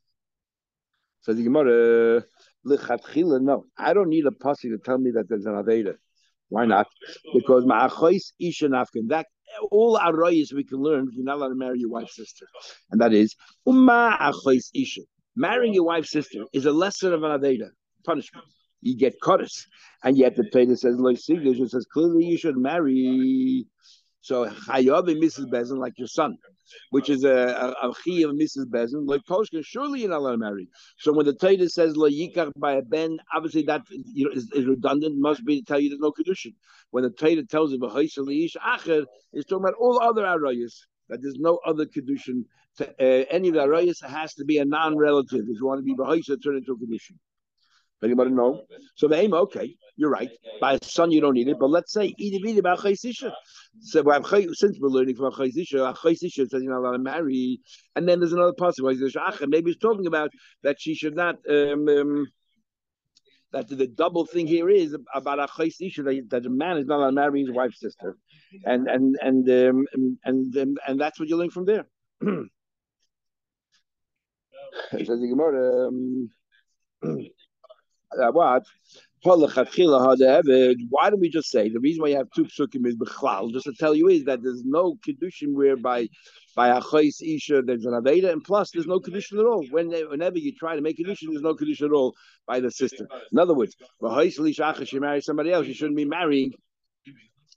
So 1.20 1.34
the 1.34 1.44
Gemara, 1.44 2.24
no, 2.64 3.66
I 3.78 3.94
don't 3.94 4.08
need 4.08 4.26
a 4.26 4.32
pasuk 4.32 4.72
to 4.72 4.78
tell 4.78 4.98
me 4.98 5.12
that 5.12 5.28
there's 5.28 5.46
an 5.46 5.52
aveda. 5.52 5.94
Why 6.52 6.66
not? 6.66 6.86
Because 7.32 7.64
ma'achois 7.64 8.32
isha 8.38 8.68
nafkin. 8.68 9.08
That 9.08 9.26
all 9.70 9.98
arroyis 9.98 10.52
we 10.52 10.64
can 10.64 10.80
learn. 10.82 11.08
You're 11.14 11.24
not 11.24 11.36
allowed 11.36 11.48
to 11.48 11.54
marry 11.54 11.78
your 11.78 11.88
wife's 11.88 12.14
sister, 12.14 12.46
and 12.90 13.00
that 13.00 13.14
is 13.14 13.34
umma 13.66 14.18
achois 14.18 14.66
isha. 14.74 15.00
Marrying 15.34 15.72
your 15.72 15.84
wife's 15.84 16.10
sister 16.10 16.44
is 16.52 16.66
a 16.66 16.72
lesson 16.72 17.14
of 17.14 17.22
an 17.22 17.30
aveda 17.40 17.70
punishment. 18.04 18.44
You 18.82 18.98
get 18.98 19.14
chorus, 19.22 19.66
and 20.04 20.18
yet 20.18 20.36
the 20.36 20.44
Torah 20.44 20.76
says 20.76 20.98
like 20.98 21.16
It 21.26 21.70
says 21.70 21.86
clearly 21.90 22.26
you 22.26 22.36
should 22.36 22.58
marry. 22.58 23.64
So 24.20 24.44
Chayav 24.44 25.08
Mrs. 25.08 25.46
Bezin, 25.46 25.78
like 25.78 25.94
your 25.96 26.08
son, 26.08 26.36
which 26.90 27.08
is 27.08 27.24
a 27.24 27.74
a 27.82 27.88
of 27.88 27.96
Mrs. 28.04 28.66
Bezin, 28.66 29.06
like 29.06 29.22
Koshka, 29.28 29.64
surely 29.64 30.00
you're 30.00 30.10
not 30.10 30.18
allowed 30.18 30.32
to 30.32 30.38
marry. 30.38 30.68
So 30.98 31.12
when 31.12 31.26
the 31.26 31.34
Torah 31.34 31.68
says 31.68 31.96
lo 31.96 32.08
yikach 32.08 32.52
by 32.56 32.74
a 32.74 32.82
ben, 32.82 33.18
obviously 33.34 33.62
that 33.62 33.82
you 33.90 34.26
know 34.26 34.30
is, 34.32 34.50
is, 34.52 34.66
redundant. 34.66 35.18
Must 35.18 35.44
be 35.44 35.60
to 35.60 35.64
tell 35.64 35.80
you 35.80 35.88
there's 35.90 36.00
no 36.00 36.12
kedushin. 36.12 36.54
When 36.90 37.04
the 37.04 37.10
Torah 37.10 37.44
tells 37.44 37.72
you 37.72 37.78
v'hoisalish 37.78 38.56
acher, 38.56 39.04
it's 39.32 39.46
talking 39.46 39.64
about 39.64 39.74
all 39.74 40.00
other 40.00 40.22
arayas 40.22 40.74
that 41.08 41.20
there's 41.22 41.38
no 41.38 41.58
other 41.66 41.86
kedushin. 41.86 42.44
To, 42.78 42.88
uh, 42.88 43.24
any 43.30 43.48
of 43.48 43.54
the 43.54 43.60
arayas 43.60 44.02
has 44.06 44.34
to 44.34 44.44
be 44.44 44.58
a 44.58 44.64
non-relative. 44.64 45.40
If 45.40 45.60
you 45.60 45.66
want 45.66 45.78
to 45.80 45.84
be 45.84 45.94
v'hoisa, 45.94 46.42
turn 46.42 46.56
into 46.56 46.72
a 46.72 46.76
kedushin. 46.76 47.18
Anybody 48.02 48.30
know? 48.30 48.62
So 48.96 49.06
the 49.08 49.16
aim, 49.16 49.32
okay, 49.32 49.76
you're 49.96 50.10
right. 50.10 50.30
By 50.60 50.74
a 50.74 50.84
son, 50.84 51.12
you 51.12 51.20
don't 51.20 51.34
need 51.34 51.48
it. 51.48 51.58
But 51.58 51.70
let's 51.70 51.92
say 51.92 52.14
about 52.58 52.80
chaysisha. 52.80 53.32
So 53.80 54.02
since 54.52 54.78
we're 54.80 54.88
learning 54.88 55.16
from 55.16 55.32
chaysisha, 55.32 55.96
chaysisha 55.96 56.48
says 56.48 56.62
you're 56.62 56.72
not 56.72 56.80
allowed 56.80 56.92
to 56.92 56.98
marry, 56.98 57.60
and 57.94 58.08
then 58.08 58.20
there's 58.20 58.32
another 58.32 58.54
possibility. 58.54 59.00
Maybe 59.46 59.70
he's 59.70 59.78
talking 59.78 60.06
about 60.06 60.30
that 60.62 60.80
she 60.80 60.94
should 60.94 61.14
not. 61.14 61.36
Um, 61.48 61.88
um, 61.88 62.26
that 63.52 63.68
the 63.68 63.86
double 63.86 64.24
thing 64.24 64.46
here 64.46 64.70
is 64.70 64.96
about 65.14 65.38
a 65.38 65.46
chaysisha 65.46 66.04
that, 66.04 66.26
that 66.30 66.46
a 66.46 66.50
man 66.50 66.78
is 66.78 66.86
not 66.86 66.96
allowed 66.96 67.10
to 67.10 67.12
marry 67.12 67.42
his 67.42 67.50
wife's 67.50 67.80
sister, 67.80 68.16
and 68.64 68.88
and 68.88 69.16
and 69.20 69.48
um, 69.48 69.86
and 69.92 70.18
and, 70.24 70.56
um, 70.56 70.76
and 70.88 70.98
that's 71.00 71.20
what 71.20 71.28
you 71.28 71.36
learn 71.36 71.50
from 71.50 71.66
there. 71.66 71.86
says 74.90 75.06
the 75.06 75.28
Gemara. 75.28 75.88
Um, 75.88 76.30
uh, 77.04 78.11
what? 78.30 78.64
Why 79.24 79.36
don't 79.36 81.20
we 81.20 81.28
just 81.30 81.50
say 81.50 81.68
the 81.68 81.78
reason 81.78 82.02
why 82.02 82.08
you 82.08 82.16
have 82.16 82.28
two 82.34 82.44
psukim 82.44 82.86
is 82.86 82.96
bechlal? 82.96 83.52
Just 83.52 83.66
to 83.66 83.72
tell 83.72 83.94
you 83.94 84.08
is 84.08 84.24
that 84.24 84.42
there's 84.42 84.64
no 84.64 84.96
kedushin 85.06 85.54
whereby 85.54 86.08
by 86.56 86.68
a 86.68 86.80
chayis 86.80 87.22
isha 87.22 87.62
there's 87.62 87.84
an 87.84 87.92
aveda, 87.92 88.32
and 88.32 88.42
plus 88.42 88.72
there's 88.72 88.86
no 88.86 88.98
kedushin 88.98 89.38
at 89.38 89.46
all. 89.46 89.64
When, 89.70 89.90
whenever 89.90 90.38
you 90.38 90.52
try 90.54 90.74
to 90.74 90.82
make 90.82 90.98
kedushin, 90.98 91.28
there's 91.30 91.42
no 91.42 91.54
kedushin 91.54 91.86
at 91.86 91.92
all 91.92 92.16
by 92.46 92.58
the 92.58 92.70
sister. 92.70 93.06
In 93.30 93.38
other 93.38 93.54
words, 93.54 93.76
she 94.84 94.98
marries 94.98 95.24
somebody 95.24 95.52
else. 95.52 95.66
She 95.66 95.74
shouldn't 95.74 95.96
be 95.96 96.04
marrying 96.04 96.52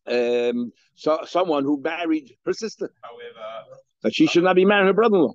um, 0.08 0.72
so, 0.94 1.20
someone 1.26 1.64
who 1.64 1.82
married 1.82 2.32
her 2.46 2.54
sister. 2.54 2.92
However, 3.02 3.66
that 4.04 4.14
she 4.14 4.28
should 4.28 4.44
not 4.44 4.56
be 4.56 4.66
marrying 4.66 4.88
her 4.88 4.94
brother-in-law. 4.94 5.34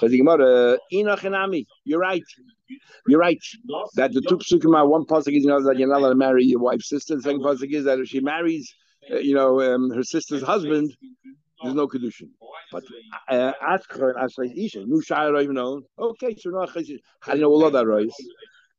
Says 0.00 0.10
the 0.10 0.18
Gemara, 0.18 0.78
Enoch 0.92 1.24
and 1.24 1.34
Ami, 1.34 1.66
you're 1.84 2.00
right. 2.00 2.22
You're 3.06 3.20
right. 3.20 3.40
That 3.96 4.12
the 4.12 4.22
two 4.22 4.38
psukim 4.38 4.76
are 4.76 4.86
one 4.86 5.04
pasuk 5.04 5.36
is 5.36 5.44
you 5.44 5.46
know 5.46 5.62
that 5.62 5.78
you're 5.78 5.88
not 5.88 5.98
allowed 6.00 6.10
to 6.10 6.14
marry 6.14 6.44
your 6.44 6.60
wife's 6.60 6.88
sister. 6.88 7.16
The 7.16 7.22
second 7.22 7.42
pasuk 7.42 7.72
is 7.72 7.84
that 7.84 7.98
if 7.98 8.08
she 8.08 8.20
marries, 8.20 8.72
uh, 9.10 9.16
you 9.18 9.34
know, 9.34 9.60
um, 9.60 9.90
her 9.90 10.02
sister's 10.02 10.42
husband, 10.42 10.94
there's 11.62 11.74
no 11.74 11.86
kedushin. 11.88 12.30
But 12.70 12.84
uh, 13.28 13.52
ask 13.60 13.92
her 13.92 14.18
ask 14.18 14.36
her 14.38 14.44
isha. 14.44 14.84
Nu 14.86 15.02
shayra 15.02 15.42
even 15.42 15.54
know. 15.54 15.82
Okay, 15.98 16.34
so 16.38 16.50
no 16.50 16.66
How 17.20 17.34
do 17.34 17.40
know 17.40 17.50
all 17.50 17.64
of 17.66 17.72
that, 17.74 17.86
right? 17.86 18.08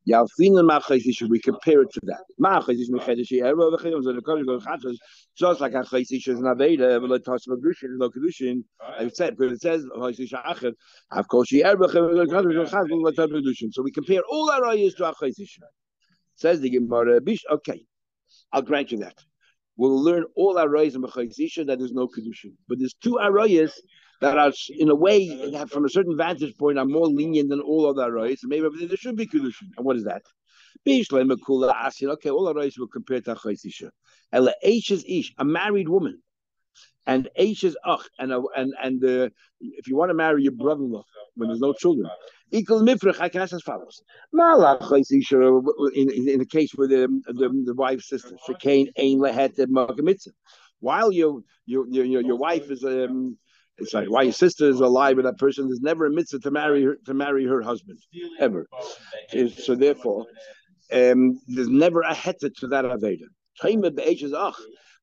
Yalfin 0.07 0.59
and 0.59 1.29
we 1.29 1.39
compare 1.39 1.81
it 1.81 1.91
to 1.93 2.01
that. 2.03 2.23
Machazish 2.41 2.89
mechedesh 2.89 3.31
erva 3.41 3.71
v'chayim 3.71 4.03
zon 4.03 4.15
the 4.15 4.21
go 4.21 4.59
chachas 4.59 4.97
just 5.37 5.61
like 5.61 5.71
achazish 5.71 6.27
is 6.27 6.39
naveda 6.39 6.99
v'lo 6.99 7.17
tasma 7.19 7.55
grushin 7.57 7.97
lo 7.97 8.09
kedushin. 8.09 8.63
I 8.81 9.07
said 9.07 9.37
because 9.37 9.53
it 9.53 9.61
says 9.61 9.85
achazish 9.85 10.31
achad 10.31 10.73
of 11.11 11.27
course 11.29 11.47
she 11.47 11.63
erva 11.63 11.87
chayim 11.87 13.73
So 13.73 13.81
we 13.81 13.91
compare 13.91 14.21
all 14.29 14.51
our 14.51 14.65
ayahs 14.65 14.93
to 14.95 15.03
achazish. 15.03 15.59
Says 16.35 16.59
the 16.59 16.69
Gemara 16.69 17.21
Bish. 17.21 17.43
Okay, 17.49 17.85
I'll 18.51 18.61
grant 18.61 18.91
you 18.91 18.97
that. 18.99 19.15
We'll 19.77 20.03
learn 20.03 20.25
all 20.35 20.57
our 20.57 20.75
ayahs 20.75 20.95
and 20.95 21.05
achazish 21.05 21.65
that 21.65 21.79
there's 21.79 21.93
no 21.93 22.07
kedushin, 22.09 22.55
but 22.67 22.77
there's 22.77 22.95
two 23.01 23.19
arayas 23.21 23.71
that 24.23 24.37
are, 24.37 24.53
in 24.69 24.89
a 24.89 24.95
way, 24.95 25.17
from 25.67 25.85
a 25.85 25.89
certain 25.89 26.15
vantage 26.15 26.57
point, 26.57 26.77
are 26.79 26.85
more 26.85 27.07
lenient 27.07 27.49
than 27.49 27.59
all 27.59 27.85
other 27.87 28.11
rights. 28.11 28.41
Maybe 28.45 28.67
there 28.85 28.97
should 28.97 29.17
be 29.17 29.27
kedushin. 29.27 29.69
And 29.75 29.85
what 29.85 29.97
is 29.97 30.05
that? 30.05 30.23
Okay, 30.87 32.29
all 32.29 32.45
the 32.45 32.53
rights 32.53 32.79
will 32.79 32.87
compare 32.87 33.21
to 33.21 33.35
Chaisisha. 33.35 33.89
Ela 34.31 34.53
is 34.63 35.05
Ish, 35.07 35.33
a 35.37 35.45
married 35.45 35.89
woman, 35.89 36.21
and 37.05 37.29
H 37.35 37.63
is 37.63 37.77
Ach, 37.85 38.05
and 38.17 38.33
and 38.55 38.73
and 38.81 39.03
uh, 39.03 39.29
if 39.59 39.87
you 39.87 39.95
want 39.95 40.09
to 40.09 40.15
marry 40.15 40.43
your 40.43 40.53
brother-in-law 40.53 41.03
when 41.35 41.49
there's 41.49 41.59
no 41.59 41.73
children, 41.73 42.09
equal 42.51 42.81
mifrach. 42.81 43.19
I 43.19 43.29
can 43.29 43.41
ask 43.41 43.53
as 43.53 43.61
follows: 43.61 44.01
in, 44.33 46.09
in, 46.11 46.29
in 46.29 46.39
the 46.39 46.49
case 46.49 46.71
where 46.75 46.87
the 46.87 47.07
the, 47.27 47.63
the 47.65 47.75
wife's 47.75 48.09
sister, 48.09 48.35
shekain 48.47 48.87
ein 48.97 49.19
lehet 49.19 49.57
While 50.79 51.11
your 51.11 51.41
your 51.65 51.87
your 51.87 52.21
your 52.21 52.37
wife 52.37 52.71
is 52.71 52.83
um, 52.83 53.37
it's 53.77 53.93
like 53.93 54.09
why 54.09 54.21
your 54.23 54.33
sister 54.33 54.69
is 54.69 54.79
alive 54.79 55.17
and 55.17 55.25
that 55.27 55.37
person 55.37 55.69
is 55.71 55.81
never 55.81 56.05
a 56.05 56.11
mitzvah 56.11 56.39
to 56.39 56.51
marry 56.51 56.83
her 56.83 56.97
to 57.05 57.13
marry 57.13 57.45
her 57.45 57.61
husband 57.61 57.97
ever. 58.39 58.67
So 59.57 59.75
therefore, 59.75 60.25
um, 60.91 61.39
there's 61.47 61.69
never 61.69 62.01
a 62.01 62.13
heter 62.13 62.53
to 62.59 62.67
that 62.67 62.85
aveda. 62.85 63.25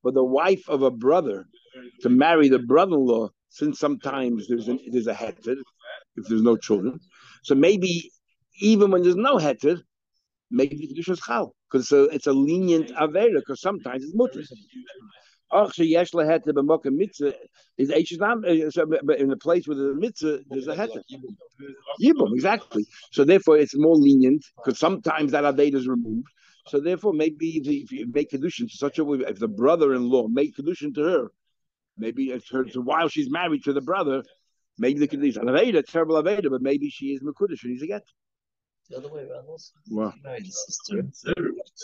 But 0.03 0.13
the 0.13 0.23
wife 0.23 0.63
of 0.67 0.81
a 0.83 0.91
brother 0.91 1.45
to 2.01 2.09
marry 2.09 2.49
the 2.49 2.59
brother-in-law, 2.59 3.29
since 3.49 3.79
sometimes 3.79 4.47
there's 4.47 4.67
an, 4.67 4.79
there's 4.91 5.07
a 5.07 5.13
heter 5.13 5.55
if 6.15 6.27
there's 6.27 6.41
no 6.41 6.55
children. 6.57 6.99
So 7.43 7.55
maybe 7.55 8.11
even 8.61 8.91
when 8.91 9.03
there's 9.03 9.15
no 9.15 9.37
heter, 9.37 9.81
maybe 10.49 10.75
the 10.77 10.87
kedusha 10.93 11.11
is 11.11 11.19
chal 11.19 11.53
because 11.69 11.83
it's 11.83 11.91
a, 11.91 12.03
it's 12.15 12.27
a 12.27 12.33
lenient 12.33 12.89
aveda 12.91 13.35
because 13.35 13.61
sometimes 13.61 14.03
it's 14.03 14.15
mutter. 14.15 14.43
Ach, 15.53 15.69
sheyesh 15.69 16.13
lehet 16.13 16.45
b'mokem 16.45 16.95
mitzvah 16.95 17.33
is 17.77 17.89
Eishnam, 17.89 18.45
uh, 18.45 18.99
but 19.03 19.19
in 19.19 19.27
the 19.27 19.37
place 19.37 19.67
where 19.67 19.75
there's 19.75 19.91
a 19.91 19.99
mitzvah, 19.99 20.39
there's 20.49 20.67
a 20.67 20.75
heter. 20.75 21.01
Yibum, 22.01 22.33
exactly. 22.33 22.85
So 23.11 23.25
therefore, 23.25 23.57
it's 23.57 23.75
more 23.75 23.95
lenient 23.95 24.45
because 24.57 24.79
sometimes 24.79 25.31
that 25.33 25.43
aveda 25.43 25.75
is 25.75 25.87
removed. 25.87 26.27
So 26.67 26.79
therefore, 26.79 27.13
maybe 27.13 27.57
if, 27.57 27.67
if 27.67 27.91
you 27.91 28.07
make 28.13 28.31
kedushin 28.31 28.69
to 28.71 28.77
such 28.77 28.99
a 28.99 29.03
way, 29.03 29.19
if 29.27 29.39
the 29.39 29.47
brother-in-law 29.47 30.27
make 30.29 30.55
kedushin 30.55 30.93
to 30.95 31.03
her, 31.03 31.31
maybe 31.97 32.31
it's 32.31 32.49
her 32.51 32.67
so 32.69 32.81
while 32.81 33.09
she's 33.09 33.29
married 33.29 33.63
to 33.65 33.73
the 33.73 33.81
brother, 33.81 34.23
maybe 34.77 34.99
the 34.99 35.07
kedushin 35.07 35.41
an 35.41 35.47
aveda, 35.47 35.85
terrible 35.85 36.21
aveda, 36.21 36.49
but 36.49 36.61
maybe 36.61 36.89
she 36.89 37.07
is 37.07 37.21
mekudesh 37.21 37.63
and 37.63 37.73
he's 37.73 37.81
a 37.81 37.87
get 37.87 38.03
the 38.91 38.97
other 38.97 39.09
way 39.09 39.21
around 39.21 39.45
also. 39.47 39.73
Wow. 39.89 40.13
married 40.23 40.45
his 40.45 40.65
sister. 40.65 41.03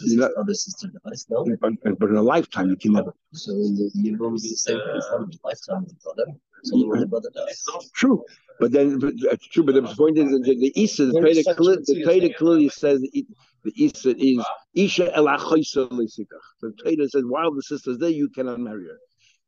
You 0.01 0.17
know, 0.17 0.29
other 0.37 0.53
sister 0.53 0.89
dies, 1.05 1.25
no? 1.29 1.45
But, 1.61 1.73
but 1.99 2.09
in 2.09 2.15
a 2.15 2.21
lifetime, 2.21 2.69
you 2.69 2.75
can 2.75 2.93
never. 2.93 3.13
So 3.33 3.51
year 3.93 4.17
will 4.17 4.31
be 4.31 4.49
the 4.49 4.55
same 4.55 4.79
as 4.95 5.07
not 5.11 5.21
a 5.21 5.39
lifetime 5.43 5.83
of 5.83 5.89
the 5.89 5.95
brother. 6.03 6.31
So 6.63 6.87
when 6.87 6.99
the 6.99 7.07
brother 7.07 7.29
dies. 7.33 7.63
True. 7.93 8.23
But 8.59 8.71
then, 8.71 8.99
but, 8.99 9.13
uh, 9.31 9.37
true. 9.51 9.63
But 9.63 9.75
the 9.75 9.83
point 9.83 10.17
is, 10.17 10.31
the, 10.31 10.39
the 10.39 10.81
Isa, 10.81 11.07
the 11.07 11.13
Torah 11.13 11.55
clearly, 11.55 12.29
the 12.29 12.33
clearly 12.33 12.69
says 12.69 12.99
the, 13.01 13.25
the 13.63 13.73
Isa 13.75 14.15
is 14.17 14.45
Isha 14.73 15.15
el 15.15 15.25
The 15.25 16.73
Torah 16.83 17.09
says 17.09 17.23
while 17.25 17.53
the 17.53 17.63
sister 17.63 17.91
is 17.91 17.99
there, 17.99 18.09
you 18.09 18.29
cannot 18.29 18.59
marry 18.59 18.85
her. 18.85 18.97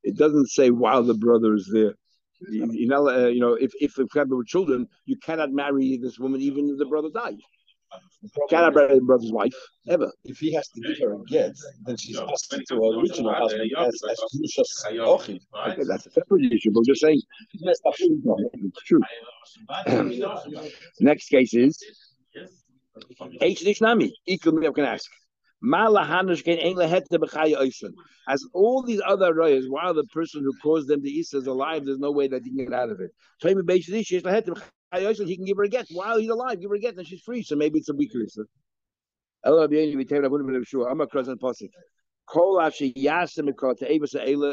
It 0.04 0.16
doesn't 0.18 0.48
say 0.48 0.70
while 0.70 1.04
the 1.04 1.16
brother 1.16 1.56
is 1.56 1.70
there. 1.74 1.96
You 2.48 2.88
know, 2.88 3.10
uh, 3.10 3.28
you 3.28 3.42
know, 3.42 3.54
if 3.54 3.72
if 3.82 3.96
the 3.96 4.08
family 4.08 4.36
were 4.36 4.44
children, 4.44 4.88
you 5.06 5.18
cannot 5.18 5.52
marry 5.52 5.98
this 5.98 6.20
woman 6.20 6.42
even 6.42 6.70
if 6.70 6.78
the 6.78 6.86
brother 6.86 7.10
died. 7.14 7.38
You 8.22 8.30
cannot 8.50 8.76
marry 8.76 8.96
the 8.96 9.02
brother's 9.02 9.32
wife 9.32 9.54
ever. 9.88 10.12
If 10.24 10.38
he 10.38 10.54
has 10.54 10.68
to 10.70 10.82
give 10.82 10.98
her 11.02 11.14
a 11.16 11.24
get, 11.26 11.54
then 11.86 11.98
she's 11.98 12.18
asked 12.20 12.52
to 12.52 12.76
her 12.76 13.00
original 13.00 13.34
husband 13.34 13.72
as 13.78 14.02
as. 14.10 14.20
Okay, 15.56 15.84
that's 15.88 16.06
a 16.06 16.12
separate 16.12 16.52
issue. 16.52 16.72
But 16.72 16.86
just 16.86 17.02
saying 17.02 17.22
it's 17.54 18.84
true. 18.86 19.02
Next 21.00 21.30
case 21.30 21.54
is 21.54 21.84
H. 23.42 23.64
Dishnami. 23.64 24.12
Equally, 24.26 24.68
I 24.68 24.72
can 24.72 24.86
ask. 24.86 25.10
As 25.62 25.94
all 28.54 28.82
these 28.84 29.02
other 29.06 29.34
royals, 29.34 29.66
while 29.68 29.94
the 29.94 30.06
person 30.14 30.42
who 30.42 30.54
caused 30.64 30.88
them 30.88 31.02
the 31.02 31.10
Isa 31.10 31.36
is 31.38 31.48
alive, 31.48 31.84
there's 31.86 32.00
no 32.00 32.12
way 32.12 32.30
that 32.30 32.44
he 32.44 32.50
can 32.50 32.64
get 32.66 32.74
out 32.74 32.90
of 32.90 33.02
it. 33.02 33.12
He 33.42 33.54
can 35.36 35.46
give 35.46 35.58
her 35.58 35.64
a 35.64 35.70
get 35.70 35.86
while 35.92 36.18
he's 36.18 36.30
alive, 36.30 36.62
give 36.62 36.70
her 36.70 36.76
a 36.76 36.80
get, 36.80 36.96
and 36.96 37.06
she's 37.06 37.22
free. 37.22 37.44
So 37.44 37.58
maybe 37.58 37.80
it's 37.80 37.90
a 37.90 37.94
weaker 37.94 38.20
Isa. 38.20 38.46
I'm 39.44 41.02
a. 41.02 41.06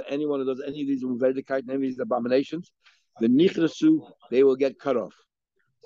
Anyone 0.09 0.41
who 0.41 0.47
does 0.47 0.63
any 0.67 0.83
of 0.83 0.89
these 0.89 1.05
any 1.05 1.75
of 1.75 1.81
these 1.81 2.01
abominations, 2.01 2.73
the 3.21 3.29
nichrasu, 3.29 4.01
they 4.31 4.43
will 4.43 4.57
get 4.57 4.77
cut 4.79 4.97
off. 4.97 5.15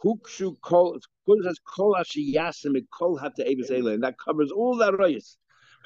Hukshu 0.04 0.60
kol 0.62 0.98
kol 1.26 1.94
yasim 1.96 2.80
kol 2.98 3.18
hata 3.18 3.44
and 3.46 4.02
that 4.02 4.14
covers 4.18 4.50
all 4.50 4.76
that 4.76 4.94
rayas. 4.94 5.36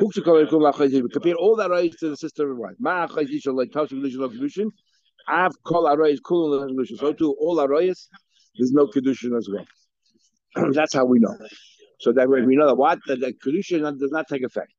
Hukshu 0.00 0.24
kol 0.24 0.46
kol 0.46 0.72
compare 0.72 1.34
all 1.34 1.56
that 1.56 1.70
rayas 1.70 1.98
to 1.98 2.10
the 2.10 2.16
sister 2.16 2.50
and 2.50 2.58
wife. 2.58 2.76
Ma 2.78 3.06
chayis 3.06 3.46
like 3.52 3.70
tashu 3.70 3.92
kedushin 3.92 4.28
kedushin. 4.30 4.70
Av 5.28 5.52
kol 5.64 5.84
arayis 5.84 6.18
kol 6.22 6.50
kedushin. 6.68 6.98
So 6.98 7.12
too 7.12 7.34
all 7.40 7.56
arayis, 7.56 8.08
there's 8.56 8.72
no 8.72 8.86
kedushin 8.86 9.36
as 9.36 9.48
well. 9.52 9.66
That's 10.72 10.94
how 10.94 11.04
we 11.04 11.18
know. 11.18 11.36
So 12.00 12.12
that 12.12 12.28
way 12.28 12.42
we 12.42 12.56
know 12.56 12.66
that 12.66 12.76
what 12.76 12.98
that 13.06 13.20
the 13.20 13.32
kedushin 13.32 13.82
does 13.98 14.12
not 14.12 14.28
take 14.28 14.42
effect. 14.44 14.72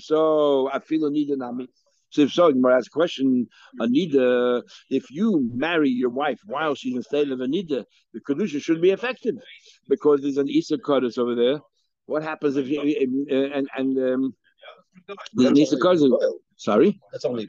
So 0.00 0.70
I 0.72 0.78
feel 0.80 1.04
a 1.06 1.10
need 1.10 1.28
nami. 1.36 1.68
So 2.16 2.22
if 2.22 2.32
so, 2.32 2.50
Gemara 2.50 2.78
asks 2.78 2.86
a 2.86 2.90
question, 2.90 3.46
Anida, 3.78 4.62
if 4.88 5.10
you 5.10 5.50
marry 5.52 5.90
your 5.90 6.08
wife 6.08 6.40
while 6.46 6.74
she's 6.74 6.96
in 6.96 7.02
state 7.02 7.30
of 7.30 7.40
Anida, 7.40 7.84
the 8.14 8.20
Kedusha 8.26 8.62
should 8.62 8.80
be 8.80 8.92
affected 8.92 9.38
because 9.86 10.22
there's 10.22 10.38
an 10.38 10.48
Issa 10.48 10.78
Kaddish 10.78 11.18
over 11.18 11.34
there. 11.34 11.58
What 12.06 12.22
happens 12.22 12.56
if 12.56 12.68
you, 12.68 12.80
and, 13.30 13.68
and, 13.76 13.98
um, 13.98 14.34
there's 15.34 15.50
an 15.50 15.58
Issa 15.58 15.78
Kaddish? 15.78 16.10
Sorry? 16.56 16.98
That's 17.12 17.26
only 17.26 17.46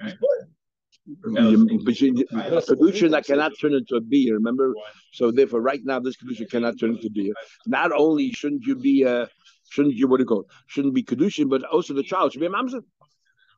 but 1.23 2.01
you, 2.01 2.25
kedusha 2.25 3.09
that 3.09 3.23
cannot 3.25 3.53
turn 3.61 3.73
into 3.73 3.95
a 3.95 4.01
beer. 4.01 4.33
Remember, 4.33 4.73
so 5.13 5.31
therefore, 5.31 5.61
right 5.61 5.79
now, 5.85 6.01
this 6.01 6.17
kedusha 6.17 6.49
cannot 6.49 6.77
turn 6.77 6.95
into 6.95 7.09
beer. 7.09 7.33
Not 7.65 7.93
only 7.93 8.33
shouldn't 8.33 8.65
you 8.65 8.75
be, 8.75 9.05
uh, 9.05 9.27
shouldn't 9.69 9.95
you 9.95 10.09
what 10.09 10.17
do 10.17 10.23
you 10.23 10.27
call? 10.27 10.41
It? 10.41 10.47
Shouldn't 10.65 10.93
be 10.93 11.03
kedusha, 11.03 11.49
but 11.49 11.63
also 11.63 11.93
the 11.93 12.03
child 12.03 12.33
should 12.33 12.41
be 12.41 12.47
a 12.47 12.49
mamzer 12.49 12.81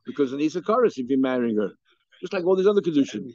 because 0.06 0.34
an 0.34 0.40
Isakaris 0.40 0.98
if 0.98 1.10
you're 1.10 1.20
marrying 1.20 1.58
her. 1.58 1.72
Just 2.22 2.34
like 2.34 2.46
all 2.46 2.56
these 2.56 2.68
other 2.68 2.82
conditions. 2.82 3.34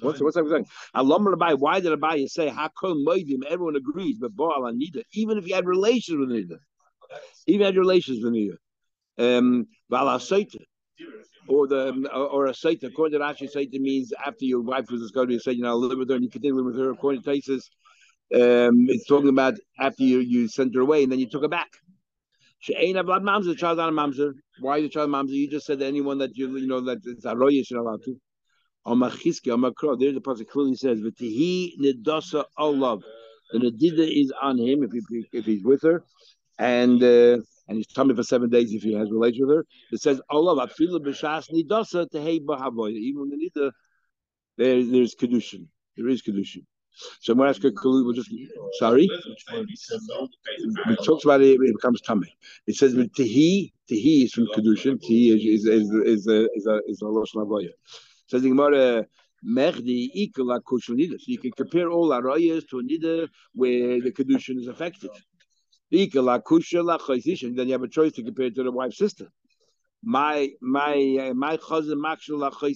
What's 0.00 0.20
what's 0.20 0.36
that 0.36 0.48
saying? 0.48 0.66
Alam 0.94 1.28
Rabbi, 1.28 1.54
why 1.54 1.80
did 1.80 1.90
Rabbi 1.90 2.24
say 2.26 2.48
Hakol 2.48 3.04
Moedim? 3.06 3.44
Everyone 3.48 3.76
agrees, 3.76 4.16
but 4.18 4.34
Baal 4.34 4.62
Anida, 4.62 5.02
even 5.12 5.36
if 5.36 5.46
you 5.46 5.54
had 5.54 5.66
relations 5.66 6.18
with 6.18 6.30
Nida, 6.30 6.58
even 7.46 7.66
had 7.66 7.76
relations 7.76 8.24
with 8.24 8.32
Nida. 8.32 8.56
Um 9.18 9.66
Vala 9.90 10.18
or 11.48 11.66
the 11.66 12.08
or 12.14 12.46
a 12.46 12.52
Saita, 12.52 12.84
according 12.84 13.18
to 13.18 13.24
Rashi, 13.24 13.52
Saita 13.52 13.78
means 13.80 14.12
after 14.24 14.44
your 14.44 14.62
wife 14.62 14.90
was 14.90 15.02
discovered, 15.02 15.32
you 15.32 15.38
said, 15.38 15.56
you 15.56 15.62
know, 15.62 15.76
live 15.76 15.98
with 15.98 16.08
her 16.08 16.14
and 16.14 16.24
you 16.24 16.30
continue 16.30 16.54
living 16.54 16.72
with 16.72 16.78
her. 16.78 16.90
According 16.90 17.22
to 17.22 17.30
Tosfos, 17.30 17.68
um, 18.34 18.86
it's 18.88 19.06
talking 19.06 19.28
about 19.28 19.54
after 19.78 20.02
you, 20.02 20.20
you 20.20 20.48
sent 20.48 20.74
her 20.74 20.80
away 20.80 21.02
and 21.02 21.12
then 21.12 21.18
you 21.18 21.28
took 21.28 21.42
her 21.42 21.48
back. 21.48 21.68
She 22.64 22.74
ain't 22.74 22.96
a 22.96 23.04
blood 23.04 23.22
mamzer. 23.22 23.48
The 23.48 23.56
child's 23.56 23.76
not 23.76 23.90
a 23.90 23.92
mamzer. 23.92 24.32
Why 24.58 24.78
is 24.78 24.84
the 24.84 24.88
child 24.88 25.10
mamzer? 25.10 25.32
You 25.32 25.50
just 25.50 25.66
said 25.66 25.80
that 25.80 25.86
anyone 25.86 26.16
that 26.16 26.34
you 26.34 26.56
you 26.56 26.66
know 26.66 26.80
that 26.80 27.00
it's 27.04 27.26
a 27.26 27.36
roya 27.36 27.62
you're 27.68 27.80
allowed 27.80 28.02
to. 28.04 28.16
On 28.86 28.98
Machiski, 28.98 29.52
on 29.52 29.60
Makro, 29.60 30.00
there 30.00 30.12
the 30.12 30.22
pasuk 30.22 30.48
clearly 30.48 30.74
says, 30.74 30.98
"V'tihi 30.98 31.72
nedasa 31.78 32.46
olav." 32.56 33.02
The 33.52 33.58
nedida 33.58 34.08
is 34.10 34.32
on 34.40 34.56
him 34.56 34.82
if 34.82 34.92
he 34.92 35.26
if 35.34 35.44
he's 35.44 35.62
with 35.62 35.82
her, 35.82 36.04
and 36.58 37.02
uh, 37.02 37.36
and 37.68 37.76
he's 37.76 37.86
tummy 37.86 38.14
for 38.14 38.22
seven 38.22 38.48
days 38.48 38.72
if 38.72 38.82
he 38.82 38.94
has 38.94 39.10
relations 39.12 39.46
with 39.46 39.56
her. 39.58 39.66
It 39.92 40.00
says 40.00 40.22
olav 40.30 40.66
afila 40.66 41.00
b'shas 41.04 41.50
nidasa 41.52 42.06
tehei 42.10 42.40
b'havoy. 42.40 42.92
Even 42.92 43.28
the 43.28 43.36
nida, 43.36 43.72
there 44.56 44.82
there's 44.82 45.14
kedushin. 45.14 45.66
There 45.98 46.08
is 46.08 46.22
kedushin. 46.22 46.64
So 47.20 47.32
I'm 47.32 47.38
going 47.38 47.52
to 47.52 47.56
ask 47.56 47.64
a 47.64 47.72
we'll 47.82 48.12
just 48.12 48.30
sorry. 48.78 49.08
It 49.10 51.04
talks 51.04 51.24
about 51.24 51.40
it, 51.40 51.60
it 51.60 51.76
becomes 51.76 52.00
tummy. 52.00 52.36
It 52.66 52.76
says 52.76 52.94
tihi, 52.94 53.72
tihi 53.90 54.24
is 54.24 54.32
from 54.32 54.46
kedushin. 54.46 55.00
Tihi 55.02 55.34
is 55.34 55.66
is 55.66 55.66
is 55.66 55.90
is 55.90 56.26
a 56.28 56.48
is 56.54 56.66
a 56.66 56.80
is 56.86 57.02
a 57.02 57.06
losh 57.06 57.32
lavoya. 57.34 57.70
Says 58.28 58.42
the 58.42 58.48
Gemara. 58.48 59.06
Mechdi 59.46 60.08
ikala 60.16 60.58
nida. 60.62 61.18
So 61.18 61.24
you 61.26 61.38
can 61.38 61.50
compare 61.52 61.90
all 61.90 62.08
arayas 62.08 62.66
to 62.70 62.76
nida 62.76 63.28
where 63.54 64.00
the 64.00 64.10
kedushin 64.10 64.56
is 64.58 64.68
affected. 64.68 65.10
Ikala 65.92 66.42
kusha 66.42 67.54
Then 67.54 67.66
you 67.66 67.72
have 67.72 67.82
a 67.82 67.88
choice 67.88 68.12
to 68.12 68.22
compare 68.22 68.46
it 68.46 68.54
to 68.54 68.62
the 68.62 68.72
wife's 68.72 68.96
sister 68.96 69.28
my 70.04 70.50
my 70.60 71.18
uh, 71.20 71.34
my 71.34 71.56
cousin 71.56 72.02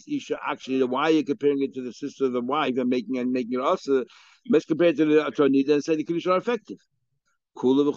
isha 0.09 0.39
actually 0.47 0.79
the 0.79 0.87
why 0.87 1.03
are 1.03 1.11
you 1.11 1.25
comparing 1.25 1.63
it 1.63 1.75
to 1.75 1.83
the 1.83 1.93
sister 1.93 2.27
of 2.27 2.33
the 2.33 2.41
wife 2.41 2.79
and 2.79 2.89
making 2.89 3.19
and 3.19 3.33
making 3.33 3.55
it 3.55 3.61
also 3.61 4.05
let's 4.49 4.65
compare 4.65 4.89
it 4.89 4.97
to 4.97 5.05
the 5.05 5.27
attorney 5.27 5.63
then 5.63 5.83
say 5.83 5.97
the 5.97 6.05
condition 6.05 6.33
are 6.33 6.39
effective 6.39 6.79
whenever 7.63 7.91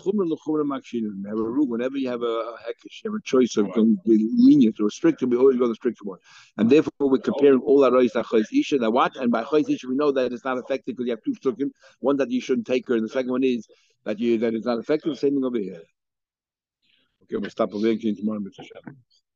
you 1.98 2.10
have 2.10 2.22
a 2.22 2.56
hekesh, 2.66 3.04
you 3.04 3.12
have 3.12 3.14
a 3.14 3.22
choice 3.24 3.58
of 3.58 3.72
going 3.74 3.98
lenient 4.06 4.80
or 4.80 4.90
strict, 4.90 5.22
we 5.22 5.38
always 5.38 5.58
go 5.58 5.68
the 5.68 5.76
strict 5.76 6.00
one. 6.04 6.18
And 6.58 6.70
therefore, 6.70 6.92
we're 7.00 7.20
comparing 7.20 7.60
all 7.60 7.84
our 7.84 7.92
rois 7.92 8.12
to 8.12 8.44
isha. 8.54 8.80
That 8.80 8.92
what? 8.92 9.16
And 9.18 9.32
by 9.32 9.44
chayis 9.44 9.70
isha, 9.70 9.88
we 9.88 9.96
know 9.96 10.12
that 10.12 10.34
it's 10.34 10.46
not 10.46 10.58
effective 10.58 10.96
because 10.96 11.06
you 11.06 11.12
have 11.12 11.24
two 11.24 11.36
stricken. 11.36 11.72
One 12.00 12.18
that 12.18 12.32
you 12.32 12.42
shouldn't 12.42 12.68
take 12.68 12.88
her, 12.88 12.96
and 12.96 13.04
the 13.04 13.10
second 13.10 13.32
one 13.32 13.44
is 13.44 13.68
that 14.06 14.20
you 14.20 14.38
that 14.40 14.54
it's 14.54 14.66
not 14.66 14.80
effective. 14.80 15.18
Same 15.18 15.36
thing 15.36 15.46
over 15.46 15.60
here. 15.60 15.82
Okay, 17.24 17.38
we'll 17.38 17.50
stop 17.50 17.74
over 17.74 17.88
here 17.88 18.16
tomorrow. 18.16 18.40